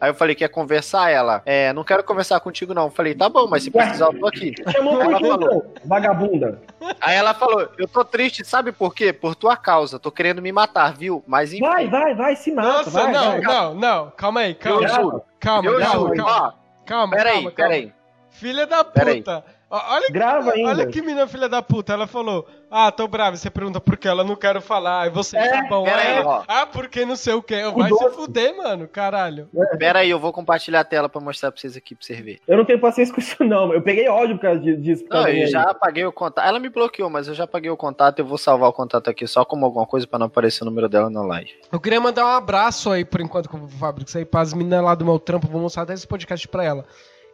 Aí 0.01 0.11
eu 0.11 0.15
falei 0.15 0.35
que 0.35 0.43
ia 0.43 0.49
conversar 0.49 1.11
ela. 1.11 1.43
É, 1.45 1.73
não 1.73 1.85
quero 1.85 2.03
conversar 2.03 2.41
contigo 2.41 2.73
não. 2.73 2.85
Eu 2.85 2.91
falei, 2.91 3.15
tá 3.15 3.29
bom, 3.29 3.47
mas 3.47 3.63
se 3.65 3.71
precisar 3.71 4.07
eu 4.07 4.19
tô 4.19 4.27
aqui. 4.27 4.55
Chamou 4.73 5.01
Ela 5.01 5.21
falou. 5.21 5.75
Vagabunda. 5.85 6.59
Aí 7.01 7.17
ela 7.17 7.35
falou, 7.35 7.69
eu 7.77 7.87
tô 7.87 8.05
triste, 8.05 8.45
sabe 8.45 8.73
por 8.73 8.95
quê? 8.95 9.13
Por 9.13 9.35
tua 9.35 9.57
causa, 9.57 9.99
tô 9.99 10.11
querendo 10.11 10.41
me 10.41 10.51
matar, 10.53 10.95
viu? 10.95 11.23
Mas 11.27 11.53
enfim, 11.53 11.65
Vai, 11.65 11.89
vai, 11.89 12.15
vai, 12.15 12.37
se 12.37 12.51
mata. 12.53 12.69
Nossa, 12.69 12.91
vai, 12.91 13.13
não, 13.13 13.31
vai. 13.33 13.41
não, 13.41 13.75
não. 13.75 14.13
Calma 14.17 14.41
aí, 14.41 14.51
eu 14.53 14.57
calma. 14.57 14.89
juro. 14.89 15.23
Calma, 15.39 15.69
Eu 15.71 15.79
calma, 15.79 15.93
juro. 15.95 16.17
calma. 16.17 16.55
Ó, 16.57 16.61
Calma, 16.87 17.17
peraí, 17.17 17.33
calma, 17.35 17.51
calma. 17.53 17.71
peraí. 17.71 17.93
Filha 18.31 18.67
da 18.67 18.85
puta. 18.85 19.45
Olha, 19.73 20.09
Grava 20.11 20.51
ainda. 20.53 20.69
olha 20.69 20.87
que 20.89 21.01
menina 21.01 21.29
filha 21.29 21.49
da 21.49 21.63
puta. 21.63 21.93
Ela 21.93 22.07
falou: 22.09 22.45
Ah, 22.69 22.91
tô 22.91 23.07
brava. 23.07 23.37
Você 23.37 23.49
pergunta 23.49 23.81
por 23.81 23.97
que 23.97 24.09
ela 24.09 24.25
não 24.25 24.35
quero 24.35 24.61
falar. 24.61 25.03
Aí 25.03 25.11
você, 25.11 25.37
É, 25.37 25.49
tá 25.63 25.69
bom. 25.69 25.85
pera 25.85 26.03
é, 26.03 26.19
aí, 26.19 26.25
ó. 26.25 26.43
ah, 26.49 26.67
porque 26.67 27.05
não 27.05 27.15
sei 27.15 27.35
o 27.35 27.43
que. 27.43 27.55
Vai 27.71 27.89
doce. 27.89 28.05
se 28.05 28.11
fuder, 28.17 28.57
mano. 28.57 28.89
Caralho. 28.89 29.49
Pera 29.79 30.01
aí, 30.01 30.11
eu 30.11 30.19
vou 30.19 30.33
compartilhar 30.33 30.81
a 30.81 30.85
tela 30.85 31.09
pra 31.09 31.21
mostrar 31.21 31.53
pra 31.53 31.61
vocês 31.61 31.77
aqui, 31.77 31.95
pra 31.95 32.05
vocês 32.05 32.19
verem. 32.19 32.41
Eu 32.49 32.57
não 32.57 32.65
tenho 32.65 32.81
paciência 32.81 33.15
com 33.15 33.21
isso, 33.21 33.37
não. 33.45 33.73
Eu 33.73 33.81
peguei 33.81 34.09
ódio 34.09 34.35
por 34.37 34.43
causa 34.43 34.61
disso. 34.61 35.05
por 35.05 35.15
Não, 35.15 35.23
causa 35.23 35.39
eu 35.39 35.45
aí. 35.45 35.51
já 35.51 35.63
apaguei 35.63 36.05
o 36.05 36.13
contato. 36.13 36.45
Ela 36.49 36.59
me 36.59 36.69
bloqueou, 36.69 37.09
mas 37.09 37.29
eu 37.29 37.35
já 37.35 37.45
apaguei 37.45 37.71
o 37.71 37.77
contato. 37.77 38.19
Eu 38.19 38.27
vou 38.27 38.39
salvar 38.39 38.71
o 38.71 38.73
contato 38.73 39.09
aqui 39.09 39.25
só 39.29 39.45
como 39.45 39.65
alguma 39.67 39.87
coisa 39.87 40.05
pra 40.05 40.19
não 40.19 40.27
aparecer 40.27 40.65
o 40.65 40.67
número 40.67 40.89
dela 40.89 41.09
na 41.09 41.23
live. 41.23 41.53
Eu 41.71 41.79
queria 41.79 42.01
mandar 42.01 42.25
um 42.25 42.29
abraço 42.31 42.91
aí, 42.91 43.05
por 43.05 43.21
enquanto, 43.21 43.49
com 43.49 43.59
o 43.59 43.69
Fábrica. 43.69 44.09
Isso 44.09 44.19
aí 44.19 44.25
pra 44.25 44.41
as 44.41 44.53
meninas 44.53 44.83
lá 44.83 44.97
do 44.97 45.05
meu 45.05 45.21
trampo. 45.21 45.47
Vou 45.47 45.61
mostrar 45.61 45.85
até 45.85 45.95
esse 45.95 46.09
podcast 46.09 46.49
pra 46.49 46.65
ela. 46.65 46.85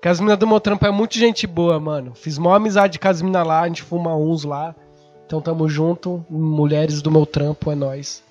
Que 0.00 0.08
as 0.08 0.20
meninas 0.20 0.38
do 0.38 0.46
meu 0.46 0.60
trampo 0.60 0.86
é 0.86 0.90
muito 0.90 1.16
gente 1.16 1.46
boa, 1.46 1.80
mano. 1.80 2.14
Fiz 2.14 2.38
maior 2.38 2.56
amizade 2.56 2.98
com 2.98 3.08
as 3.08 3.22
meninas 3.22 3.46
lá. 3.46 3.62
A 3.62 3.66
gente 3.66 3.82
fuma 3.82 4.16
uns 4.16 4.44
lá. 4.44 4.74
Então 5.26 5.40
tamo 5.40 5.68
junto. 5.68 6.24
Mulheres 6.30 7.02
do 7.02 7.10
meu 7.10 7.26
trampo, 7.26 7.70
é 7.70 7.74
nóis. 7.74 8.22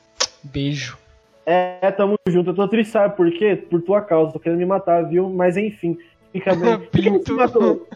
Beijo. 0.43 0.97
É, 1.45 1.91
tamo 1.91 2.15
junto. 2.27 2.51
Eu 2.51 2.55
tô 2.55 2.67
triste, 2.67 2.91
sabe 2.91 3.15
por 3.15 3.31
quê? 3.31 3.55
Por 3.55 3.81
tua 3.81 4.01
causa. 4.01 4.31
Tô 4.31 4.39
querendo 4.39 4.59
me 4.59 4.65
matar, 4.65 5.03
viu? 5.07 5.29
Mas 5.29 5.57
enfim. 5.57 5.97
Fica 6.31 6.55
bem. 6.55 6.77
Por 6.91 7.01
que 7.01 7.09
não 7.09 7.23
se 7.23 7.31
matou? 7.31 7.87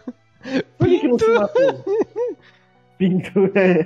Por 0.78 0.88
que, 0.88 1.00
que 1.00 1.08
não 1.10 1.20
se 1.20 1.28
matou? 1.28 1.86
Pinto, 2.98 3.52
é. 3.56 3.84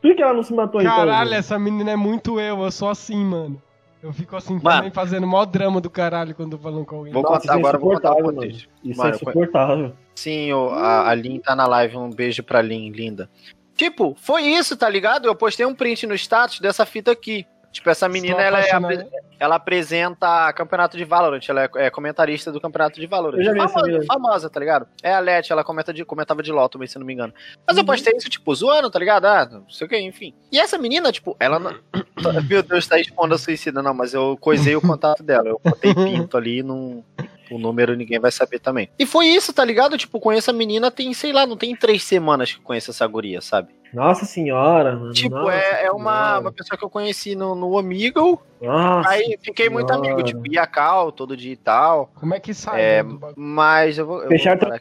Por 0.00 0.16
que 0.16 0.22
ela 0.22 0.32
não 0.32 0.42
se 0.42 0.54
matou 0.54 0.80
então? 0.80 0.96
Caralho, 0.96 1.34
essa 1.34 1.58
menina 1.58 1.90
é 1.90 1.96
muito 1.96 2.40
eu. 2.40 2.62
Eu 2.62 2.70
sou 2.70 2.88
assim, 2.88 3.22
mano. 3.22 3.60
Eu 4.02 4.12
fico 4.12 4.34
assim 4.36 4.54
Mano. 4.54 4.76
também 4.76 4.90
fazendo 4.90 5.26
mó 5.26 5.44
drama 5.44 5.80
do 5.80 5.90
caralho 5.90 6.34
quando 6.34 6.52
eu 6.54 6.58
falando 6.58 6.86
com 6.86 6.96
alguém. 6.96 7.12
Vou 7.12 7.22
Nossa, 7.22 7.40
contar 7.40 7.52
é 7.54 7.56
agora, 7.58 7.78
vou 7.78 7.92
contar 7.94 8.12
o 8.14 8.22
contexto. 8.22 8.68
Isso 8.82 8.98
Mano, 8.98 9.10
é 9.10 9.14
insuportável. 9.16 9.92
Sim, 10.14 10.52
o- 10.52 10.70
a, 10.70 11.08
a 11.10 11.14
Lin 11.14 11.38
tá 11.38 11.54
na 11.54 11.66
live. 11.66 11.96
Um 11.98 12.08
beijo 12.10 12.42
pra 12.42 12.62
Lin, 12.62 12.90
linda. 12.90 13.28
Tipo, 13.76 14.14
foi 14.18 14.42
isso, 14.42 14.76
tá 14.76 14.88
ligado? 14.88 15.26
Eu 15.26 15.34
postei 15.34 15.64
um 15.66 15.74
print 15.74 16.06
no 16.06 16.14
status 16.14 16.60
dessa 16.60 16.86
fita 16.86 17.10
aqui. 17.10 17.46
Tipo, 17.72 17.88
essa 17.88 18.08
menina, 18.08 18.42
ela, 18.42 18.60
é 18.60 18.72
apre- 18.72 19.06
ela 19.38 19.54
apresenta 19.54 20.52
campeonato 20.52 20.96
de 20.96 21.04
Valorant. 21.04 21.40
Ela 21.48 21.64
é, 21.64 21.70
é 21.86 21.90
comentarista 21.90 22.50
do 22.50 22.60
campeonato 22.60 22.98
de 23.00 23.06
Valorant. 23.06 23.38
Eu 23.38 23.44
já 23.44 23.52
vi 23.52 23.60
essa 23.60 23.68
famosa, 23.68 24.04
famosa, 24.06 24.50
tá 24.50 24.58
ligado? 24.58 24.86
É 25.02 25.14
a 25.14 25.20
Leti, 25.20 25.52
ela 25.52 25.62
comenta 25.62 25.92
de, 25.92 26.04
comentava 26.04 26.42
de 26.42 26.50
LOL 26.50 26.68
também, 26.68 26.88
se 26.88 26.96
eu 26.96 27.00
não 27.00 27.06
me 27.06 27.12
engano. 27.12 27.32
Mas 27.66 27.76
Uhum. 27.76 27.82
eu 27.82 27.86
postei 27.86 28.12
isso, 28.16 28.28
tipo, 28.28 28.52
zoando, 28.54 28.90
tá 28.90 28.98
ligado? 28.98 29.26
Ah, 29.26 29.46
não 29.50 29.70
sei 29.70 29.86
o 29.86 29.90
que, 29.90 29.96
enfim. 30.00 30.34
E 30.50 30.58
essa 30.58 30.76
menina, 30.76 31.12
tipo, 31.12 31.36
ela 31.38 31.58
não... 31.60 31.72
Meu 32.50 32.62
Deus, 32.62 32.86
tá 32.88 32.98
expondo 32.98 33.34
a 33.34 33.38
suicida. 33.38 33.80
Não, 33.80 33.94
mas 33.94 34.14
eu 34.14 34.36
coisei 34.40 34.74
o 34.74 34.80
contato 34.80 35.22
dela. 35.22 35.48
Eu 35.48 35.60
botei 35.64 35.94
pinto 35.94 36.36
ali 36.36 36.62
num... 36.64 37.04
O 37.50 37.58
número 37.58 37.94
ninguém 37.96 38.18
vai 38.18 38.30
saber 38.30 38.60
também. 38.60 38.88
E 38.98 39.04
foi 39.04 39.26
isso, 39.26 39.52
tá 39.52 39.64
ligado? 39.64 39.98
Tipo, 39.98 40.20
conheço 40.20 40.50
a 40.50 40.54
menina 40.54 40.90
tem, 40.90 41.12
sei 41.12 41.32
lá, 41.32 41.46
não 41.46 41.56
tem 41.56 41.74
três 41.74 42.02
semanas 42.04 42.52
que 42.52 42.58
eu 42.58 42.62
conheço 42.64 42.90
essa 42.90 43.06
guria, 43.06 43.40
sabe? 43.40 43.68
Nossa 43.92 44.24
senhora, 44.24 44.94
mano. 44.94 45.12
Tipo, 45.12 45.34
Nossa 45.34 45.52
é, 45.52 45.86
é 45.86 45.90
uma, 45.90 46.12
senhora. 46.12 46.40
uma 46.40 46.52
pessoa 46.52 46.78
que 46.78 46.84
eu 46.84 46.90
conheci 46.90 47.34
no, 47.34 47.54
no 47.56 47.72
Omegle. 47.72 48.38
Nossa. 48.62 49.08
Aí 49.08 49.36
fiquei 49.42 49.68
muito 49.68 49.88
Senhora. 49.88 50.06
amigo, 50.12 50.22
tipo, 50.22 50.42
ia 50.52 50.66
cal 50.66 51.10
todo 51.10 51.36
dia 51.36 51.52
e 51.52 51.56
tal. 51.56 52.10
Como 52.14 52.34
é 52.34 52.38
que 52.38 52.54
sai? 52.54 52.80
É? 52.80 53.04
Mas 53.36 53.98
eu 53.98 54.06
vou. 54.06 54.22
eu 54.22 54.28
Fechar 54.28 54.56
vou 54.56 54.68
parar. 54.68 54.80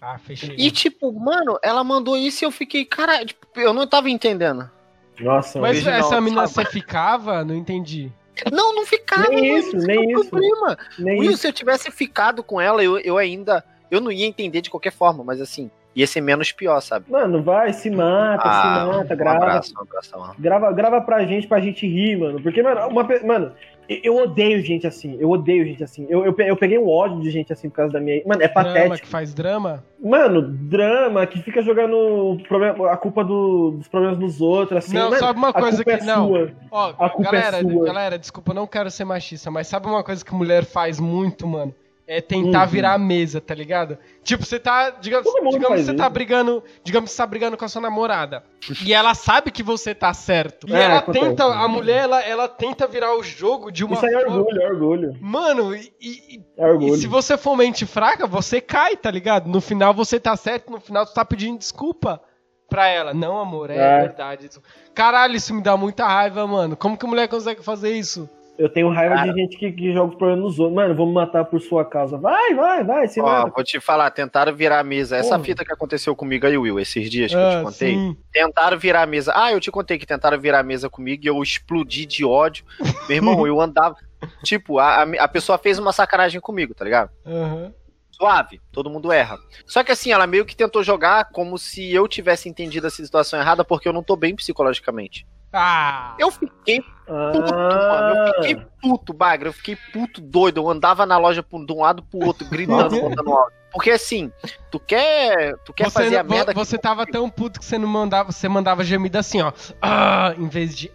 Ah, 0.00 0.18
fechei. 0.18 0.54
E 0.56 0.70
tipo, 0.70 1.12
mano, 1.12 1.58
ela 1.62 1.82
mandou 1.82 2.16
isso 2.16 2.44
e 2.44 2.46
eu 2.46 2.52
fiquei, 2.52 2.84
cara, 2.84 3.24
tipo, 3.24 3.44
eu 3.56 3.72
não 3.72 3.86
tava 3.88 4.08
entendendo. 4.08 4.70
Nossa, 5.18 5.58
Mas 5.58 5.78
original, 5.78 5.98
essa 5.98 6.20
menina 6.20 6.46
sabe? 6.46 6.66
você 6.68 6.72
ficava? 6.72 7.44
Não 7.44 7.54
entendi. 7.54 8.12
Não, 8.52 8.74
não 8.74 8.84
ficava. 8.84 9.28
Nem 9.28 9.52
mano, 9.52 9.58
isso, 9.58 9.76
nem 9.78 9.98
é 9.98 10.12
isso. 10.12 10.28
problema. 10.30 10.78
nem 10.98 11.20
Will, 11.20 11.30
isso. 11.30 11.42
se 11.42 11.48
eu 11.48 11.52
tivesse 11.52 11.90
ficado 11.90 12.42
com 12.42 12.60
ela, 12.60 12.82
eu, 12.82 12.98
eu 12.98 13.16
ainda. 13.16 13.64
Eu 13.90 14.00
não 14.00 14.10
ia 14.10 14.26
entender 14.26 14.60
de 14.60 14.68
qualquer 14.68 14.92
forma, 14.92 15.22
mas 15.22 15.40
assim, 15.40 15.70
ia 15.96 16.06
ser 16.06 16.20
menos 16.20 16.52
pior, 16.52 16.80
sabe? 16.80 17.06
Mano, 17.10 17.42
vai, 17.42 17.72
se 17.72 17.90
mata, 17.90 18.42
se 18.42 18.86
mata, 18.98 19.14
um 19.14 19.16
grava. 19.16 19.36
abraço, 19.38 19.74
um 19.76 19.82
abraço. 19.82 20.18
mano. 20.18 20.34
Grava, 20.38 20.72
grava 20.72 21.00
pra 21.00 21.24
gente, 21.24 21.46
pra 21.48 21.58
gente 21.58 21.86
rir, 21.88 22.16
mano. 22.18 22.40
Porque, 22.42 22.62
mano, 22.62 22.86
uma, 22.88 23.02
mano 23.24 23.52
eu- 23.88 24.16
odeio 24.16 24.60
gente 24.64 24.84
assim. 24.86 25.16
Eu 25.20 25.30
odeio 25.30 25.64
gente 25.64 25.82
assim. 25.84 26.06
Eu, 26.10 26.24
eu, 26.26 26.34
eu 26.38 26.56
peguei 26.56 26.76
um 26.76 26.88
ódio 26.88 27.20
de 27.20 27.30
gente 27.30 27.52
assim 27.52 27.70
por 27.70 27.76
causa 27.76 27.92
da 27.92 28.00
minha. 28.00 28.20
Mano, 28.26 28.42
é 28.42 28.48
Drama 28.48 28.64
patético. 28.74 28.96
que 28.98 29.06
faz 29.06 29.32
drama? 29.32 29.84
Mano, 30.02 30.42
drama 30.42 31.24
que 31.26 31.40
fica 31.40 31.62
jogando 31.62 32.36
problema, 32.48 32.90
a 32.92 32.96
culpa 32.96 33.24
do- 33.24 33.70
dos 33.78 33.88
problemas 33.88 34.18
dos 34.18 34.40
outros, 34.40 34.78
assim. 34.84 34.94
Não, 34.96 35.04
mano, 35.10 35.16
sabe 35.18 35.38
uma 35.38 35.48
a 35.50 35.52
coisa 35.52 35.82
culpa 35.84 35.98
que- 35.98 36.02
é 36.04 36.06
não. 36.06 36.26
sua. 36.28 36.50
Ó, 36.70 36.92
A 36.98 37.08
culpa 37.10 37.28
é 37.36 37.40
galera, 37.40 37.60
sua. 37.60 37.84
galera, 37.86 38.18
desculpa, 38.18 38.50
eu 38.50 38.54
não 38.56 38.66
quero 38.66 38.90
ser 38.90 39.04
machista, 39.04 39.50
mas 39.52 39.68
sabe 39.68 39.86
uma 39.86 40.02
coisa 40.02 40.24
que 40.24 40.34
mulher 40.34 40.64
faz 40.64 40.98
muito, 41.00 41.46
mano? 41.46 41.72
É 42.08 42.20
tentar 42.20 42.60
Uhum. 42.62 42.68
virar 42.68 42.92
a 42.94 42.98
mesa, 42.98 43.40
tá 43.40 43.52
ligado? 43.52 43.98
Tipo, 44.22 44.44
você 44.44 44.60
tá. 44.60 44.90
Digamos, 44.90 45.26
digamos 45.50 45.80
você 45.80 45.90
isso. 45.90 45.96
tá 45.96 46.08
brigando. 46.08 46.62
Digamos 46.84 47.10
que 47.10 47.16
você 47.16 47.22
tá 47.22 47.26
brigando 47.26 47.56
com 47.56 47.64
a 47.64 47.68
sua 47.68 47.82
namorada. 47.82 48.44
E 48.84 48.94
ela 48.94 49.12
sabe 49.12 49.50
que 49.50 49.60
você 49.60 49.92
tá 49.92 50.14
certo. 50.14 50.68
E 50.70 50.72
É, 50.74 50.82
ela 50.84 50.98
acontece. 50.98 51.26
tenta. 51.30 51.44
A 51.44 51.66
mulher, 51.66 52.04
ela, 52.04 52.22
ela 52.22 52.46
tenta 52.48 52.86
virar 52.86 53.16
o 53.16 53.24
jogo 53.24 53.72
de 53.72 53.84
uma 53.84 53.94
Isso 53.96 54.06
aí 54.06 54.14
é 54.14 54.18
orgulho, 54.24 54.62
é 54.62 54.66
orgulho. 54.68 55.16
Mano, 55.20 55.74
e, 55.74 55.92
e- 56.00 56.40
É 56.56 56.62
e 56.62 56.70
orgulho. 56.70 56.94
se 56.96 57.08
você 57.08 57.36
for 57.36 57.56
mente 57.56 57.84
fraca, 57.84 58.24
você 58.24 58.60
cai, 58.60 58.96
tá 58.96 59.10
ligado? 59.10 59.48
No 59.48 59.60
final 59.60 59.92
você 59.92 60.20
tá 60.20 60.36
certo, 60.36 60.70
no 60.70 60.78
final 60.78 61.04
você 61.04 61.12
tá 61.12 61.24
pedindo 61.24 61.58
desculpa 61.58 62.22
pra 62.68 62.86
ela. 62.86 63.14
Não, 63.14 63.36
amor, 63.38 63.68
é, 63.70 63.76
É. 63.76 64.00
verdade. 64.02 64.48
Caralho, 64.94 65.34
isso 65.34 65.52
me 65.52 65.60
dá 65.60 65.76
muita 65.76 66.06
raiva, 66.06 66.46
mano. 66.46 66.76
Como 66.76 66.96
que 66.96 67.04
a 67.04 67.08
mulher 67.08 67.26
consegue 67.28 67.64
fazer 67.64 67.90
isso? 67.96 68.28
Eu 68.58 68.68
tenho 68.70 68.88
raiva 68.88 69.14
Cara. 69.16 69.32
de 69.32 69.38
gente 69.40 69.56
que, 69.58 69.70
que 69.70 69.92
joga 69.92 70.12
os 70.12 70.14
problemas 70.16 70.44
nos 70.44 70.58
outros. 70.58 70.74
Mano, 70.76 70.94
vamos 70.94 71.12
matar 71.12 71.44
por 71.44 71.60
sua 71.60 71.84
causa. 71.84 72.16
Vai, 72.16 72.54
vai, 72.54 72.82
vai, 72.84 73.06
se 73.06 73.20
Ó, 73.20 73.24
mata. 73.24 73.52
vou 73.54 73.62
te 73.64 73.78
falar, 73.80 74.10
tentaram 74.10 74.54
virar 74.54 74.78
a 74.80 74.84
mesa. 74.84 75.16
Essa 75.16 75.30
Porra. 75.30 75.44
fita 75.44 75.64
que 75.64 75.72
aconteceu 75.72 76.16
comigo 76.16 76.46
aí, 76.46 76.56
Will, 76.56 76.80
esses 76.80 77.10
dias 77.10 77.30
que 77.32 77.36
eu 77.36 77.46
Ah, 77.46 77.58
te 77.58 77.62
contei. 77.64 77.94
sim. 77.94 78.16
Tentaram 78.32 78.78
virar 78.78 79.02
a 79.02 79.06
mesa. 79.06 79.32
Ah, 79.36 79.52
eu 79.52 79.60
te 79.60 79.70
contei 79.70 79.98
que 79.98 80.06
tentaram 80.06 80.38
virar 80.40 80.60
a 80.60 80.62
mesa 80.62 80.88
comigo 80.88 81.22
e 81.24 81.26
eu 81.28 81.42
explodi 81.42 82.06
de 82.06 82.24
ódio. 82.24 82.64
Meu 83.08 83.16
irmão, 83.16 83.46
eu 83.46 83.60
andava. 83.60 83.96
Tipo, 84.42 84.78
a, 84.78 85.02
a, 85.02 85.06
a 85.20 85.28
pessoa 85.28 85.58
fez 85.58 85.78
uma 85.78 85.92
sacanagem 85.92 86.40
comigo, 86.40 86.74
tá 86.74 86.84
ligado? 86.84 87.10
Aham. 87.26 87.72
Suave, 88.10 88.62
todo 88.72 88.88
mundo 88.88 89.12
erra. 89.12 89.38
Só 89.66 89.84
que 89.84 89.92
assim, 89.92 90.10
ela 90.10 90.26
meio 90.26 90.46
que 90.46 90.56
tentou 90.56 90.82
jogar 90.82 91.26
como 91.26 91.58
se 91.58 91.92
eu 91.92 92.08
tivesse 92.08 92.48
entendido 92.48 92.86
a 92.86 92.90
situação 92.90 93.38
errada 93.38 93.62
porque 93.62 93.86
eu 93.86 93.92
não 93.92 94.02
tô 94.02 94.16
bem 94.16 94.34
psicologicamente. 94.34 95.26
Ah! 95.52 96.16
Eu 96.18 96.30
fiquei 96.30 96.80
Ah, 97.08 97.30
puto, 97.32 97.54
mano. 97.54 98.16
Eu 98.16 98.34
fiquei 98.34 98.66
puto, 98.82 99.12
Bagra. 99.12 99.48
Eu 99.48 99.52
fiquei 99.52 99.76
puto 99.92 100.20
doido. 100.20 100.60
Eu 100.60 100.68
andava 100.68 101.06
na 101.06 101.18
loja 101.18 101.42
por- 101.42 101.64
de 101.64 101.72
um 101.72 101.80
lado 101.80 102.02
pro 102.02 102.24
outro, 102.26 102.46
gritando, 102.48 103.00
contando 103.00 103.32
áudio. 103.32 103.56
Porque 103.72 103.90
assim, 103.90 104.32
tu 104.70 104.80
quer, 104.80 105.56
tu 105.58 105.72
quer 105.72 105.84
você, 105.90 106.04
fazer 106.04 106.16
a 106.16 106.22
merda 106.22 106.52
que 106.54 106.58
você 106.58 106.78
tava 106.78 107.04
tão 107.04 107.28
puto 107.28 107.58
que 107.60 107.64
você 107.66 107.76
não 107.76 107.88
mandava, 107.88 108.32
você 108.32 108.48
mandava 108.48 108.82
gemido 108.82 109.18
assim, 109.18 109.42
ó. 109.42 109.52
Ah, 109.82 110.34
em 110.38 110.48
vez 110.48 110.74
de. 110.74 110.90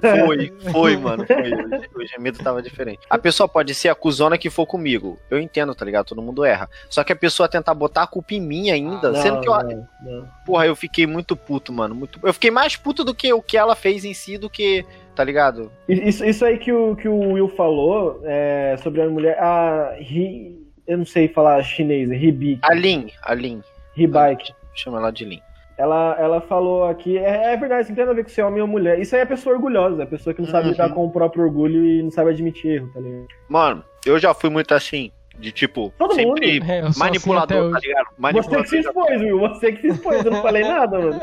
Foi, 0.00 0.52
foi, 0.70 0.96
mano. 0.96 1.26
Foi. 1.26 2.02
O 2.02 2.06
gemido 2.06 2.38
tava 2.42 2.60
diferente. 2.62 3.00
A 3.08 3.18
pessoa 3.18 3.48
pode 3.48 3.74
ser 3.74 3.88
a 3.88 3.94
cuzona 3.94 4.36
que 4.38 4.50
for 4.50 4.66
comigo. 4.66 5.18
Eu 5.30 5.38
entendo, 5.40 5.74
tá 5.74 5.84
ligado? 5.84 6.06
Todo 6.06 6.22
mundo 6.22 6.44
erra. 6.44 6.68
Só 6.90 7.02
que 7.04 7.12
a 7.12 7.16
pessoa 7.16 7.48
tentar 7.48 7.74
botar 7.74 8.02
a 8.02 8.06
culpa 8.06 8.34
em 8.34 8.40
mim 8.40 8.70
ainda, 8.70 9.10
não, 9.12 9.22
sendo 9.22 9.40
que 9.40 9.48
eu. 9.48 9.54
não, 9.62 9.88
não. 10.02 10.28
Porra, 10.46 10.66
eu 10.66 10.76
fiquei 10.76 11.06
muito 11.06 11.36
puto, 11.36 11.72
mano. 11.72 11.94
Muito... 11.94 12.18
Eu 12.22 12.32
fiquei 12.34 12.50
mais 12.50 12.76
puto 12.76 13.02
do 13.04 13.14
que 13.14 13.32
o 13.32 13.42
que 13.42 13.56
ela 13.56 13.74
fez 13.74 14.04
em 14.04 14.14
si 14.14 14.36
do 14.38 14.48
que. 14.48 14.84
Tá 15.18 15.24
ligado? 15.24 15.68
Isso, 15.88 16.24
isso 16.24 16.44
aí 16.44 16.58
que 16.58 16.72
o, 16.72 16.94
que 16.94 17.08
o 17.08 17.32
Will 17.32 17.48
falou 17.48 18.20
é, 18.22 18.76
sobre 18.84 19.02
a 19.02 19.08
mulher. 19.08 19.36
A 19.40 19.96
Ri, 19.98 20.56
eu 20.86 20.96
não 20.98 21.04
sei 21.04 21.26
falar 21.26 21.60
chinês, 21.64 22.08
Ribi, 22.08 22.60
A 22.62 22.72
Lin, 22.72 23.08
a 23.24 23.34
Lin. 23.34 23.60
Ribike. 23.96 24.52
Chama 24.76 24.98
ela 24.98 25.10
de 25.10 25.24
Lin. 25.24 25.40
Ela, 25.76 26.16
ela 26.20 26.40
falou 26.40 26.84
aqui, 26.84 27.18
é, 27.18 27.52
é 27.52 27.56
verdade, 27.56 27.82
isso 27.82 27.90
não 27.90 27.96
tem 27.96 28.04
nada 28.04 28.12
a 28.12 28.14
ver 28.14 28.22
com 28.22 28.28
ser 28.30 28.42
homem 28.42 28.62
ou 28.62 28.68
mulher. 28.68 29.00
Isso 29.00 29.16
aí 29.16 29.22
é 29.22 29.26
pessoa 29.26 29.56
orgulhosa, 29.56 30.04
é 30.04 30.06
pessoa 30.06 30.32
que 30.32 30.40
não 30.40 30.48
sabe 30.48 30.66
Uhum. 30.66 30.70
lidar 30.70 30.90
com 30.94 31.04
o 31.04 31.10
próprio 31.10 31.42
orgulho 31.42 31.84
e 31.84 32.00
não 32.00 32.12
sabe 32.12 32.30
admitir 32.30 32.76
erro, 32.76 32.90
tá 32.94 33.00
ligado? 33.00 33.26
Mano, 33.48 33.82
eu 34.06 34.20
já 34.20 34.32
fui 34.32 34.50
muito 34.50 34.72
assim. 34.72 35.10
De 35.40 35.52
tipo, 35.52 35.92
Todo 35.96 36.14
sempre 36.14 36.58
É, 36.68 36.78
eu 36.78 36.80
sou 36.82 36.88
assim 36.88 36.98
manipulador, 36.98 37.62
hoje. 37.66 37.72
tá 37.74 37.78
ligado? 37.78 38.06
Você 38.06 38.14
Manipulador. 38.18 38.62
que 38.64 38.68
se 38.70 38.78
expôs, 38.80 39.20
Will, 39.22 39.38
você 39.38 39.72
que 39.72 39.80
se 39.82 39.86
expôs, 39.86 40.24
eu 40.24 40.32
não 40.32 40.42
falei 40.42 40.62
nada, 40.64 40.98
mano. 40.98 41.20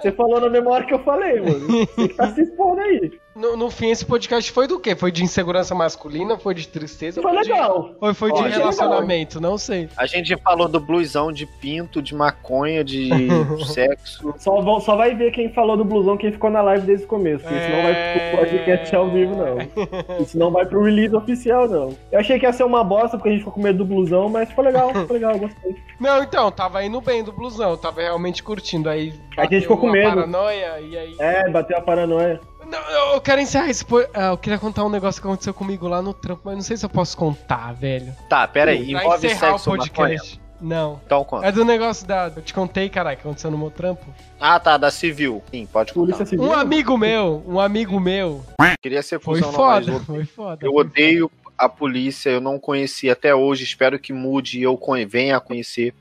Você 0.00 0.10
falou 0.12 0.40
na 0.40 0.70
hora 0.70 0.86
que 0.86 0.94
eu 0.94 0.98
falei, 1.00 1.38
mano. 1.38 1.66
Você 1.68 2.08
que 2.08 2.14
tá 2.14 2.28
se 2.28 2.40
expondo 2.44 2.80
aí. 2.80 3.12
No, 3.38 3.56
no 3.56 3.70
fim, 3.70 3.90
esse 3.90 4.04
podcast 4.04 4.50
foi 4.50 4.66
do 4.66 4.80
quê? 4.80 4.96
Foi 4.96 5.12
de 5.12 5.22
insegurança 5.22 5.74
masculina? 5.74 6.36
Foi 6.36 6.54
de 6.54 6.66
tristeza? 6.66 7.22
Foi 7.22 7.32
foi 7.32 7.42
de- 7.42 7.48
legal. 7.52 7.90
Ou 8.00 8.12
foi 8.14 8.32
de 8.32 8.42
relacionamento? 8.48 9.40
Não 9.40 9.56
sei. 9.56 9.88
A 9.96 10.06
gente 10.06 10.36
falou 10.38 10.66
do 10.68 10.80
blusão 10.80 11.30
de 11.30 11.46
pinto, 11.46 12.02
de 12.02 12.14
maconha, 12.16 12.82
de 12.82 13.08
sexo. 13.72 14.34
Só, 14.38 14.60
vão- 14.60 14.80
só 14.80 14.96
vai 14.96 15.14
ver 15.14 15.30
quem 15.30 15.52
falou 15.52 15.76
do 15.76 15.84
blusão, 15.84 16.16
quem 16.16 16.32
ficou 16.32 16.50
na 16.50 16.60
live 16.62 16.84
desde 16.84 17.04
o 17.04 17.08
começo. 17.08 17.44
Porque 17.44 17.58
isso 17.58 17.68
não 17.70 17.82
vai 17.82 17.92
É. 17.92 18.30
pro 18.30 18.38
podcast 18.40 18.96
ao 18.96 19.10
vivo, 19.10 19.36
não. 19.36 19.58
Isso 20.20 20.36
não 20.38 20.50
vai 20.50 20.66
pro 20.66 20.82
release 20.82 21.14
oficial, 21.14 21.68
não. 21.68 21.96
Eu 22.10 22.18
achei 22.18 22.38
que 22.40 22.44
ia 22.46 22.52
ser 22.52 22.64
uma 22.64 22.82
bosta, 22.82 23.16
porque 23.16 23.28
a 23.28 23.32
gente 23.32 23.40
ficou 23.40 23.52
com 23.54 23.62
medo 23.62 23.78
do 23.78 23.84
blusão, 23.84 24.28
mas 24.28 24.50
foi 24.50 24.64
legal, 24.64 24.92
foi 24.92 25.18
legal, 25.18 25.38
gostei. 25.38 25.76
Não, 26.00 26.22
então, 26.22 26.50
tava 26.50 26.82
indo 26.84 27.00
bem 27.00 27.22
do 27.22 27.32
blusão, 27.32 27.76
tava 27.76 28.00
realmente 28.00 28.42
curtindo. 28.42 28.88
Aí 28.90 29.12
A 29.36 29.42
gente 29.44 29.62
ficou 29.62 29.76
com 29.78 29.90
medo. 29.90 30.08
paranoia 30.16 30.80
e 30.80 30.96
aí. 30.98 31.14
É, 31.20 31.48
bateu 31.48 31.76
a 31.78 31.80
paranoia. 31.80 32.40
Não, 32.70 33.14
eu 33.14 33.20
quero 33.20 33.40
encerrar 33.40 33.68
esse. 33.70 33.84
po- 33.84 34.06
ah, 34.14 34.28
Eu 34.30 34.38
queria 34.38 34.58
contar 34.58 34.84
um 34.84 34.90
negócio 34.90 35.20
que 35.20 35.26
aconteceu 35.26 35.54
comigo 35.54 35.88
lá 35.88 36.02
no 36.02 36.12
trampo, 36.12 36.42
mas 36.44 36.54
não 36.54 36.62
sei 36.62 36.76
se 36.76 36.84
eu 36.84 36.90
posso 36.90 37.16
contar, 37.16 37.72
velho. 37.72 38.14
Tá, 38.28 38.46
pera 38.46 38.72
aí. 38.72 38.92
Envolve 38.92 39.28
sexo 39.34 39.70
o 39.70 39.76
podcast. 39.76 40.40
Não. 40.60 41.00
Então 41.06 41.22
conta. 41.24 41.46
É 41.46 41.52
do 41.52 41.64
negócio 41.64 42.06
da. 42.06 42.32
Eu 42.34 42.42
te 42.42 42.52
contei, 42.52 42.88
caralho, 42.88 43.16
que 43.16 43.22
aconteceu 43.22 43.50
no 43.50 43.56
meu 43.56 43.70
trampo. 43.70 44.04
Ah, 44.40 44.58
tá, 44.58 44.76
da 44.76 44.90
civil. 44.90 45.42
Sim, 45.52 45.66
pode 45.66 45.92
contar. 45.92 46.00
Polícia 46.06 46.26
Civil. 46.26 46.44
Um 46.44 46.52
amigo 46.52 46.98
meu, 46.98 47.44
um 47.46 47.60
amigo 47.60 48.00
meu. 48.00 48.44
Queria 48.82 49.02
ser 49.02 49.20
Foi 49.20 49.40
não, 49.40 49.52
foda, 49.52 49.92
eu- 49.92 50.00
foi 50.00 50.24
foda. 50.24 50.66
Eu 50.66 50.72
foi 50.72 50.80
odeio 50.80 51.30
a 51.56 51.68
polícia, 51.68 52.30
eu 52.30 52.40
não 52.40 52.58
conheci 52.58 53.08
até 53.08 53.34
hoje, 53.34 53.64
espero 53.64 53.98
que 53.98 54.12
mude 54.12 54.58
e 54.58 54.62
eu 54.62 54.78
venha 55.08 55.36
a 55.36 55.40
conhecer. 55.40 55.94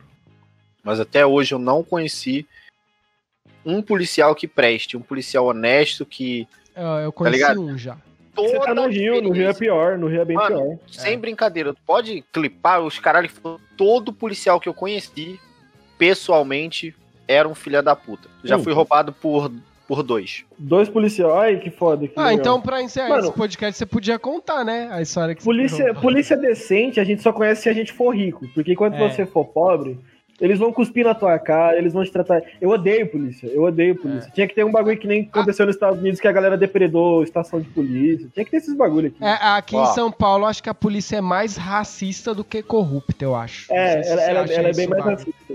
Mas 0.84 1.00
até 1.00 1.26
hoje 1.26 1.54
eu 1.54 1.60
não 1.60 1.84
conheci 1.84 2.48
um 3.66 3.82
policial 3.82 4.34
que 4.36 4.48
preste, 4.48 4.96
um 4.98 5.02
policial 5.02 5.46
honesto 5.46 6.06
que. 6.06 6.48
foda. 6.74 6.86
Eu, 7.00 7.06
eu 7.06 7.12
conheci 7.12 7.38
ligado? 7.38 7.62
um 7.62 7.78
já. 7.78 7.98
Você 8.36 8.60
tá 8.60 8.70
no 8.76 8.84
toda 8.84 8.88
Rio, 8.94 9.20
no 9.20 9.32
Rio 9.32 9.50
é 9.50 9.54
pior, 9.54 9.98
no 9.98 10.08
Rio 10.08 10.22
é 10.22 10.26
bem 10.26 10.36
Mano, 10.38 10.56
pior. 10.56 10.78
Sem 10.88 11.18
brincadeira, 11.18 11.74
tu 11.74 11.82
pode 11.86 12.24
clipar 12.32 12.82
os 12.82 13.00
caralho. 13.00 13.28
Todo 13.76 14.14
policial 14.14 14.60
que 14.60 14.70
eu 14.70 14.76
conheci, 14.76 15.40
pessoalmente, 15.98 16.96
era 17.28 17.48
um 17.48 17.56
filho 17.56 17.82
da 17.82 17.96
puta. 17.96 18.30
Já 18.44 18.58
Hum. 18.58 18.64
fui 18.64 18.74
roubado 18.74 19.12
por, 19.12 19.52
por 19.88 20.04
dois. 20.04 20.46
Dois 20.58 20.88
policiais, 20.88 21.32
ai 21.34 21.58
que 21.60 21.72
foda. 21.72 22.08
Que 22.08 22.14
Ah, 22.16 22.26
legal. 22.28 22.40
então 22.40 22.62
pra 22.62 22.82
encerrar 22.82 23.10
Mano- 23.10 23.24
esse 23.30 23.34
podcast 23.34 23.78
você 23.78 23.86
podia 23.88 24.20
contar, 24.20 24.64
né? 24.64 24.88
A 24.92 25.02
história 25.02 25.34
que 25.34 25.42
você 25.42 25.46
Polícia, 25.46 25.94
polícia 25.96 26.38
decente 26.38 27.00
a 27.00 27.04
gente 27.04 27.22
só 27.24 27.34
conhece 27.34 27.64
se 27.64 27.70
a 27.70 27.74
gente 27.74 27.92
for 27.92 28.16
rico. 28.16 28.48
Porque 28.54 28.76
quando 28.76 28.94
É. 28.96 29.10
você 29.10 29.26
for 29.26 29.46
pobre, 29.46 29.98
eles 30.40 30.60
vão 30.60 30.72
cuspir 30.72 31.04
na 31.06 31.16
tua 31.16 31.38
cara, 31.40 31.78
eles 31.78 31.94
vão 31.94 32.04
te 32.04 32.12
tratar. 32.12 32.42
Eu 32.62 32.70
odeio 32.70 33.10
polícia, 33.10 33.48
eu 33.48 33.64
odeio 33.64 33.94
É. 33.94 33.98
polícia. 33.98 34.32
Tinha 34.34 34.48
que 34.48 34.54
ter 34.56 34.64
um 34.64 34.72
bagulho 34.72 34.98
que 34.98 35.08
nem 35.08 35.22
aconteceu 35.32 35.66
nos 35.66 35.76
Estados 35.76 36.00
Unidos 36.00 36.20
que 36.20 36.28
a 36.28 36.32
galera 36.32 36.58
depredou 36.58 37.24
estação 37.24 37.60
de 37.60 37.68
polícia. 37.70 38.28
Tinha 38.34 38.46
que 38.46 38.52
ter 38.52 38.58
esses 38.58 38.76
bagulho 38.76 39.08
aqui. 39.08 39.18
É, 39.24 39.32
aqui 39.58 39.76
Ó. 39.76 39.84
em 39.84 39.94
São 39.94 40.12
Paulo, 40.12 40.46
acho 40.46 40.62
que 40.62 40.70
a 40.70 40.74
polícia 40.74 41.18
é 41.18 41.22
mais 41.22 41.56
racista 41.58 42.34
do 42.34 42.44
que 42.44 42.62
corrupta, 42.62 43.24
eu 43.24 43.36
acho. 43.36 43.72
É, 43.74 44.02
ela, 44.08 44.22
ela- 44.22 44.54
ela 44.54 44.68
é 44.70 44.74
bem 44.74 44.88
mais 44.88 45.04
racista. 45.04 45.54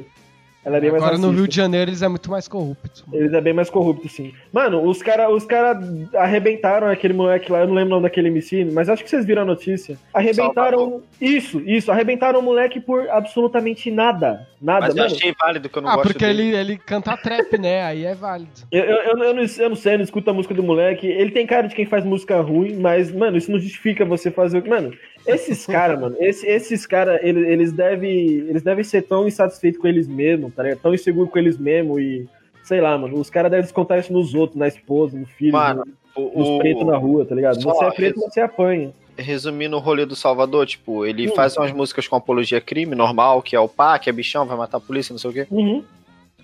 Ela 0.64 0.76
é 0.76 0.80
bem 0.80 0.90
mais 0.92 1.02
Agora 1.02 1.18
no 1.18 1.22
racista. 1.26 1.40
Rio 1.40 1.48
de 1.48 1.56
Janeiro 1.56 1.90
eles 1.90 2.02
é 2.02 2.08
muito 2.08 2.30
mais 2.30 2.46
corrupto. 2.46 3.04
Eles 3.12 3.32
é 3.32 3.40
bem 3.40 3.52
mais 3.52 3.68
corrupto, 3.68 4.08
sim. 4.08 4.32
Mano, 4.52 4.82
os 4.88 5.02
caras 5.02 5.28
os 5.32 5.44
cara 5.44 5.80
arrebentaram 6.14 6.86
aquele 6.88 7.14
moleque 7.14 7.50
lá, 7.50 7.60
eu 7.60 7.66
não 7.68 7.74
lembro 7.74 7.88
o 7.88 7.94
nome 7.96 8.02
daquele 8.04 8.28
MC, 8.28 8.64
mas 8.72 8.88
acho 8.88 9.02
que 9.02 9.10
vocês 9.10 9.24
viram 9.26 9.42
a 9.42 9.44
notícia. 9.44 9.98
Arrebentaram. 10.14 11.02
Isso, 11.20 11.60
isso, 11.60 11.90
arrebentaram 11.90 12.38
o 12.40 12.42
moleque 12.42 12.80
por 12.80 13.08
absolutamente 13.10 13.90
nada. 13.90 14.46
Nada, 14.60 14.86
Mas 14.86 14.96
eu 14.96 15.02
mano. 15.02 15.16
achei 15.16 15.34
válido 15.40 15.68
que 15.68 15.76
eu 15.76 15.82
não 15.82 15.88
Ah, 15.88 15.96
gosto 15.96 16.06
porque 16.12 16.24
dele. 16.24 16.42
ele, 16.48 16.56
ele 16.56 16.78
canta 16.78 17.16
trap, 17.16 17.58
né? 17.58 17.82
Aí 17.82 18.04
é 18.04 18.14
válido. 18.14 18.50
Eu, 18.70 18.84
eu, 18.84 18.96
eu, 18.96 19.02
eu 19.10 19.16
não, 19.16 19.24
eu 19.24 19.68
não 19.70 19.74
sei, 19.76 19.94
eu 19.94 19.98
não 19.98 20.04
escuto 20.04 20.30
a 20.30 20.32
música 20.32 20.54
do 20.54 20.62
moleque. 20.62 21.06
Ele 21.06 21.32
tem 21.32 21.44
cara 21.44 21.66
de 21.66 21.74
quem 21.74 21.84
faz 21.84 22.04
música 22.04 22.40
ruim, 22.40 22.76
mas, 22.76 23.10
mano, 23.12 23.36
isso 23.36 23.50
não 23.50 23.58
justifica 23.58 24.04
você 24.04 24.30
fazer 24.30 24.58
o 24.58 24.62
que. 24.62 24.70
Mano, 24.70 24.92
esses 25.26 25.66
caras, 25.66 26.00
mano, 26.00 26.16
esse- 26.20 26.46
esses 26.46 26.86
caras, 26.86 27.20
eles, 27.22 27.46
eles, 27.48 27.72
devem, 27.72 28.14
eles 28.48 28.62
devem 28.62 28.82
ser 28.84 29.02
tão 29.02 29.26
insatisfeitos 29.26 29.80
com 29.80 29.86
eles 29.88 30.06
mesmos, 30.08 30.52
tá 30.54 30.62
ligado? 30.62 30.78
Tão 30.80 30.94
inseguros 30.94 31.30
com 31.30 31.38
eles 31.38 31.56
mesmos 31.58 32.00
e. 32.00 32.28
Sei 32.64 32.80
lá, 32.80 32.96
mano, 32.96 33.18
os 33.18 33.28
caras 33.28 33.50
devem 33.50 33.64
descontar 33.64 33.98
isso 33.98 34.12
nos 34.12 34.34
outros, 34.34 34.56
na 34.56 34.68
esposa, 34.68 35.18
no 35.18 35.26
filho, 35.26 35.52
Mano, 35.52 35.84
no- 35.84 36.22
O, 36.22 36.38
nos 36.38 36.58
pretos 36.58 36.86
na 36.86 36.96
rua, 36.96 37.24
tá 37.24 37.34
ligado? 37.34 37.60
Só 37.60 37.72
Você 37.74 37.84
é 37.86 37.90
preto, 37.90 38.20
você 38.20 38.40
apanha. 38.40 38.92
resumindo 39.18 39.76
o 39.76 39.80
rolê 39.80 40.06
do 40.06 40.14
Salvador, 40.14 40.64
tipo, 40.66 41.04
ele 41.04 41.26
faz 41.28 41.56
umas 41.56 41.72
músicas 41.72 42.06
com 42.06 42.14
apologia 42.14 42.60
crime, 42.60 42.94
normal, 42.94 43.42
que 43.42 43.56
é 43.56 43.60
o 43.60 43.66
pá, 43.68 43.98
que 43.98 44.08
é 44.08 44.12
bichão, 44.12 44.46
vai 44.46 44.56
matar 44.56 44.76
a 44.76 44.80
polícia, 44.80 45.12
não 45.12 45.18
sei 45.18 45.30
o 45.30 45.32
quê. 45.32 45.46
Uhum. 45.50 45.82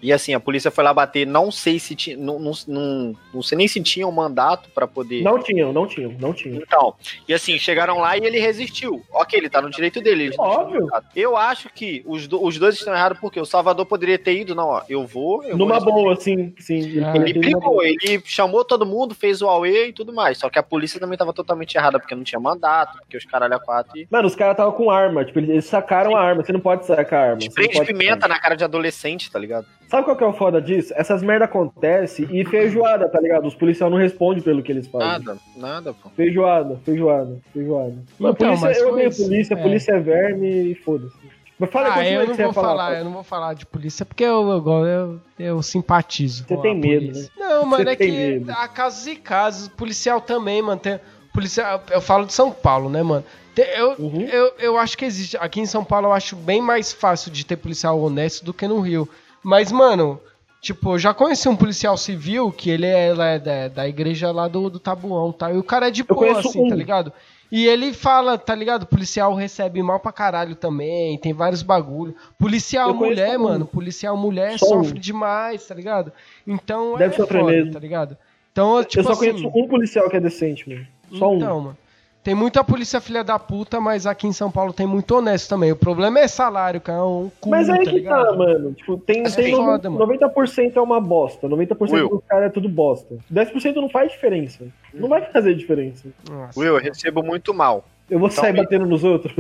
E 0.03 0.13
assim, 0.13 0.33
a 0.35 0.41
polícia 0.41 0.71
foi 0.71 0.85
lá 0.85 0.95
bater, 0.95 1.27
não 1.27 1.51
sei 1.51 1.79
se 1.79 1.95
tinha. 1.95 2.17
Não, 2.17 2.39
não, 2.39 2.53
não, 2.67 3.17
não 3.35 3.43
sei 3.43 3.59
nem 3.59 3.67
se 3.69 3.81
tinha 3.83 4.07
um 4.07 4.13
mandato 4.13 4.69
pra 4.75 4.87
poder. 4.87 5.23
Não 5.23 5.39
tinham, 5.43 5.73
não 5.73 5.87
tinham, 5.87 6.15
não 6.19 6.33
tinham. 6.33 6.57
Então, 6.63 6.95
e 7.27 7.35
assim, 7.35 7.59
chegaram 7.59 7.99
lá 7.99 8.17
e 8.17 8.21
ele 8.25 8.39
resistiu. 8.39 9.03
Ok, 9.13 9.39
ele 9.39 9.49
tá 9.51 9.61
no 9.61 9.71
direito 9.71 10.01
dele. 10.01 10.31
Óbvio. 10.39 10.87
Eu 11.17 11.37
acho 11.37 11.69
que 11.73 12.03
os, 12.07 12.27
do- 12.27 12.43
os 12.45 12.59
dois 12.59 12.77
estão 12.77 12.95
errados 12.95 13.19
porque 13.19 13.41
o 13.41 13.45
Salvador 13.45 13.87
poderia 13.87 14.19
ter 14.19 14.37
ido, 14.39 14.55
não, 14.55 14.69
ó, 14.69 14.83
eu 14.89 15.07
vou. 15.07 15.43
Eu 15.45 15.57
Numa 15.57 15.81
vou 15.81 15.93
boa, 15.93 16.17
sim, 16.17 16.55
sim. 16.59 16.79
Ele, 16.79 17.05
Ah, 17.05 17.17
Ele 17.17 17.33
brigou, 17.39 17.83
ele 17.83 18.23
chamou 18.25 18.65
todo 18.65 18.87
mundo, 18.87 19.15
fez 19.15 19.43
o 19.43 19.49
AUE 19.49 19.89
e 19.89 19.93
tudo 19.93 20.13
mais. 20.13 20.39
Só 20.39 20.49
que 20.49 20.59
a 20.59 20.63
polícia 20.63 21.01
também 21.01 21.19
tava 21.19 21.33
totalmente 21.33 21.75
errada, 21.77 21.99
porque 21.99 22.15
não 22.15 22.23
tinha 22.25 22.41
mandato, 22.41 22.99
porque 22.99 23.17
os 23.17 23.25
caralho 23.25 23.55
a 23.55 23.59
quatro. 23.61 23.99
E... 23.99 24.07
Mano, 24.11 24.27
os 24.29 24.35
caras 24.37 24.53
estavam 24.55 24.73
com 24.73 24.91
arma, 24.91 25.25
tipo, 25.25 25.39
eles, 25.39 25.65
sacaram 25.65 26.17
a 26.17 26.21
arma. 26.21 26.45
Você 26.45 26.53
não 26.53 26.61
pode 26.61 26.87
sacar 26.87 27.21
a 27.21 27.31
arma. 27.31 27.41
Spray 27.43 27.69
de 27.69 27.85
pimenta 27.85 28.29
na 28.29 28.39
cara 28.39 28.55
de 28.57 28.65
adolescente, 28.65 29.31
tá 29.31 29.39
ligado? 29.39 29.67
Sabe 29.89 30.05
qual 30.05 30.17
que 30.17 30.23
é 30.23 30.27
o 30.27 30.33
foda 30.35 30.61
disso? 30.61 30.93
Essas 30.97 31.23
merda 31.23 31.47
acontecem 31.47 32.29
e 32.31 32.45
feijoada, 32.45 33.09
tá 33.09 33.19
ligado? 33.21 33.47
Os 33.47 33.55
policiais 33.55 33.91
não 33.91 33.99
respondem 33.99 34.43
pelo 34.43 34.63
que 34.63 34.71
eles 34.71 34.87
fazem. 34.87 35.09
Nada, 35.09 35.37
nada, 35.57 35.95
pô. 35.95 36.11
Feijoada, 36.11 36.79
feijoada, 36.85 37.39
feijoada. 37.53 37.95
Então, 38.21 38.35
polícia, 38.35 38.67
mas 38.69 38.77
eu 38.79 38.85
foi 38.85 38.93
odeio 38.93 39.17
polícia, 39.17 39.55
É. 39.55 39.63
polícia 39.63 39.93
é 39.93 39.99
verme 40.01 40.49
e 40.73 40.75
foda-se. 40.75 41.17
Mas 41.59 41.71
fala 41.71 41.89
ah, 41.89 41.93
continua 41.95 42.13
eu 42.15 42.21
aí 42.21 42.29
não 42.29 42.37
vou 42.37 42.53
falar. 42.53 42.69
falar, 42.69 42.99
eu 42.99 43.05
não 43.05 43.13
vou 43.13 43.23
falar 43.25 43.55
de 43.55 43.67
polícia, 43.67 44.07
porque 44.07 44.23
eu, 44.23 44.49
eu, 44.49 44.87
eu, 44.87 45.21
eu 45.39 45.63
simpatizo. 45.63 46.45
Você 46.47 46.55
com 46.55 46.63
tem 46.63 46.73
a 46.73 46.75
medo, 46.75 47.07
polícia. 47.07 47.33
né? 47.37 47.45
Não, 47.49 47.67
mano, 47.67 47.89
é 47.91 47.97
que 47.97 48.11
medo. 48.11 48.51
há 48.53 48.69
casos 48.69 49.07
e 49.09 49.17
casos. 49.17 49.69
Policial 49.69 50.21
também, 50.21 50.63
mano. 50.63 50.79
Tem, 50.79 51.01
policial, 51.33 51.83
eu 51.91 52.01
falo 52.01 52.27
de 52.27 52.33
São 52.33 52.53
Paulo, 52.53 52.89
né, 52.89 53.03
mano? 53.03 53.25
Tem- 53.57 53.67
eu, 53.75 53.95
Uhum. 53.99 54.21
eu, 54.21 54.53
eu 54.61 54.77
acho 54.79 54.97
que 54.97 55.05
existe. 55.05 55.37
Aqui 55.39 55.61
em 55.61 55.67
São 55.67 55.83
Paulo 55.83 56.09
eu 56.09 56.13
acho 56.13 56.37
bem 56.37 56.61
mais 56.63 56.93
fácil 56.93 57.33
de 57.33 57.45
ter 57.45 57.57
policial 57.57 57.99
honesto 58.01 58.45
do 58.45 58.55
que 58.55 58.69
no 58.69 58.79
Rio. 58.81 59.09
Mas, 59.49 59.73
mano, 59.73 60.21
tipo, 60.61 60.93
eu 60.93 60.99
já 60.99 61.15
conheci 61.15 61.49
um 61.49 61.57
policial 61.57 61.97
civil 61.97 62.53
que 62.53 62.69
ele 62.69 62.85
é, 62.85 63.09
ele 63.09 63.23
é 63.23 63.39
da, 63.39 63.69
da 63.69 63.89
igreja 63.89 64.31
lá 64.31 64.47
do, 64.47 64.69
do 64.69 64.79
Tabuão, 64.79 65.33
tá? 65.33 65.51
E 65.51 65.57
o 65.57 65.63
cara 65.63 65.89
é 65.89 65.91
de 65.91 66.03
boa, 66.03 66.39
assim, 66.39 66.67
um. 66.67 66.69
tá 66.69 66.75
ligado? 66.75 67.11
E 67.51 67.67
ele 67.67 67.95
fala, 67.95 68.37
tá 68.37 68.55
ligado? 68.55 68.85
Policial 68.85 69.33
recebe 69.35 69.83
mal 69.83 70.01
pra 70.01 70.13
caralho 70.13 70.55
também, 70.55 71.17
tem 71.17 71.33
vários 71.33 71.63
bagulho. 71.63 72.15
Policial 72.39 72.91
Eu 72.91 72.95
mulher, 72.95 73.39
um. 73.39 73.45
mano, 73.45 73.65
policial 73.65 74.19
mulher 74.19 74.59
Só 74.59 74.67
um. 74.67 74.85
sofre 74.85 74.99
demais, 74.99 75.67
tá 75.67 75.75
ligado? 75.75 76.13
Então 76.47 76.99
Deve 76.99 77.15
é 77.15 77.17
sofrer 77.17 77.41
foda, 77.41 77.53
mesmo. 77.53 77.73
tá 77.73 77.79
ligado? 77.79 78.19
Então, 78.53 78.85
tipo 78.85 79.01
eu 79.01 79.05
só 79.05 79.13
assim, 79.13 79.33
conheço 79.33 79.49
um 79.49 79.67
policial 79.67 80.11
que 80.11 80.17
é 80.19 80.21
decente, 80.21 80.69
mano. 80.69 80.87
Só 81.15 81.33
um. 81.33 81.37
então, 81.37 81.61
mano. 81.63 81.79
Tem 82.23 82.35
muita 82.35 82.63
polícia 82.63 83.01
filha 83.01 83.23
da 83.25 83.39
puta, 83.39 83.81
mas 83.81 84.05
aqui 84.05 84.27
em 84.27 84.33
São 84.33 84.51
Paulo 84.51 84.73
tem 84.73 84.87
muito 84.87 85.15
honesto 85.15 85.49
também. 85.49 85.73
O 85.73 85.77
problema 85.77 86.19
é 86.19 86.29
salário, 86.29 86.81
cara. 86.81 86.99
É 86.99 87.03
um 87.03 87.31
cu, 87.41 87.49
Mas 87.49 87.71
aí 87.71 87.79
tá 87.79 87.85
que 87.85 87.97
ligado? 87.99 88.27
tá, 88.31 88.37
mano. 88.37 88.73
Tipo, 88.75 88.99
tem, 88.99 89.23
É 89.25 89.31
tem 89.31 89.55
foda, 89.55 89.89
mano. 89.89 90.07
90% 90.07 90.77
é 90.77 90.81
uma 90.81 91.01
bosta. 91.01 91.49
90% 91.49 91.91
Will. 91.93 92.09
dos 92.09 92.21
caras 92.29 92.47
é 92.47 92.49
tudo 92.51 92.69
bosta. 92.69 93.17
10% 93.33 93.77
não 93.77 93.89
faz 93.89 94.13
diferença. 94.13 94.67
Não 94.93 95.09
vai 95.09 95.25
fazer 95.33 95.55
diferença. 95.55 96.09
Nossa. 96.29 96.59
Will, 96.59 96.75
eu 96.77 96.83
recebo 96.83 97.23
muito 97.23 97.55
mal. 97.55 97.85
Eu 98.11 98.19
vou 98.19 98.29
Então, 98.29 98.43
sair 98.43 98.53
batendo 98.55 98.87
nos 98.87 99.05
outros. 99.05 99.35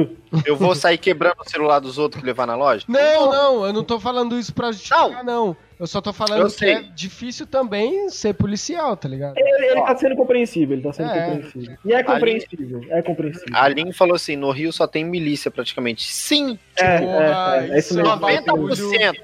Eu 0.44 0.56
vou 0.56 0.74
sair 0.74 0.98
quebrando 0.98 1.36
o 1.40 1.48
celular 1.48 1.78
dos 1.78 1.96
outros 1.96 2.20
que 2.20 2.26
levar 2.26 2.46
na 2.46 2.54
loja? 2.54 2.84
Não, 2.86 3.30
não, 3.32 3.66
eu 3.66 3.72
não 3.72 3.82
tô 3.82 3.98
falando 3.98 4.38
isso 4.38 4.52
pra 4.52 4.70
justificar, 4.72 5.24
não. 5.24 5.56
Eu 5.80 5.86
só 5.86 6.00
tô 6.00 6.12
falando 6.12 6.40
Eu 6.42 6.46
que 6.46 6.52
sei. 6.52 6.72
é 6.74 6.80
difícil 6.82 7.46
também 7.46 8.10
ser 8.10 8.34
policial, 8.34 8.96
tá 8.96 9.08
ligado? 9.08 9.38
Ele, 9.38 9.66
ele 9.66 9.80
tá 9.82 9.96
sendo 9.96 10.16
compreensível, 10.16 10.74
ele 10.76 10.82
tá 10.82 10.92
sendo 10.92 11.10
É. 11.10 11.30
compreensível. 11.30 11.76
E 11.84 11.92
é 11.94 12.02
compreensível, 12.02 12.80
é 12.90 13.02
compreensível. 13.02 13.48
A 13.56 13.68
Lin 13.68 13.92
falou 13.92 14.16
assim: 14.16 14.36
no 14.36 14.50
Rio 14.50 14.72
só 14.72 14.86
tem 14.86 15.04
milícia 15.04 15.50
praticamente. 15.50 16.04
Sim, 16.12 16.58
É, 16.76 16.98
Porra, 16.98 17.14
é, 17.14 17.68
é, 17.70 17.74
é 17.74 17.78
isso 17.78 17.88
isso 17.92 18.00
é 18.00 18.02
mesmo. 18.02 18.16
um 18.16 18.18
bagulho 18.18 18.74
90%. 18.74 19.14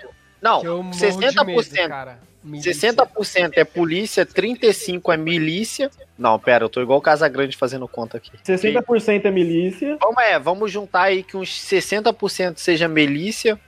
Não, 0.41 0.61
que 0.61 0.67
eu 0.67 0.83
morro 0.83 0.97
de 0.99 1.17
medo, 1.17 1.33
60%. 1.63 1.89
cara. 1.89 2.19
Milícia. 2.45 2.93
60% 2.95 3.53
é 3.57 3.65
polícia, 3.65 4.27
35% 4.27 5.13
é 5.13 5.17
milícia. 5.17 5.91
Não, 6.19 6.39
pera, 6.39 6.65
eu 6.65 6.69
tô 6.69 6.83
igual 6.83 6.99
o 6.99 7.03
Casagrande 7.03 7.57
fazendo 7.57 7.89
conta 7.89 8.19
aqui. 8.19 8.31
60% 8.47 9.25
é 9.25 9.31
milícia. 9.31 9.97
Vamos, 10.01 10.23
é, 10.23 10.39
vamos 10.39 10.71
juntar 10.71 11.05
aí 11.05 11.23
que 11.23 11.37
uns 11.37 11.49
60% 11.49 12.59
seja 12.59 12.87
milícia, 12.87 13.59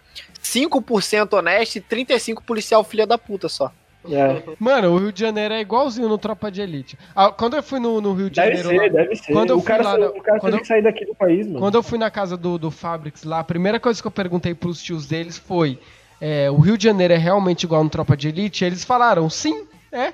5% 0.43 1.33
honesto 1.33 1.77
e 1.77 1.81
35% 1.81 2.43
policial 2.45 2.85
filha 2.85 3.07
da 3.07 3.19
puta 3.19 3.49
só. 3.49 3.73
É. 4.09 4.41
Mano, 4.61 4.93
o 4.93 4.99
Rio 4.99 5.11
de 5.13 5.19
Janeiro 5.19 5.53
é 5.55 5.61
igualzinho 5.61 6.09
no 6.09 6.17
Tropa 6.17 6.49
de 6.49 6.61
Elite. 6.63 6.97
Ah, 7.15 7.33
quando 7.33 7.57
eu 7.57 7.63
fui 7.63 7.81
no, 7.81 8.01
no 8.01 8.13
Rio 8.13 8.31
de 8.31 8.37
Deve 8.41 8.59
Janeiro. 8.59 8.69
ser, 8.69 8.93
lá- 8.93 9.03
deve 9.03 9.17
ser. 9.17 9.33
Quando 9.33 9.51
eu 9.51 9.57
o 9.57 9.61
fui 9.61 9.67
cara, 9.67 9.83
lá 9.83 9.99
na- 9.99 10.07
o 10.07 10.23
cara 10.23 10.39
quando 10.39 10.53
teve 10.53 10.57
eu- 10.57 10.61
que 10.61 10.67
sair 10.69 10.83
daqui 10.83 11.05
do 11.05 11.15
país, 11.17 11.45
mano. 11.49 11.59
Quando 11.59 11.75
eu 11.75 11.83
fui 11.83 11.99
na 11.99 12.09
casa 12.09 12.37
do, 12.37 12.57
do 12.57 12.71
Fabrics 12.71 13.25
lá, 13.25 13.41
a 13.41 13.45
primeira 13.45 13.81
coisa 13.81 14.01
que 14.01 14.07
eu 14.07 14.11
perguntei 14.13 14.55
pros 14.55 14.81
tios 14.81 15.07
deles 15.07 15.37
foi: 15.37 15.81
é, 16.21 16.51
o 16.51 16.57
Rio 16.59 16.77
de 16.79 16.85
Janeiro 16.85 17.15
é 17.15 17.17
realmente 17.17 17.65
igual 17.65 17.83
no 17.85 17.91
Tropa 17.91 18.17
de 18.17 18.29
Elite? 18.29 18.65
Eles 18.65 18.85
falaram, 18.85 19.29
sim, 19.31 19.67
é. 19.93 20.13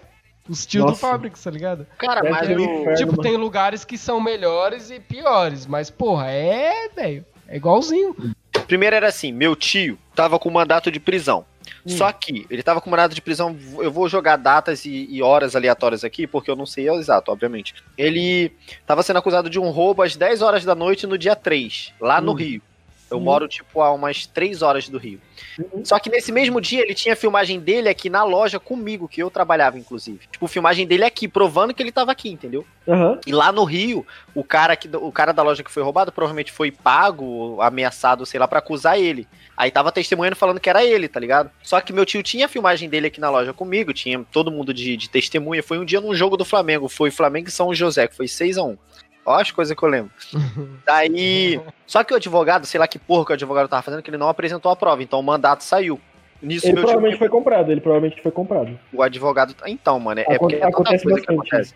Os 0.48 0.66
tios 0.66 0.82
do 0.84 0.88
Nossa. 0.88 1.00
Fabrics, 1.00 1.42
tá 1.42 1.50
ligado? 1.50 1.86
Cara, 1.98 2.20
Deve 2.20 2.34
mas 2.34 2.50
eu, 2.50 2.58
inferno. 2.60 2.94
tipo, 2.96 3.10
mano. 3.12 3.22
tem 3.22 3.36
lugares 3.36 3.84
que 3.84 3.96
são 3.96 4.20
melhores 4.20 4.90
e 4.90 4.98
piores, 4.98 5.66
mas, 5.66 5.88
porra, 5.88 6.30
é, 6.30 6.88
velho. 6.94 7.24
É 7.46 7.56
igualzinho. 7.56 8.14
Primeiro 8.66 8.96
era 8.96 9.08
assim, 9.08 9.30
meu 9.30 9.54
tio 9.54 9.96
tava 10.14 10.38
com 10.38 10.50
mandato 10.50 10.90
de 10.90 10.98
prisão. 10.98 11.44
Hum. 11.86 11.90
Só 11.90 12.10
que 12.10 12.44
ele 12.50 12.62
tava 12.62 12.80
com 12.80 12.90
mandato 12.90 13.14
de 13.14 13.22
prisão, 13.22 13.56
eu 13.78 13.90
vou 13.92 14.08
jogar 14.08 14.36
datas 14.36 14.84
e, 14.84 15.06
e 15.10 15.22
horas 15.22 15.54
aleatórias 15.54 16.02
aqui, 16.02 16.26
porque 16.26 16.50
eu 16.50 16.56
não 16.56 16.66
sei 16.66 16.88
o 16.90 16.94
exato, 16.98 17.30
obviamente. 17.30 17.74
Ele 17.96 18.52
tava 18.84 19.02
sendo 19.04 19.18
acusado 19.18 19.48
de 19.48 19.60
um 19.60 19.70
roubo 19.70 20.02
às 20.02 20.16
10 20.16 20.42
horas 20.42 20.64
da 20.64 20.74
noite 20.74 21.06
no 21.06 21.16
dia 21.16 21.36
3, 21.36 21.92
lá 22.00 22.20
no 22.20 22.32
Hum. 22.32 22.36
Rio. 22.36 22.62
Eu 23.12 23.18
Uhum. 23.18 23.24
moro, 23.24 23.46
tipo, 23.46 23.80
a 23.82 23.92
umas 23.92 24.26
três 24.26 24.62
horas 24.62 24.88
do 24.88 24.98
Rio. 24.98 25.20
Uhum. 25.58 25.84
Só 25.84 25.98
que 25.98 26.08
nesse 26.10 26.32
mesmo 26.32 26.60
dia 26.60 26.80
ele 26.82 26.94
tinha 26.94 27.14
filmagem 27.14 27.60
dele 27.60 27.88
aqui 27.88 28.08
na 28.08 28.24
loja 28.24 28.58
comigo, 28.58 29.06
que 29.06 29.22
eu 29.22 29.30
trabalhava, 29.30 29.78
inclusive. 29.78 30.20
Tipo, 30.30 30.46
filmagem 30.48 30.86
dele 30.86 31.04
aqui, 31.04 31.28
provando 31.28 31.74
que 31.74 31.82
ele 31.82 31.92
tava 31.92 32.10
aqui, 32.10 32.30
entendeu? 32.30 32.66
Aham. 32.88 33.18
E 33.26 33.32
lá 33.32 33.52
no 33.52 33.64
Rio, 33.64 34.04
o 34.34 34.42
cara, 34.42 34.74
que, 34.74 34.88
o 34.96 35.12
cara 35.12 35.32
da 35.32 35.42
loja 35.42 35.62
que 35.62 35.70
foi 35.70 35.82
roubado 35.82 36.10
provavelmente 36.10 36.50
foi 36.50 36.70
pago, 36.70 37.60
ameaçado, 37.60 38.24
sei 38.26 38.40
lá, 38.40 38.48
pra 38.48 38.58
acusar 38.58 38.98
ele. 38.98 39.28
Aí 39.56 39.70
tava 39.70 39.92
testemunhando 39.92 40.34
falando 40.36 40.58
que 40.58 40.70
era 40.70 40.82
ele, 40.84 41.06
tá 41.06 41.20
ligado? 41.20 41.50
Só 41.62 41.80
que 41.80 41.92
meu 41.92 42.06
tio 42.06 42.22
tinha 42.22 42.46
a 42.46 42.48
filmagem 42.48 42.88
dele 42.88 43.06
aqui 43.08 43.20
na 43.20 43.30
loja 43.30 43.52
comigo, 43.52 43.92
tinha 43.92 44.24
todo 44.32 44.50
mundo 44.50 44.72
de, 44.72 44.96
de 44.96 45.08
testemunha. 45.10 45.62
Foi 45.62 45.78
um 45.78 45.84
dia 45.84 46.00
num 46.00 46.14
jogo 46.14 46.36
do 46.36 46.44
Flamengo, 46.44 46.88
foi 46.88 47.10
Flamengo 47.10 47.48
e 47.48 47.52
São 47.52 47.74
José, 47.74 48.08
que 48.08 48.16
foi 48.16 48.26
6 48.26 48.58
a 48.58 48.62
1 48.64 48.78
Ó 49.24 49.34
as 49.38 49.50
coisas 49.50 49.76
que 49.76 49.82
eu 49.82 49.88
lembro. 49.88 50.10
Daí. 50.86 51.60
Só 51.86 52.02
que 52.02 52.12
o 52.12 52.16
advogado, 52.16 52.66
sei 52.66 52.80
lá 52.80 52.88
que 52.88 52.98
porra 52.98 53.26
que 53.26 53.32
o 53.32 53.34
advogado 53.34 53.68
tava 53.68 53.82
fazendo, 53.82 54.02
que 54.02 54.10
ele 54.10 54.16
não 54.16 54.28
apresentou 54.28 54.70
a 54.72 54.76
prova, 54.76 55.02
então 55.02 55.20
o 55.20 55.22
mandato 55.22 55.62
saiu. 55.62 56.00
Nisso, 56.40 56.66
Ele 56.66 56.72
meu 56.72 56.82
tio, 56.82 56.88
provavelmente 56.90 57.18
foi 57.18 57.28
comprado, 57.28 57.70
ele 57.70 57.80
provavelmente 57.80 58.20
foi 58.20 58.32
comprado. 58.32 58.76
o 58.92 59.00
advogado. 59.00 59.54
Então, 59.66 60.00
mano, 60.00 60.20
é, 60.20 60.24
é 60.24 60.34
Aconte- 60.34 60.38
porque 60.40 60.54
é 60.56 60.58
tanta 60.58 60.72
acontece 60.74 61.04
coisa 61.04 61.20
que 61.20 61.26
bastante 61.26 61.48
acontece. 61.54 61.74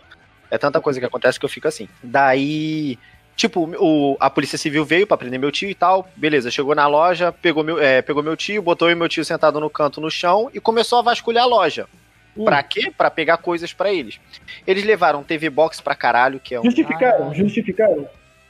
É 0.51 0.59
tanta 0.59 0.81
coisa 0.81 1.01
que 1.01 1.07
acontece 1.07 1.39
que 1.39 1.45
eu 1.45 1.51
fico 1.51 1.69
assim. 1.69 1.89
Daí. 2.03 2.99
Tipo, 3.37 3.69
o, 3.79 4.17
a 4.19 4.31
polícia 4.31 4.57
civil 4.57 4.83
veio 4.85 5.07
pra 5.07 5.17
prender 5.17 5.39
meu 5.39 5.53
tio 5.53 5.69
e 5.69 5.75
tal. 5.75 6.09
Beleza, 6.17 6.51
chegou 6.51 6.75
na 6.75 6.87
loja, 6.87 7.31
pegou 7.31 7.63
meu, 7.63 7.79
é, 7.79 8.01
pegou 8.01 8.23
meu 8.23 8.35
tio, 8.37 8.63
botou 8.63 8.89
eu 8.89 8.93
e 8.93 8.95
meu 8.95 9.09
tio 9.11 9.25
sentado 9.25 9.61
no 9.61 9.69
canto 9.69 10.01
no 10.01 10.11
chão 10.11 10.51
e 10.55 10.59
começou 10.59 10.99
a 10.99 11.03
vasculhar 11.03 11.45
a 11.45 11.47
loja. 11.47 11.87
Hum. 12.37 12.45
Pra 12.45 12.63
quê? 12.63 12.93
Pra 12.97 13.11
pegar 13.11 13.37
coisas 13.39 13.73
pra 13.73 13.93
eles. 13.93 14.21
Eles 14.67 14.85
levaram 14.85 15.23
TV 15.23 15.49
Box 15.51 15.81
pra 15.81 15.95
caralho, 15.95 16.39
que 16.39 16.55
é 16.55 16.61
um. 16.61 16.65
Justificaram, 16.65 17.31
Ah. 17.31 17.35
justificaram. 17.35 18.09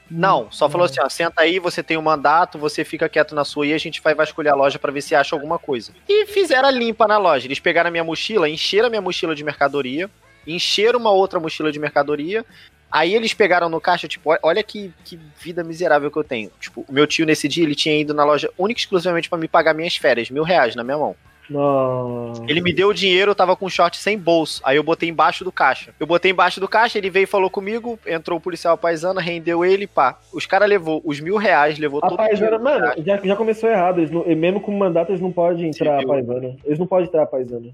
Não, 0.09 0.49
só 0.49 0.69
falou 0.69 0.85
assim, 0.85 1.01
ó, 1.01 1.09
senta 1.09 1.41
aí, 1.41 1.59
você 1.59 1.83
tem 1.83 1.97
o 1.97 2.01
mandato, 2.01 2.57
você 2.57 2.85
fica 2.85 3.09
quieto 3.09 3.35
na 3.35 3.43
sua 3.43 3.67
e 3.67 3.73
a 3.73 3.77
gente 3.77 4.01
vai 4.01 4.15
vasculhar 4.15 4.53
a 4.53 4.57
loja 4.57 4.79
pra 4.79 4.89
ver 4.91 5.01
se 5.01 5.13
acha 5.13 5.35
alguma 5.35 5.59
coisa. 5.59 5.91
E 6.07 6.25
fizeram 6.27 6.67
a 6.69 6.71
limpa 6.71 7.05
na 7.07 7.17
loja. 7.17 7.45
Eles 7.45 7.59
pegaram 7.59 7.89
a 7.89 7.91
minha 7.91 8.05
mochila, 8.05 8.47
encheram 8.47 8.87
a 8.87 8.89
minha 8.89 9.01
mochila 9.01 9.35
de 9.35 9.43
mercadoria, 9.43 10.09
encheram 10.45 10.97
uma 10.97 11.11
outra 11.11 11.39
mochila 11.41 11.73
de 11.73 11.79
mercadoria. 11.79 12.45
Aí 12.89 13.13
eles 13.13 13.33
pegaram 13.33 13.67
no 13.67 13.81
caixa, 13.81 14.07
tipo, 14.07 14.33
olha 14.41 14.63
que, 14.63 14.93
que 15.03 15.19
vida 15.41 15.61
miserável 15.61 16.09
que 16.09 16.17
eu 16.17 16.23
tenho. 16.23 16.49
Tipo, 16.57 16.85
o 16.87 16.93
meu 16.93 17.05
tio 17.05 17.25
nesse 17.25 17.45
dia, 17.49 17.65
ele 17.65 17.75
tinha 17.75 17.99
ido 17.99 18.13
na 18.13 18.23
loja 18.23 18.49
única 18.57 18.79
e 18.79 18.81
exclusivamente 18.83 19.27
pra 19.29 19.37
me 19.37 19.49
pagar 19.49 19.73
minhas 19.73 19.97
férias, 19.97 20.29
mil 20.29 20.43
reais 20.43 20.73
na 20.73 20.85
minha 20.85 20.97
mão. 20.97 21.17
Não. 21.49 22.33
Ele 22.47 22.61
me 22.61 22.73
deu 22.73 22.89
o 22.89 22.93
dinheiro, 22.93 23.31
eu 23.31 23.35
tava 23.35 23.55
com 23.55 23.65
um 23.65 23.69
short 23.69 23.97
sem 23.97 24.17
bolso. 24.17 24.61
Aí 24.63 24.77
eu 24.77 24.83
botei 24.83 25.09
embaixo 25.09 25.43
do 25.43 25.51
caixa. 25.51 25.93
Eu 25.99 26.05
botei 26.07 26.31
embaixo 26.31 26.59
do 26.59 26.67
caixa, 26.67 26.97
ele 26.97 27.09
veio 27.09 27.23
e 27.23 27.27
falou 27.27 27.49
comigo, 27.49 27.97
entrou 28.05 28.37
o 28.37 28.41
policial 28.41 28.77
paisana, 28.77 29.21
rendeu 29.21 29.63
ele, 29.63 29.87
pá. 29.87 30.17
Os 30.33 30.45
caras 30.45 30.69
levou 30.69 31.01
os 31.05 31.19
mil 31.19 31.37
reais, 31.37 31.79
levou 31.79 31.99
A 32.03 32.07
todo 32.09 32.17
paisana, 32.17 32.59
mano, 32.59 32.93
já, 33.05 33.17
já 33.17 33.35
começou 33.35 33.69
errado. 33.69 34.01
Não- 34.11 34.25
mesmo 34.35 34.61
com 34.61 34.71
mandato, 34.71 35.09
eles 35.11 35.21
não 35.21 35.31
podem 35.31 35.69
entrar 35.69 35.95
a 35.95 35.99
Civil. 35.99 36.07
paisana. 36.13 36.55
Eles 36.65 36.79
não 36.79 36.87
podem 36.87 37.07
entrar 37.07 37.23
a 37.23 37.27
paisana. 37.27 37.69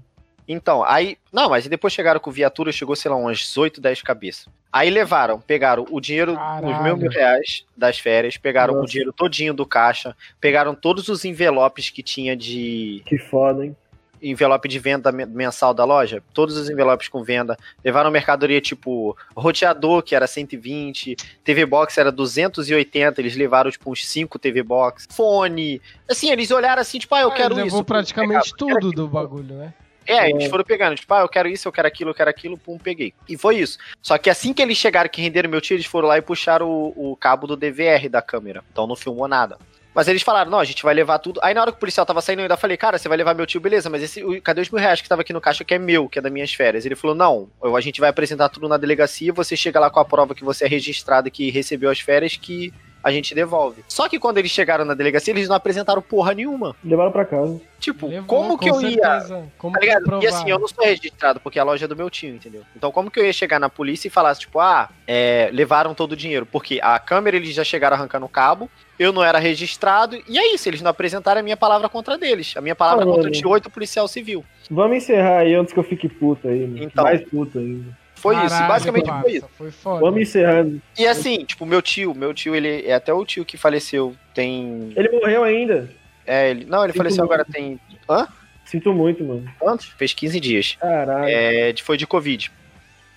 Então, 0.46 0.84
aí. 0.84 1.16
Não, 1.32 1.48
mas 1.50 1.66
depois 1.66 1.92
chegaram 1.92 2.20
com 2.20 2.30
viatura, 2.30 2.70
chegou, 2.72 2.94
sei 2.94 3.10
lá, 3.10 3.16
umas 3.16 3.56
8, 3.56 3.80
10 3.80 4.02
cabeças. 4.02 4.46
Aí 4.72 4.90
levaram, 4.90 5.40
pegaram 5.40 5.86
o 5.90 6.00
dinheiro, 6.00 6.32
os 6.32 6.38
Caralho. 6.38 6.82
mil 6.82 6.96
mil 6.96 7.10
reais 7.10 7.64
das 7.76 7.98
férias, 7.98 8.36
pegaram 8.36 8.74
o 8.74 8.76
Nossa. 8.78 8.90
dinheiro 8.90 9.12
todinho 9.12 9.54
do 9.54 9.64
caixa, 9.64 10.16
pegaram 10.40 10.74
todos 10.74 11.08
os 11.08 11.24
envelopes 11.24 11.90
que 11.90 12.02
tinha 12.02 12.36
de. 12.36 13.02
Que 13.06 13.16
foda, 13.18 13.64
hein? 13.64 13.76
envelope 14.22 14.66
de 14.66 14.78
venda 14.78 15.12
men- 15.12 15.26
mensal 15.26 15.74
da 15.74 15.84
loja, 15.84 16.22
todos 16.32 16.56
os 16.56 16.70
envelopes 16.70 17.08
com 17.08 17.22
venda, 17.22 17.58
levaram 17.84 18.10
mercadoria 18.10 18.58
tipo 18.58 19.14
roteador, 19.36 20.02
que 20.02 20.14
era 20.14 20.26
120, 20.26 21.14
TV 21.44 21.66
Box 21.66 21.98
era 21.98 22.10
280, 22.10 23.20
eles 23.20 23.36
levaram 23.36 23.70
tipo 23.70 23.90
uns 23.92 24.06
5 24.08 24.38
TV 24.38 24.62
Box, 24.62 25.06
fone, 25.10 25.78
assim, 26.10 26.30
eles 26.30 26.50
olharam 26.50 26.80
assim, 26.80 26.98
tipo, 26.98 27.14
ah, 27.14 27.20
eu 27.20 27.28
Ah, 27.28 27.34
quero 27.34 27.52
ele 27.54 27.64
levou 27.64 27.80
isso. 27.80 27.84
praticamente 27.84 28.50
Eu 28.58 28.66
quero 28.66 28.80
tudo 28.80 28.92
do 28.92 29.06
bagulho, 29.08 29.56
né? 29.56 29.74
É, 30.06 30.30
eles 30.30 30.46
foram 30.50 30.64
pegando, 30.64 30.94
tipo, 30.96 31.12
ah, 31.14 31.20
eu 31.20 31.28
quero 31.28 31.48
isso, 31.48 31.66
eu 31.68 31.72
quero 31.72 31.88
aquilo, 31.88 32.10
eu 32.10 32.14
quero 32.14 32.30
aquilo, 32.30 32.58
pum, 32.58 32.78
peguei. 32.78 33.14
E 33.28 33.36
foi 33.36 33.56
isso. 33.56 33.78
Só 34.02 34.18
que 34.18 34.28
assim 34.30 34.52
que 34.52 34.60
eles 34.62 34.76
chegaram, 34.76 35.08
que 35.08 35.22
renderam 35.22 35.48
meu 35.50 35.60
tio, 35.60 35.74
eles 35.76 35.86
foram 35.86 36.08
lá 36.08 36.18
e 36.18 36.22
puxaram 36.22 36.68
o, 36.68 37.12
o 37.12 37.16
cabo 37.16 37.46
do 37.46 37.56
DVR 37.56 38.08
da 38.08 38.20
câmera. 38.22 38.62
Então 38.72 38.86
não 38.86 38.96
filmou 38.96 39.26
nada. 39.28 39.56
Mas 39.94 40.08
eles 40.08 40.22
falaram, 40.22 40.50
não, 40.50 40.58
a 40.58 40.64
gente 40.64 40.82
vai 40.82 40.92
levar 40.92 41.20
tudo. 41.20 41.38
Aí 41.40 41.54
na 41.54 41.60
hora 41.60 41.70
que 41.70 41.76
o 41.76 41.80
policial 41.80 42.04
tava 42.04 42.20
saindo, 42.20 42.40
eu 42.40 42.44
ainda 42.44 42.56
falei, 42.56 42.76
cara, 42.76 42.98
você 42.98 43.08
vai 43.08 43.16
levar 43.16 43.32
meu 43.32 43.46
tio, 43.46 43.60
beleza, 43.60 43.88
mas 43.88 44.02
esse, 44.02 44.24
o- 44.24 44.42
cadê 44.42 44.60
os 44.60 44.68
mil 44.68 44.80
reais 44.80 45.00
que 45.00 45.08
tava 45.08 45.22
aqui 45.22 45.32
no 45.32 45.40
caixa 45.40 45.62
que 45.64 45.72
é 45.72 45.78
meu, 45.78 46.08
que 46.08 46.18
é 46.18 46.22
das 46.22 46.32
minhas 46.32 46.52
férias? 46.52 46.84
Ele 46.84 46.96
falou, 46.96 47.14
não, 47.14 47.48
eu- 47.62 47.76
a 47.76 47.80
gente 47.80 48.00
vai 48.00 48.10
apresentar 48.10 48.48
tudo 48.48 48.68
na 48.68 48.76
delegacia, 48.76 49.32
você 49.32 49.56
chega 49.56 49.78
lá 49.78 49.88
com 49.90 50.00
a 50.00 50.04
prova 50.04 50.34
que 50.34 50.42
você 50.42 50.64
é 50.64 50.68
registrado 50.68 51.28
e 51.28 51.30
que 51.30 51.48
recebeu 51.48 51.90
as 51.90 52.00
férias, 52.00 52.36
que 52.36 52.74
a 53.04 53.12
gente 53.12 53.34
devolve. 53.34 53.84
Só 53.86 54.08
que 54.08 54.18
quando 54.18 54.38
eles 54.38 54.50
chegaram 54.50 54.84
na 54.84 54.94
delegacia, 54.94 55.32
eles 55.32 55.46
não 55.48 55.54
apresentaram 55.54 56.00
porra 56.00 56.32
nenhuma. 56.34 56.74
Levaram 56.82 57.12
pra 57.12 57.24
casa. 57.26 57.60
Tipo, 57.78 58.06
Levou, 58.08 58.24
como 58.26 58.58
que 58.58 58.70
com 58.70 58.80
eu 58.80 58.88
ia 58.88 58.98
certeza. 59.02 59.44
Como 59.58 59.74
Tá 59.74 59.80
ligado? 59.80 60.22
E 60.22 60.26
assim, 60.26 60.48
eu 60.50 60.58
não 60.58 60.66
sou 60.66 60.82
registrado, 60.82 61.38
porque 61.38 61.58
a 61.58 61.64
loja 61.64 61.84
é 61.84 61.88
do 61.88 61.94
meu 61.94 62.08
tio, 62.08 62.34
entendeu? 62.34 62.62
Então, 62.74 62.90
como 62.90 63.10
que 63.10 63.20
eu 63.20 63.24
ia 63.26 63.32
chegar 63.32 63.60
na 63.60 63.68
polícia 63.68 64.08
e 64.08 64.10
falar, 64.10 64.34
tipo, 64.36 64.58
ah, 64.58 64.88
é, 65.06 65.50
levaram 65.52 65.92
todo 65.94 66.12
o 66.12 66.16
dinheiro? 66.16 66.46
Porque 66.46 66.80
a 66.82 66.98
câmera 66.98 67.36
eles 67.36 67.54
já 67.54 67.62
chegaram 67.62 67.94
arrancando 67.94 68.24
o 68.24 68.28
cabo, 68.28 68.70
eu 68.98 69.12
não 69.12 69.22
era 69.22 69.38
registrado, 69.38 70.18
e 70.26 70.38
é 70.38 70.54
isso, 70.54 70.66
eles 70.68 70.80
não 70.80 70.90
apresentaram 70.90 71.40
a 71.40 71.44
minha 71.44 71.56
palavra 71.58 71.88
contra 71.90 72.16
deles. 72.16 72.54
A 72.56 72.62
minha 72.62 72.74
palavra 72.74 73.02
Ah, 73.04 73.06
contra 73.06 73.24
mano. 73.24 73.32
de 73.32 73.46
oito 73.46 73.68
policial 73.68 74.08
civil. 74.08 74.42
Vamos 74.70 74.96
encerrar 74.96 75.40
aí 75.40 75.54
antes 75.54 75.74
que 75.74 75.78
eu 75.78 75.84
fique 75.84 76.08
puto 76.08 76.48
aí. 76.48 76.64
Então. 76.80 77.04
Mais 77.04 77.20
puto 77.28 77.58
ainda. 77.58 78.03
Foi 78.24 78.36
isso, 78.42 78.56
basicamente 78.56 79.10
foi 79.20 79.32
isso. 79.32 79.48
Foi 79.58 79.70
foda. 79.70 80.00
Vamos 80.00 80.22
encerrando. 80.22 80.80
E 80.98 81.06
assim, 81.06 81.44
tipo, 81.44 81.66
meu 81.66 81.82
tio, 81.82 82.14
meu 82.14 82.32
tio, 82.32 82.54
ele 82.54 82.82
é 82.86 82.94
até 82.94 83.12
o 83.12 83.22
tio 83.22 83.44
que 83.44 83.58
faleceu, 83.58 84.16
tem. 84.32 84.94
Ele 84.96 85.10
morreu 85.10 85.44
ainda. 85.44 85.90
É, 86.26 86.50
ele, 86.50 86.64
não, 86.64 86.82
ele 86.82 86.94
Sinto 86.94 87.02
faleceu 87.02 87.18
muito. 87.18 87.34
agora 87.34 87.46
tem. 87.52 87.78
Hã? 88.08 88.26
Sinto 88.64 88.94
muito, 88.94 89.22
mano. 89.22 89.44
Quantos? 89.58 89.88
Fez 89.98 90.14
15 90.14 90.40
dias. 90.40 90.76
Caralho. 90.80 91.28
É, 91.28 91.74
foi 91.82 91.98
de 91.98 92.06
Covid. 92.06 92.50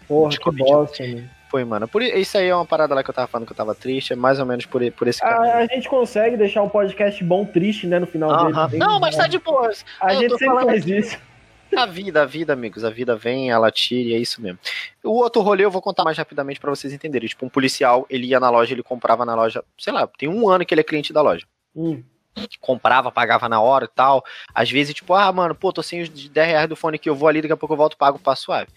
porra, 0.09 0.29
de 0.29 0.37
que 0.39 0.43
Covid. 0.43 0.61
bosta, 0.61 1.07
mano. 1.07 1.29
Foi, 1.49 1.63
mano. 1.63 1.87
Por, 1.87 2.01
isso 2.01 2.37
aí 2.37 2.49
é 2.49 2.53
uma 2.53 2.65
parada 2.65 2.93
lá 2.93 3.01
que 3.01 3.09
eu 3.09 3.13
tava 3.13 3.27
falando 3.27 3.45
que 3.47 3.53
eu 3.53 3.57
tava 3.57 3.73
triste, 3.73 4.11
é 4.11 4.15
mais 4.17 4.41
ou 4.41 4.45
menos 4.45 4.65
por, 4.65 4.81
por 4.91 5.07
esse 5.07 5.21
caminho. 5.21 5.53
A, 5.53 5.59
a 5.59 5.65
gente 5.67 5.87
consegue 5.87 6.35
deixar 6.35 6.61
um 6.63 6.67
podcast 6.67 7.23
bom 7.23 7.45
triste, 7.45 7.87
né, 7.87 7.97
no 7.97 8.07
final 8.07 8.29
Aham. 8.29 8.67
dele. 8.67 8.83
Não, 8.83 8.99
mas 8.99 9.15
tá 9.15 9.25
de 9.25 9.39
boa. 9.39 9.71
A 10.01 10.13
eu 10.13 10.19
gente 10.19 10.31
sempre 10.31 10.47
falando 10.47 10.65
faz 10.65 10.85
isso. 10.85 11.17
A 11.77 11.85
vida, 11.85 12.23
a 12.23 12.25
vida, 12.25 12.53
amigos, 12.53 12.83
a 12.83 12.89
vida 12.89 13.15
vem, 13.15 13.51
ela 13.51 13.69
tira 13.69 14.09
e 14.09 14.13
é 14.13 14.17
isso 14.17 14.41
mesmo. 14.41 14.57
O 15.03 15.11
outro 15.11 15.41
rolê 15.41 15.63
eu 15.63 15.71
vou 15.71 15.81
contar 15.81 16.03
mais 16.03 16.17
rapidamente 16.17 16.59
pra 16.59 16.71
vocês 16.71 16.91
entenderem. 16.91 17.29
Tipo, 17.29 17.45
um 17.45 17.49
policial, 17.49 18.05
ele 18.09 18.27
ia 18.27 18.39
na 18.39 18.49
loja, 18.49 18.73
ele 18.73 18.81
comprava 18.81 19.23
na 19.23 19.35
loja, 19.35 19.63
sei 19.77 19.93
lá, 19.93 20.07
tem 20.07 20.27
um 20.27 20.49
ano 20.49 20.65
que 20.65 20.73
ele 20.73 20.81
é 20.81 20.83
cliente 20.83 21.13
da 21.13 21.21
loja. 21.21 21.45
Hum. 21.75 22.03
Comprava, 22.59 23.11
pagava 23.11 23.47
na 23.47 23.61
hora 23.61 23.85
e 23.85 23.87
tal. 23.87 24.23
Às 24.53 24.71
vezes, 24.71 24.93
tipo, 24.93 25.13
ah, 25.13 25.31
mano, 25.31 25.53
pô, 25.53 25.71
tô 25.71 25.83
sem 25.83 26.01
os 26.01 26.09
10 26.09 26.47
reais 26.47 26.69
do 26.69 26.75
fone 26.75 26.97
que 26.97 27.09
eu 27.09 27.15
vou 27.15 27.27
ali, 27.27 27.41
daqui 27.41 27.53
a 27.53 27.57
pouco 27.57 27.73
eu 27.73 27.77
volto, 27.77 27.95
pago, 27.95 28.17
passo 28.17 28.43
suave. 28.43 28.69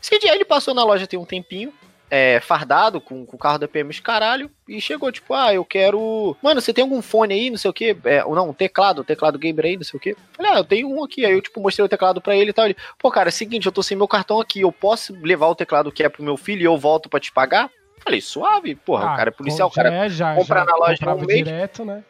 Esse 0.00 0.18
dia 0.18 0.34
ele 0.34 0.44
passou 0.44 0.72
na 0.72 0.84
loja 0.84 1.06
tem 1.06 1.18
um 1.18 1.24
tempinho, 1.24 1.72
é, 2.10 2.40
fardado, 2.40 3.00
com, 3.00 3.24
com 3.24 3.36
o 3.36 3.38
carro 3.38 3.58
da 3.58 3.68
PM 3.68 3.88
os 3.88 4.00
caralho, 4.00 4.50
e 4.68 4.80
chegou, 4.80 5.10
tipo, 5.12 5.32
ah, 5.32 5.54
eu 5.54 5.64
quero. 5.64 6.36
Mano, 6.42 6.60
você 6.60 6.72
tem 6.74 6.82
algum 6.82 7.00
fone 7.00 7.32
aí, 7.34 7.50
não 7.50 7.56
sei 7.56 7.70
o 7.70 7.74
quê? 7.74 7.96
É, 8.04 8.24
ou 8.24 8.34
não, 8.34 8.50
um 8.50 8.52
teclado, 8.52 9.02
um 9.02 9.04
teclado 9.04 9.38
gamer 9.38 9.64
aí, 9.66 9.76
não 9.76 9.84
sei 9.84 9.96
o 9.96 10.00
quê. 10.00 10.16
Falei, 10.32 10.52
ah, 10.52 10.58
eu 10.58 10.64
tenho 10.64 10.88
um 10.90 11.04
aqui. 11.04 11.24
Aí 11.24 11.32
eu, 11.32 11.40
tipo, 11.40 11.60
mostrei 11.60 11.84
o 11.84 11.88
teclado 11.88 12.20
pra 12.20 12.36
ele 12.36 12.50
e 12.50 12.52
tal. 12.52 12.64
Ele, 12.66 12.76
pô, 12.98 13.10
cara, 13.10 13.28
é 13.28 13.30
o 13.30 13.32
seguinte, 13.32 13.66
eu 13.66 13.72
tô 13.72 13.82
sem 13.82 13.96
meu 13.96 14.08
cartão 14.08 14.40
aqui, 14.40 14.60
eu 14.60 14.72
posso 14.72 15.14
levar 15.22 15.46
o 15.46 15.54
teclado 15.54 15.92
que 15.92 16.02
é 16.02 16.08
pro 16.08 16.22
meu 16.22 16.36
filho 16.36 16.60
e 16.62 16.64
eu 16.64 16.76
volto 16.76 17.08
pra 17.08 17.20
te 17.20 17.30
pagar? 17.32 17.70
Falei, 18.02 18.20
suave, 18.20 18.74
porra, 18.74 19.10
Ah, 19.10 19.12
o 19.12 19.16
cara 19.16 19.28
é 19.28 19.32
policial, 19.32 19.68
o 19.68 19.70
cara. 19.70 19.92
é, 19.92 20.08
já, 20.08 20.34
compra 20.34 20.60
já 20.60 20.64
na 20.64 20.76
loja 20.76 21.14
um 21.14 21.26
mês. 21.26 21.44
direto, 21.44 21.84
né? 21.84 22.02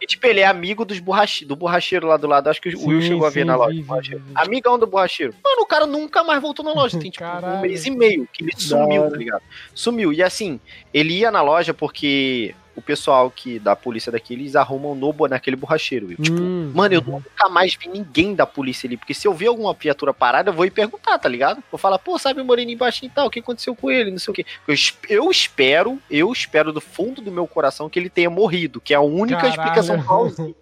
E 0.00 0.06
tipo, 0.06 0.26
ele 0.26 0.40
é 0.40 0.46
amigo 0.46 0.84
dos 0.84 0.98
borrache... 1.00 1.44
do 1.44 1.56
borracheiro 1.56 2.06
lá 2.06 2.16
do 2.16 2.26
lado. 2.26 2.48
Acho 2.48 2.60
que 2.60 2.68
o 2.68 2.86
Will 2.86 3.02
Sim, 3.02 3.08
chegou 3.08 3.26
a 3.26 3.30
ver 3.30 3.40
sim, 3.40 3.46
na 3.46 3.56
loja. 3.56 3.70
vi, 3.70 3.80
vi, 3.80 3.82
borracheiro. 3.82 4.22
vi. 4.24 4.32
Amigão 4.34 4.78
do 4.78 4.86
borracheiro. 4.86 5.34
Mano, 5.42 5.62
o 5.62 5.66
cara 5.66 5.86
nunca 5.86 6.22
mais 6.22 6.40
voltou 6.40 6.64
na 6.64 6.72
loja. 6.72 6.98
Tem 7.00 7.10
tipo 7.10 7.24
um 7.24 7.28
Caralho. 7.28 7.62
mês 7.62 7.84
e 7.86 7.90
meio 7.90 8.28
que 8.32 8.44
ele 8.44 8.52
sumiu, 8.56 9.10
tá 9.10 9.16
ligado? 9.16 9.42
Sumiu. 9.74 10.12
E 10.12 10.22
assim, 10.22 10.60
ele 10.94 11.18
ia 11.18 11.30
na 11.30 11.42
loja 11.42 11.74
porque 11.74 12.54
o 12.78 12.82
pessoal 12.82 13.30
que 13.30 13.58
da 13.58 13.74
polícia 13.74 14.10
daqui, 14.12 14.34
eles 14.34 14.54
arrumam 14.56 14.94
no, 14.94 15.12
naquele 15.28 15.56
borracheiro. 15.56 16.08
Tipo, 16.14 16.40
Hum, 16.40 16.70
Mano, 16.74 16.94
eu 16.94 17.00
uhum. 17.00 17.12
nunca 17.14 17.48
mais 17.48 17.74
vi 17.74 17.88
ninguém 17.88 18.34
da 18.34 18.46
polícia 18.46 18.86
ali. 18.86 18.96
Porque 18.96 19.12
se 19.14 19.26
eu 19.26 19.34
ver 19.34 19.48
alguma 19.48 19.74
viatura 19.74 20.14
parada, 20.14 20.50
eu 20.50 20.54
vou 20.54 20.64
ir 20.64 20.70
perguntar, 20.70 21.18
tá 21.18 21.28
ligado? 21.28 21.62
Vou 21.70 21.78
falar, 21.78 21.98
pô, 21.98 22.18
sabe 22.18 22.40
o 22.40 22.44
Moreninho 22.44 22.78
baixinho 22.78 23.10
e 23.10 23.12
tal? 23.14 23.26
O 23.26 23.30
que 23.30 23.40
aconteceu 23.40 23.74
com 23.74 23.90
ele? 23.90 24.10
Não 24.10 24.18
sei 24.18 24.30
o 24.30 24.34
quê. 24.34 24.46
Eu, 24.66 24.74
eu 25.08 25.30
espero, 25.30 25.98
eu 26.10 26.30
espero 26.32 26.72
do 26.72 26.80
fundo 26.80 27.20
do 27.20 27.32
meu 27.32 27.46
coração 27.46 27.88
que 27.88 27.98
ele 27.98 28.08
tenha 28.08 28.30
morrido. 28.30 28.80
Que 28.80 28.94
é 28.94 28.96
a 28.96 29.00
única 29.00 29.36
Caralho. 29.38 29.54
explicação 29.54 30.02
plausível. 30.02 30.56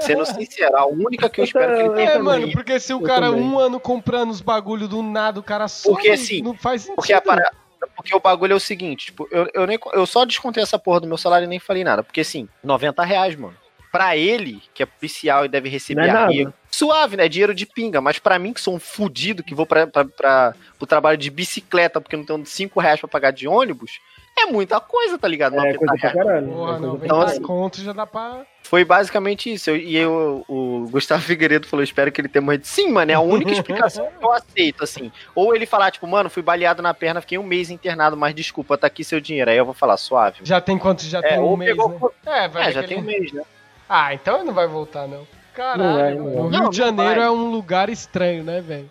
Sendo 0.00 0.26
sincero, 0.26 0.76
a 0.76 0.86
única 0.86 1.28
que 1.28 1.40
eu 1.40 1.44
espero 1.44 1.74
que 1.74 1.80
ele 1.82 1.90
tenha 1.90 2.10
É, 2.12 2.18
mano, 2.18 2.50
porque 2.50 2.80
se 2.80 2.92
o 2.92 2.96
Eu 3.00 3.02
cara 3.06 3.28
também. 3.30 3.42
um 3.44 3.58
ano 3.58 3.78
comprando 3.78 4.30
os 4.30 4.40
bagulho 4.40 4.88
do 4.88 5.02
nada, 5.02 5.38
o 5.38 5.42
cara 5.42 5.68
só 5.68 5.90
Porque, 5.90 6.08
assim, 6.10 6.42
não 6.42 6.54
faz 6.54 6.82
sentido. 6.82 6.96
Porque, 6.96 7.12
a 7.12 7.20
para- 7.20 7.52
porque 7.98 8.14
o 8.14 8.20
bagulho 8.20 8.52
é 8.52 8.56
o 8.56 8.60
seguinte, 8.60 9.06
tipo, 9.06 9.26
eu, 9.28 9.50
eu, 9.52 9.66
nem, 9.66 9.76
eu 9.92 10.06
só 10.06 10.24
descontei 10.24 10.62
essa 10.62 10.78
porra 10.78 11.00
do 11.00 11.08
meu 11.08 11.18
salário 11.18 11.46
e 11.46 11.48
nem 11.48 11.58
falei 11.58 11.82
nada. 11.82 12.04
Porque 12.04 12.20
assim, 12.20 12.48
90 12.62 13.02
reais, 13.02 13.34
mano. 13.34 13.56
pra 13.90 14.16
ele, 14.16 14.62
que 14.72 14.84
é 14.84 14.86
policial 14.86 15.44
e 15.44 15.48
deve 15.48 15.68
receber 15.68 16.06
Não 16.06 16.30
é 16.30 16.52
suave, 16.70 17.16
né? 17.16 17.28
Dinheiro 17.28 17.52
de 17.52 17.66
pinga. 17.66 18.00
Mas 18.00 18.20
pra 18.20 18.38
mim, 18.38 18.52
que 18.52 18.60
sou 18.60 18.76
um 18.76 18.78
fudido, 18.78 19.42
que 19.42 19.52
vou 19.52 19.66
pra, 19.66 19.84
pra, 19.88 20.04
pra, 20.04 20.54
pro 20.78 20.86
trabalho 20.86 21.18
de 21.18 21.28
bicicleta 21.28 22.00
porque 22.00 22.16
não 22.16 22.24
tenho 22.24 22.46
5 22.46 22.78
reais 22.78 23.00
pra 23.00 23.08
pagar 23.08 23.32
de 23.32 23.48
ônibus, 23.48 23.98
é 24.40 24.46
muita 24.46 24.80
coisa, 24.80 25.18
tá 25.18 25.26
ligado? 25.28 25.54
É 25.54 25.56
90 25.58 25.78
coisa 25.78 25.94
pra 25.98 26.12
caralho. 26.12 26.46
Porra, 26.48 26.62
é 26.62 26.78
coisa 26.78 26.86
90 26.86 26.98
pra 26.98 27.06
Então, 27.06 27.20
caralho. 27.20 27.42
conto 27.42 27.80
já 27.80 27.92
dá 27.92 28.06
pra. 28.06 28.42
Foi 28.62 28.84
basicamente 28.84 29.52
isso. 29.52 29.70
Eu- 29.70 29.76
e 29.76 29.96
eu, 29.96 30.44
o 30.48 30.86
Gustavo 30.90 31.22
Figueiredo 31.22 31.66
falou: 31.66 31.82
espero 31.82 32.12
que 32.12 32.20
ele 32.20 32.28
tenha 32.28 32.42
morrido. 32.42 32.66
Sim, 32.66 32.90
mano, 32.92 33.10
é 33.10 33.14
a 33.14 33.20
única 33.20 33.50
explicação 33.52 34.06
que 34.18 34.24
eu 34.24 34.32
aceito, 34.32 34.84
assim. 34.84 35.10
Ou 35.34 35.54
ele 35.54 35.64
falar, 35.66 35.90
tipo, 35.90 36.06
mano, 36.06 36.28
fui 36.28 36.42
baleado 36.42 36.82
na 36.82 36.92
perna, 36.92 37.20
fiquei 37.20 37.38
um 37.38 37.42
mês 37.42 37.70
internado, 37.70 38.16
mas 38.16 38.34
desculpa, 38.34 38.76
tá 38.76 38.86
aqui 38.86 39.02
seu 39.04 39.20
dinheiro. 39.20 39.50
Aí 39.50 39.56
eu 39.56 39.64
vou 39.64 39.74
falar, 39.74 39.96
suave. 39.96 40.40
Já 40.42 40.60
tem 40.60 40.76
quanto? 40.78 41.02
Já 41.04 41.20
É, 41.20 41.22
tem 41.22 41.38
um 41.40 41.56
mês, 41.56 41.70
pegou. 41.70 42.12
né? 42.24 42.44
É, 42.44 42.48
vai 42.48 42.68
É, 42.68 42.72
já 42.72 42.82
tem 42.82 42.98
um 42.98 43.02
mês, 43.02 43.32
né? 43.32 43.42
Ah, 43.88 44.12
então 44.12 44.36
ele 44.36 44.44
não 44.44 44.54
vai 44.54 44.66
voltar, 44.66 45.06
não. 45.08 45.26
Caralho, 45.54 45.82
Não 45.82 45.94
vai, 45.96 46.14
não 46.14 46.24
mano. 46.24 46.34
vai. 46.36 46.44
o 46.44 46.48
Rio 46.48 46.50
Não, 46.50 46.70
de 46.70 46.78
não 46.80 46.86
Janeiro 46.86 47.20
vai. 47.20 47.26
é 47.26 47.30
um 47.30 47.50
lugar 47.50 47.88
estranho, 47.88 48.44
né, 48.44 48.60
velho? 48.60 48.88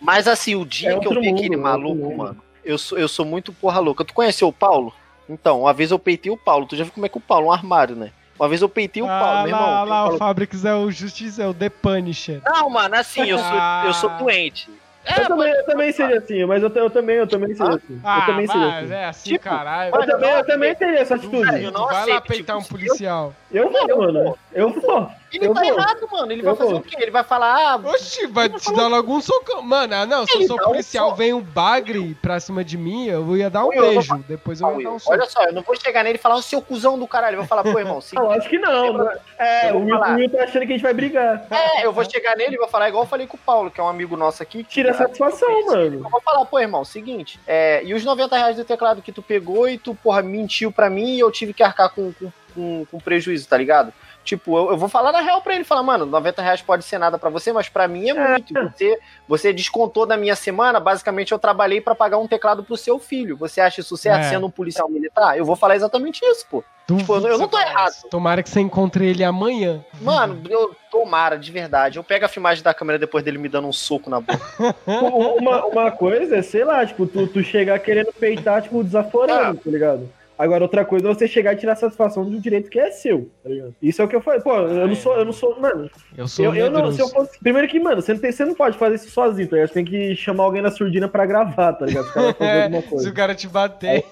Mas 0.00 0.26
assim, 0.26 0.54
o 0.54 0.64
dia 0.64 0.92
É 0.94 0.98
que 0.98 1.06
eu 1.06 1.20
vi 1.20 1.28
mundo, 1.28 1.38
aquele 1.38 1.54
é 1.54 1.58
maluco, 1.58 1.94
mundo. 1.96 2.16
mano, 2.16 2.42
eu 2.64 2.78
sou, 2.78 2.98
eu 2.98 3.08
sou 3.08 3.24
muito 3.24 3.52
porra 3.52 3.80
louca. 3.80 4.04
Tu 4.04 4.12
conheceu 4.14 4.48
o 4.48 4.52
Paulo? 4.52 4.92
Então, 5.28 5.62
uma 5.62 5.72
vez 5.72 5.90
eu 5.90 5.98
peitei 5.98 6.30
o 6.32 6.36
Paulo. 6.36 6.66
Tu 6.66 6.76
já 6.76 6.84
viu 6.84 6.92
como 6.92 7.06
é 7.06 7.08
que 7.08 7.18
o 7.18 7.20
Paulo 7.20 7.46
é 7.46 7.48
um 7.48 7.52
armário, 7.52 7.94
né? 7.96 8.10
Uma 8.38 8.48
vez 8.48 8.62
eu 8.62 8.68
peitei 8.68 9.02
o 9.02 9.06
ah, 9.10 9.18
Paulo, 9.20 9.38
meu 9.42 9.48
irmão. 9.48 9.66
lá, 9.68 9.80
eu 9.82 9.86
lá, 9.88 10.08
o 10.10 10.16
Fabrics 10.18 10.64
é 10.64 10.72
o 10.74 10.90
Justiça, 10.90 11.42
é 11.42 11.46
o 11.46 11.52
The 11.52 11.68
Punisher. 11.68 12.40
Não, 12.44 12.70
mano, 12.70 12.94
assim, 12.94 13.24
eu 13.28 13.38
sou, 13.38 13.56
eu 13.86 13.92
sou 13.94 14.10
Ah. 14.10 14.16
doente. 14.18 14.70
É, 15.04 15.22
Eu 15.22 15.26
também, 15.28 15.48
eu 15.50 15.64
também 15.64 15.90
seria 15.92 16.18
assim, 16.18 16.44
mas 16.44 16.62
eu, 16.62 16.68
eu 16.68 16.90
também, 16.90 17.16
eu 17.16 17.26
também 17.26 17.54
seria 17.54 17.72
Ah? 17.72 17.76
assim. 17.76 18.00
Ah, 18.04 18.18
eu 18.20 18.26
também 18.26 18.46
seria 18.46 18.66
mas 18.66 18.84
assim. 18.84 18.92
é 18.94 19.04
assim, 19.06 19.30
Tipo, 19.30 19.44
caralho. 19.44 19.94
Eu 19.96 20.06
também, 20.06 20.30
eu 20.30 20.46
também 20.46 20.74
teria 20.74 20.98
essa 21.00 21.14
atitude. 21.14 21.64
Eu 21.64 21.72
Vai 21.72 21.82
lá 21.92 22.00
aceito, 22.02 22.22
peitar 22.24 22.56
um 22.58 22.60
tipo, 22.60 22.74
policial. 22.74 23.34
Eu 23.50 23.70
vou, 23.72 23.88
Eu 23.88 23.98
mano. 23.98 24.22
vou. 24.24 24.38
Eu 24.52 24.80
vou. 24.80 25.10
Ele 25.32 25.46
Eu 25.46 25.54
tá 25.54 25.60
vou. 25.60 25.68
errado, 25.70 26.08
mano. 26.10 26.32
Ele 26.32 26.40
Eu 26.40 26.44
vai 26.46 26.56
fazer 26.56 26.70
vou. 26.70 26.80
o 26.80 26.82
quê? 26.82 26.96
Ele 27.00 27.10
vai 27.10 27.24
falar, 27.24 27.54
ah, 27.74 27.76
Oxi, 27.90 28.26
vai 28.26 28.48
te 28.48 28.72
dar 28.74 28.86
logo 28.88 29.12
um 29.14 29.20
socão. 29.20 29.60
Mano, 29.62 29.94
ah, 29.94 30.06
não, 30.06 30.26
se 30.26 30.34
eu 30.34 30.46
sou 30.46 30.56
um 30.56 30.64
policial, 30.64 31.06
soco. 31.06 31.18
vem 31.18 31.32
um 31.34 31.40
bagre 31.42 32.14
pra 32.22 32.40
cima 32.40 32.64
de 32.64 32.76
mim, 32.78 33.06
eu 33.06 33.36
ia 33.36 33.50
dar 33.50 33.64
um 33.64 33.72
Eu 33.72 33.82
vou 33.82 33.90
beijo. 33.92 34.24
Depois 34.28 34.60
eu 34.60 34.78
ia 34.80 34.84
dar 34.84 34.90
um 34.94 34.98
soco. 34.98 35.12
olha 35.12 35.26
só, 35.28 35.44
eu 35.44 35.52
não 35.52 35.62
vou 35.62 35.76
chegar 35.76 36.02
nele 36.04 36.16
e 36.18 36.20
falar, 36.20 36.36
o 36.36 36.42
seu 36.42 36.62
cuzão 36.62 36.98
do 36.98 37.06
caralho. 37.06 37.34
Eu 37.34 37.38
vou 37.40 37.46
falar, 37.48 37.62
pô, 37.62 37.78
irmão, 37.78 38.00
sim. 38.00 38.16
Não, 38.18 38.30
acho 38.30 38.48
que 38.48 38.58
não. 38.58 38.92
não 38.92 39.10
é- 39.38 39.70
o 39.70 39.72
vou 39.74 39.82
Will, 39.82 39.98
falar. 39.98 40.12
o 40.12 40.16
Will 40.16 40.30
tá 40.30 40.42
achando 40.44 40.66
que 40.66 40.72
a 40.72 40.76
gente 40.76 40.82
vai 40.82 40.94
brigar. 40.94 41.46
É, 41.50 41.84
eu 41.86 41.92
vou 41.92 42.04
chegar 42.04 42.36
nele 42.36 42.54
e 42.54 42.58
vou 42.58 42.68
falar 42.68 42.88
igual 42.88 43.04
eu 43.04 43.08
falei 43.08 43.26
com 43.26 43.36
o 43.36 43.40
Paulo, 43.40 43.70
que 43.70 43.80
é 43.80 43.84
um 43.84 43.88
amigo 43.88 44.16
nosso 44.16 44.42
aqui. 44.42 44.64
que- 44.64 44.70
Tira 44.70 44.90
a 44.92 44.94
satisfação, 44.94 45.66
mano. 45.66 45.94
Eu 46.04 46.08
vou 46.10 46.20
falar, 46.22 46.44
pô, 46.46 46.58
irmão, 46.58 46.84
seguinte, 46.84 47.38
é, 47.46 47.82
e 47.84 47.92
os 47.94 48.04
90 48.04 48.36
reais 48.36 48.56
do 48.56 48.64
teclado 48.64 49.02
que 49.02 49.12
tu 49.12 49.22
pegou 49.22 49.68
e 49.68 49.76
tu, 49.78 49.94
porra, 49.94 50.22
mentiu 50.22 50.72
pra 50.72 50.88
mim 50.88 51.14
e 51.16 51.20
eu 51.20 51.30
tive 51.30 51.52
que 51.52 51.62
arcar 51.62 51.90
com, 51.90 52.12
com, 52.14 52.32
com, 52.54 52.86
com 52.90 52.98
prejuízo, 52.98 53.46
tá 53.48 53.56
ligado? 53.56 53.92
Tipo, 54.28 54.58
eu, 54.58 54.70
eu 54.72 54.76
vou 54.76 54.90
falar 54.90 55.10
na 55.10 55.22
real 55.22 55.40
pra 55.40 55.54
ele, 55.54 55.64
falar, 55.64 55.82
mano, 55.82 56.04
90 56.04 56.42
reais 56.42 56.60
pode 56.60 56.84
ser 56.84 56.98
nada 56.98 57.18
pra 57.18 57.30
você, 57.30 57.50
mas 57.50 57.70
pra 57.70 57.88
mim 57.88 58.10
é 58.10 58.12
muito. 58.12 58.52
Você, 58.52 58.98
você 59.26 59.52
descontou 59.54 60.04
da 60.04 60.18
minha 60.18 60.36
semana, 60.36 60.78
basicamente 60.78 61.32
eu 61.32 61.38
trabalhei 61.38 61.80
pra 61.80 61.94
pagar 61.94 62.18
um 62.18 62.28
teclado 62.28 62.62
pro 62.62 62.76
seu 62.76 62.98
filho. 62.98 63.38
Você 63.38 63.58
acha 63.58 63.80
isso 63.80 63.96
certo 63.96 64.24
É. 64.26 64.28
sendo 64.28 64.46
um 64.46 64.50
policial 64.50 64.86
militar? 64.90 65.38
Eu 65.38 65.46
vou 65.46 65.56
falar 65.56 65.76
exatamente 65.76 66.20
isso, 66.26 66.44
pô. 66.50 66.62
Duvido 66.86 67.14
eu 67.14 67.20
não- 67.22 67.28
eu 67.30 67.38
não 67.38 67.48
tô 67.48 67.58
errado. 67.58 67.90
isso. 67.90 68.08
Tomara 68.10 68.42
que 68.42 68.50
você 68.50 68.60
encontre 68.60 69.06
ele 69.06 69.24
amanhã. 69.24 69.82
Mano, 70.02 70.42
eu 70.50 70.76
tomara, 70.90 71.38
de 71.38 71.50
verdade. 71.50 71.98
Eu 71.98 72.04
pego 72.04 72.26
a 72.26 72.28
filmagem 72.28 72.62
da 72.62 72.74
câmera 72.74 72.98
depois 72.98 73.24
dele 73.24 73.38
me 73.38 73.48
dando 73.48 73.66
um 73.68 73.72
soco 73.72 74.10
na 74.10 74.20
boca. 74.20 74.38
Uma, 74.86 75.64
uma 75.66 75.90
coisa 75.90 76.36
é, 76.36 76.42
sei 76.42 76.64
lá, 76.64 76.84
tipo, 76.84 77.06
tu, 77.06 77.26
tu 77.26 77.42
chegar 77.42 77.78
querendo 77.78 78.12
peitar, 78.12 78.60
tipo, 78.62 78.84
desaforando, 78.84 79.58
tá 79.58 79.70
ligado? 79.70 80.10
Agora, 80.38 80.62
outra 80.62 80.84
coisa 80.84 81.08
é 81.10 81.12
você 81.14 81.26
chegar 81.26 81.52
e 81.52 81.56
tirar 81.56 81.74
satisfação 81.74 82.24
de 82.24 82.36
um 82.36 82.40
direito 82.40 82.70
que 82.70 82.78
é 82.78 82.92
seu, 82.92 83.28
tá 83.42 83.48
ligado? 83.50 83.74
Isso 83.82 84.00
é 84.00 84.04
o 84.04 84.08
que 84.08 84.14
eu 84.14 84.20
falei. 84.20 84.38
Pô, 84.40 84.54
eu 84.56 84.86
não 84.86 84.94
sou, 84.94 85.16
eu 85.16 85.24
não 85.24 85.32
sou, 85.32 85.58
mano, 85.60 85.90
Eu 86.16 86.28
sou 86.28 86.44
eu, 86.44 86.54
eu 86.54 86.70
não, 86.70 86.92
se 86.92 87.00
eu 87.00 87.08
fosse. 87.08 87.36
Primeiro 87.40 87.66
que, 87.66 87.80
mano, 87.80 88.00
você 88.00 88.14
não, 88.14 88.20
tem, 88.20 88.30
você 88.30 88.44
não 88.44 88.54
pode 88.54 88.78
fazer 88.78 88.94
isso 88.94 89.10
sozinho, 89.10 89.48
tá 89.48 89.56
ligado? 89.56 89.68
Você 89.68 89.74
tem 89.74 89.84
que 89.84 90.14
chamar 90.14 90.44
alguém 90.44 90.62
na 90.62 90.70
surdina 90.70 91.08
pra 91.08 91.26
gravar, 91.26 91.72
tá 91.72 91.86
ligado? 91.86 92.04
Se 92.04 92.10
o 92.10 92.14
cara 92.14 92.24
vai 92.26 92.34
fazer 92.34 92.62
alguma 92.62 92.78
É, 92.78 92.98
se 93.02 93.08
o 93.08 93.12
cara 93.14 93.34
te 93.34 93.48
bater. 93.48 94.04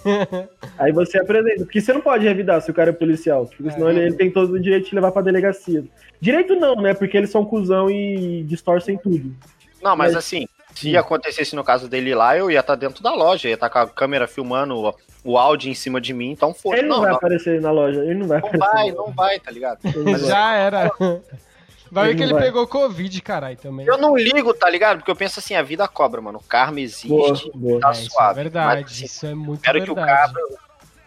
Aí 0.78 0.90
você 0.92 1.18
apresenta. 1.18 1.64
Porque 1.64 1.80
você 1.80 1.92
não 1.92 2.00
pode 2.00 2.24
revidar 2.26 2.60
se 2.60 2.70
o 2.70 2.74
cara 2.74 2.90
é 2.90 2.92
policial. 2.92 3.46
Porque 3.46 3.70
senão 3.70 3.88
É. 3.88 3.92
ele, 3.92 4.00
ele 4.06 4.14
tem 4.16 4.30
todo 4.30 4.52
o 4.54 4.60
direito 4.60 4.84
de 4.84 4.88
te 4.90 4.94
levar 4.96 5.12
pra 5.12 5.22
delegacia. 5.22 5.84
Direito 6.20 6.56
não, 6.56 6.74
né? 6.76 6.92
Porque 6.92 7.16
eles 7.16 7.30
são 7.30 7.44
cuzão 7.44 7.88
e 7.88 8.42
distorcem 8.42 8.98
tudo. 8.98 9.32
Não, 9.82 9.94
mas 9.96 10.14
Mas- 10.14 10.16
assim, 10.24 10.48
se 10.74 10.96
acontecesse 10.96 11.54
no 11.54 11.62
caso 11.62 11.88
dele 11.88 12.14
lá, 12.14 12.36
eu 12.36 12.50
ia 12.50 12.60
estar 12.60 12.74
dentro 12.74 13.02
da 13.02 13.14
loja, 13.14 13.48
ia 13.48 13.54
estar 13.54 13.70
com 13.70 13.78
a 13.78 13.86
câmera 13.86 14.26
filmando 14.26 14.92
o, 15.26 15.36
áudio 15.38 15.70
em 15.70 15.74
cima 15.74 16.00
de 16.00 16.12
mim, 16.12 16.30
então 16.30 16.54
foda 16.54 16.78
Ele 16.78 16.86
não, 16.88 16.96
Não, 16.96 17.02
vai 17.02 17.10
não, 17.10 17.16
aparecer 17.18 17.60
na 17.60 17.70
loja. 17.70 18.00
Ele 18.04 18.14
não 18.14 18.26
vai 18.28 18.40
não 18.40 18.48
aparecer. 18.48 18.72
vai, 18.74 18.90
não 18.92 19.00
loja. 19.04 19.12
vai, 19.16 19.40
tá 19.40 19.50
ligado? 19.50 19.78
Já 20.26 20.54
era. 20.56 20.90
Vai 21.90 22.08
ver 22.08 22.16
que 22.16 22.22
ele 22.24 22.32
vai. 22.32 22.42
pegou 22.42 22.66
Covid, 22.66 23.22
caralho, 23.22 23.56
também. 23.56 23.86
Eu 23.86 23.96
não 23.96 24.16
ligo, 24.16 24.52
tá 24.52 24.68
ligado? 24.68 24.98
Porque 24.98 25.10
eu 25.10 25.14
penso 25.16 25.38
assim, 25.38 25.54
a 25.54 25.62
vida 25.62 25.86
cobra, 25.86 26.20
mano. 26.20 26.38
O 26.38 26.42
karma 26.48 26.80
existe, 26.80 27.08
Boa, 27.08 27.40
boa. 27.54 27.80
tá 27.80 27.88
É, 27.88 27.92
isso 27.92 28.06
é 28.06 28.10
suave. 28.10 28.34
verdade, 28.42 28.82
Mas, 28.82 28.92
assim, 28.92 29.04
isso 29.04 29.26
é 29.26 29.34
muito 29.34 29.60
espero 29.64 29.84
que 29.84 29.90
o 29.90 29.94
verdade. 29.94 30.32
cabra. 30.32 30.42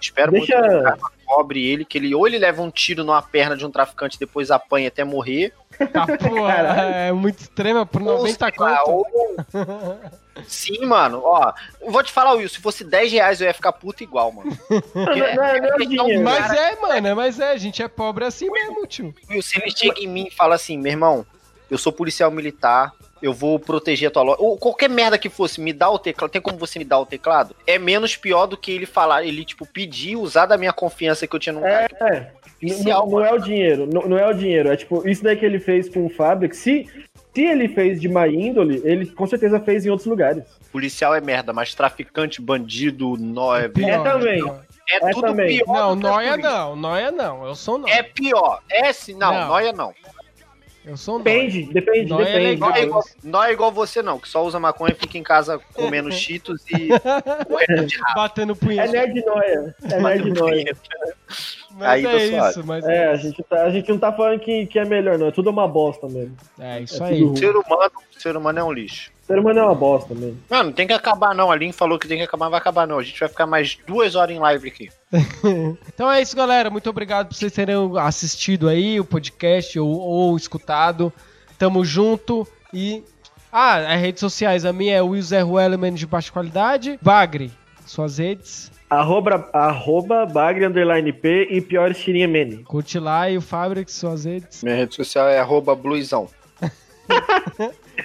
Espero 0.02 0.32
Deixa- 0.32 0.56
muito 0.58 0.70
que 0.72 0.78
o 0.78 0.84
karma 0.84 1.12
cobre 1.26 1.68
ele, 1.68 1.84
que 1.86 1.98
ele 1.98 2.16
ou 2.16 2.26
ele 2.26 2.40
leva 2.40 2.62
um 2.62 2.72
tiro 2.72 3.04
numa 3.04 3.22
perna 3.22 3.58
de 3.58 3.66
um 3.66 3.70
traficante 3.70 4.16
e 4.16 4.20
depois 4.20 4.50
apanha 4.50 4.88
até 4.88 5.04
morrer. 5.04 5.54
Tá, 5.92 6.08
porra, 6.08 6.54
é 6.54 7.12
muito 7.12 7.40
extrema 7.42 7.86
por 7.86 8.02
ou 8.02 8.08
90 8.18 8.46
sei 8.46 8.54
lá, 8.58 8.78
conto. 8.80 9.06
ou- 9.54 10.00
Sim, 10.48 10.86
mano, 10.86 11.22
ó. 11.24 11.54
eu 11.82 11.92
Vou 11.92 12.04
te 12.04 12.12
falar, 12.12 12.34
Will, 12.34 12.50
se 12.50 12.60
fosse 12.60 12.84
10 12.84 13.12
reais 13.12 13.42
eu 13.42 13.48
ia 13.48 13.54
ficar 13.54 13.72
puto 13.74 14.04
igual, 14.04 14.32
mano. 14.32 14.58
Não, 14.70 15.06
não, 15.06 15.16
não, 15.16 15.44
é- 15.44 15.62
não 15.62 15.76
é 15.76 15.78
dinheiro. 15.86 16.24
Mas 16.24 16.52
é, 16.54 16.76
mano, 16.80 17.16
mas 17.16 17.40
é, 17.40 17.52
a 17.52 17.58
gente 17.58 17.82
é 17.82 17.88
pobre 17.88 18.26
assim 18.26 18.50
mesmo, 18.50 18.86
tio. 18.88 19.14
Will, 19.30 19.42
se 19.42 19.60
ele 19.60 19.72
chega 19.72 20.00
em 20.02 20.08
mim 20.08 20.28
e 20.28 20.36
fala 20.36 20.56
assim, 20.56 20.78
meu 20.78 20.92
irmão, 20.92 21.26
eu 21.70 21.78
sou 21.78 21.92
policial 21.92 22.32
militar, 22.32 22.92
eu 23.22 23.34
vou 23.34 23.60
proteger 23.60 24.08
a 24.08 24.12
tua 24.12 24.24
loja. 24.24 24.38
Ou 24.42 24.58
qualquer 24.58 24.90
merda 24.90 25.18
que 25.18 25.30
fosse, 25.30 25.60
me 25.60 25.74
dá 25.74 25.90
o 25.90 26.00
teclado. 26.00 26.32
Tem 26.32 26.42
como 26.42 26.58
você 26.58 26.80
me 26.80 26.86
dar 26.86 27.00
o 27.00 27.06
teclado? 27.06 27.54
É 27.68 27.78
menos 27.78 28.16
pior 28.16 28.46
do 28.46 28.56
que 28.58 28.72
ele 28.72 28.86
falar, 28.86 29.24
ele, 29.26 29.44
tipo, 29.44 29.66
pedir, 29.66 30.16
usar 30.16 30.46
da 30.46 30.58
minha 30.58 30.72
confiança 30.74 31.28
que 31.28 31.36
eu 31.36 31.40
tinha 31.40 31.54
num 31.54 31.62
cara. 31.62 31.90
É. 32.02 32.40
Policial, 32.60 33.06
Não, 33.06 33.12
não 33.20 33.26
é 33.26 33.32
o 33.34 33.38
dinheiro. 33.40 33.88
Não, 33.92 34.02
não 34.02 34.18
é 34.18 34.28
o 34.28 34.34
dinheiro. 34.34 34.70
É 34.72 34.76
tipo, 34.76 35.08
isso 35.08 35.24
daí 35.24 35.36
que 35.38 35.46
ele 35.46 35.60
fez 35.60 35.88
com 35.88 36.06
o 36.06 36.10
Fabric. 36.10 36.56
Se, 36.56 36.86
se 37.34 37.42
ele 37.42 37.68
fez 37.70 38.00
de 38.02 38.08
má 38.10 38.28
índole, 38.28 38.82
ele 38.84 39.06
com 39.06 39.26
certeza 39.28 39.60
fez 39.60 39.86
em 39.86 39.90
outros 39.90 40.08
lugares. 40.08 40.44
Policial 40.72 41.16
é 41.16 41.22
merda, 41.22 41.54
mas 41.54 41.74
traficante, 41.74 42.42
bandido, 42.42 43.16
nó, 43.18 43.56
é, 43.56 43.66
É 43.66 43.70
também. 43.70 44.40
pior. 44.44 44.62
é 44.90 44.96
é 44.98 45.12
tudo 45.12 45.22
também. 45.28 45.58
pior. 45.64 45.96
Não, 45.96 46.00
polícia. 46.14 46.38
não, 46.38 46.76
noia 46.76 47.12
não, 47.12 47.46
eu 47.46 47.56
sou 47.56 47.78
não. 47.78 47.88
É 47.88 48.02
pior. 48.04 48.62
É 48.70 48.92
sim, 48.92 49.14
não, 49.16 49.34
Não. 49.34 49.48
noia 49.48 49.72
não. 49.72 49.94
Eu 50.86 50.96
sou. 50.98 51.18
Depende, 51.18 51.64
depende, 51.74 52.10
Nóia 52.10 52.24
é 52.24 52.26
depende. 52.26 52.48
legal. 52.52 52.70
Nó 52.70 52.76
é, 52.76 52.84
igual, 52.84 53.04
nó 53.24 53.44
é 53.44 53.52
igual 53.52 53.72
você, 53.72 54.02
não, 54.02 54.18
que 54.18 54.30
só 54.30 54.44
usa 54.46 54.60
maconha, 54.60 54.96
fica 54.96 55.18
em 55.18 55.24
casa 55.24 55.60
comendo 55.74 56.10
cheetos 56.14 56.64
e 56.72 56.88
correndo 57.48 57.86
de 57.86 57.98
rato. 57.98 58.16
Batendo 58.16 58.54
É 58.54 58.56
punheta. 58.56 58.92
nerd 58.92 59.26
noia. 59.26 59.76
É 59.84 60.00
nerd 60.02 60.32
noia. 60.34 60.78
Mas 61.72 61.88
Aí 61.90 62.06
é 62.06 62.26
isso, 62.26 62.54
suave. 62.54 62.64
mas 62.68 62.86
É, 62.86 63.08
a 63.08 63.16
gente, 63.16 63.44
tá, 63.44 63.64
a 63.64 63.70
gente 63.70 63.90
não 63.90 64.00
tá 64.00 64.12
falando 64.12 64.40
que, 64.40 64.66
que 64.66 64.80
é 64.80 64.86
melhor, 64.86 65.18
não. 65.18 65.28
É 65.28 65.32
tudo 65.32 65.50
uma 65.50 65.68
bosta 65.68 66.08
mesmo. 66.08 66.36
é 66.60 66.82
isso 66.82 67.04
é 67.04 67.08
aí. 67.08 67.38
Ser 67.38 67.56
humano, 67.56 67.92
ser 68.18 68.36
humano 68.38 68.60
é 68.60 68.64
um 68.64 68.72
lixo. 68.72 69.12
O 69.30 69.32
ser 69.32 69.40
humano 69.40 69.60
é 69.60 69.64
uma 69.64 69.76
bosta 69.76 70.16
mesmo. 70.16 70.40
Mano, 70.50 70.74
tem 70.74 70.88
que 70.88 70.94
acabar 70.94 71.36
não. 71.36 71.52
A 71.52 71.56
Lin 71.56 71.72
falou 71.72 72.00
que 72.00 72.08
tem 72.08 72.18
que 72.18 72.24
acabar, 72.24 72.46
não 72.46 72.52
vai 72.52 72.60
acabar 72.60 72.88
não. 72.88 72.98
A 72.98 73.04
gente 73.04 73.20
vai 73.20 73.30
ficar 73.30 73.46
mais 73.46 73.78
duas 73.86 74.16
horas 74.16 74.36
em 74.36 74.40
live 74.40 74.68
aqui. 74.68 74.90
Então 75.94 76.12
é 76.12 76.20
isso, 76.20 76.36
galera. 76.36 76.70
Muito 76.72 76.90
obrigado 76.90 77.28
por 77.28 77.36
vocês 77.36 77.52
terem 77.52 77.76
assistido 78.00 78.68
aí 78.68 79.00
o 79.00 79.06
podcast 79.06 79.80
ou, 79.80 79.88
ou 79.88 80.36
escutado. 80.36 81.14
Tamo 81.60 81.86
junto 81.86 82.48
e. 82.74 83.04
Ah, 83.52 83.94
as 83.94 84.02
redes 84.02 84.20
sociais. 84.20 84.66
A 84.66 84.74
minha 84.74 84.96
é 84.96 85.02
Will 85.02 85.22
Zé 85.22 85.42
Ruelo, 85.42 85.78
menos 85.78 86.00
de 86.00 86.08
baixa 86.08 86.32
qualidade. 86.32 86.98
Bagre, 87.00 87.52
suas 87.86 88.18
redes. 88.18 88.72
Arroba, 88.90 89.48
arroba 89.54 90.26
bagre 90.26 90.66
underline 90.66 91.14
P 91.14 91.48
e 91.52 91.62
pior 91.62 91.94
tirinha 91.94 92.28
mene. 92.28 92.64
Curte 92.64 92.98
lá 92.98 93.30
e 93.30 93.38
o 93.38 93.42
Fabric, 93.42 93.92
suas 93.92 94.26
redes. 94.26 94.64
Minha 94.64 94.76
rede 94.76 94.96
social 94.96 95.28
é 95.28 95.38
arroba 95.38 95.76
bluesão. 95.76 96.28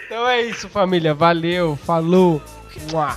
Então 0.06 0.28
é 0.28 0.42
isso, 0.42 0.68
família. 0.68 1.14
Valeu, 1.14 1.76
falou. 1.76 2.42
Mua. 2.90 3.16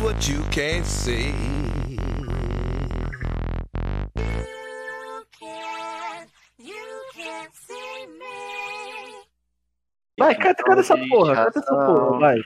What 0.00 0.28
you 0.28 0.42
can't 0.50 0.86
see. 0.86 1.34
You 1.34 1.34
can't, 5.38 6.30
you 6.58 7.02
can't 7.14 7.54
see 7.54 8.06
me. 8.18 8.97
Vai, 10.18 10.34
canta, 10.34 10.62
canta 10.64 10.80
essa 10.80 10.96
porra, 11.08 11.34
canta 11.36 11.58
essa 11.60 11.74
porra, 11.74 12.18
vai. 12.18 12.36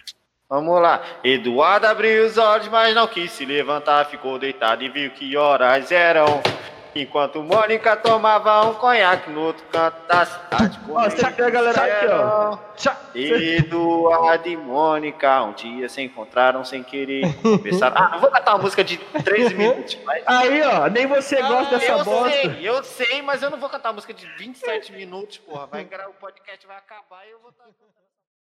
Vamos 0.49 0.83
lá. 0.83 1.03
Eduardo 1.25 1.87
abriu 1.87 2.27
os 2.27 2.37
olhos, 2.37 2.69
mas 2.69 2.95
não 2.95 3.07
quis 3.07 3.33
se 3.33 3.47
levantar. 3.47 4.05
Ficou 4.05 4.39
deitado 4.39 4.85
e 4.85 4.91
viu 4.91 5.11
que 5.11 5.35
horas 5.35 5.91
eram. 5.91 6.43
Enquanto 6.95 7.43
Mônica 7.43 7.97
tomava 7.97 8.67
um 8.67 8.75
conhaque 8.75 9.31
no 9.31 9.41
outro 9.41 9.65
canto 9.73 10.07
da 10.07 10.27
cidade. 10.27 10.81
Ó, 10.89 11.09
que 11.09 11.43
a 11.43 11.51
galera 11.51 11.85
aqui, 11.85 12.07
ó. 12.07 12.59
Tchau. 12.77 12.97
Eduardo 13.15 14.49
e 14.49 14.57
Mônica 14.57 15.43
um 15.43 15.53
dia 15.53 15.89
se 15.89 16.03
encontraram 16.03 16.65
sem 16.65 16.83
querer. 16.83 17.23
Começaram... 17.41 17.97
Ah, 17.97 18.09
não 18.13 18.21
vou 18.21 18.31
cantar 18.31 18.55
uma 18.55 18.63
música 18.63 18.85
de 18.85 18.99
13 18.99 19.55
minutos, 19.55 19.99
mas. 20.05 20.23
Aí, 20.27 20.63
ó, 20.63 20.89
nem 20.89 21.07
você 21.07 21.41
gosta 21.41 21.79
dessa 21.79 21.93
eu 21.93 22.05
bosta. 22.05 22.31
sei, 22.31 22.59
eu 22.63 22.85
sei, 22.85 23.23
mas 23.23 23.43
eu 23.43 23.51
não 23.51 23.59
vou 23.59 23.69
cantar 23.69 23.89
uma 23.89 23.95
música 23.95 24.13
de 24.13 24.27
27 24.37 24.93
minutos, 24.93 25.39
porra. 25.39 25.67
Vai 25.67 25.85
gravar 25.85 26.11
o 26.11 26.15
podcast, 26.15 26.67
vai 26.67 26.77
acabar 26.77 27.27
e 27.27 27.31
eu 27.31 27.41
vou 27.41 27.51
estar. 27.51 27.65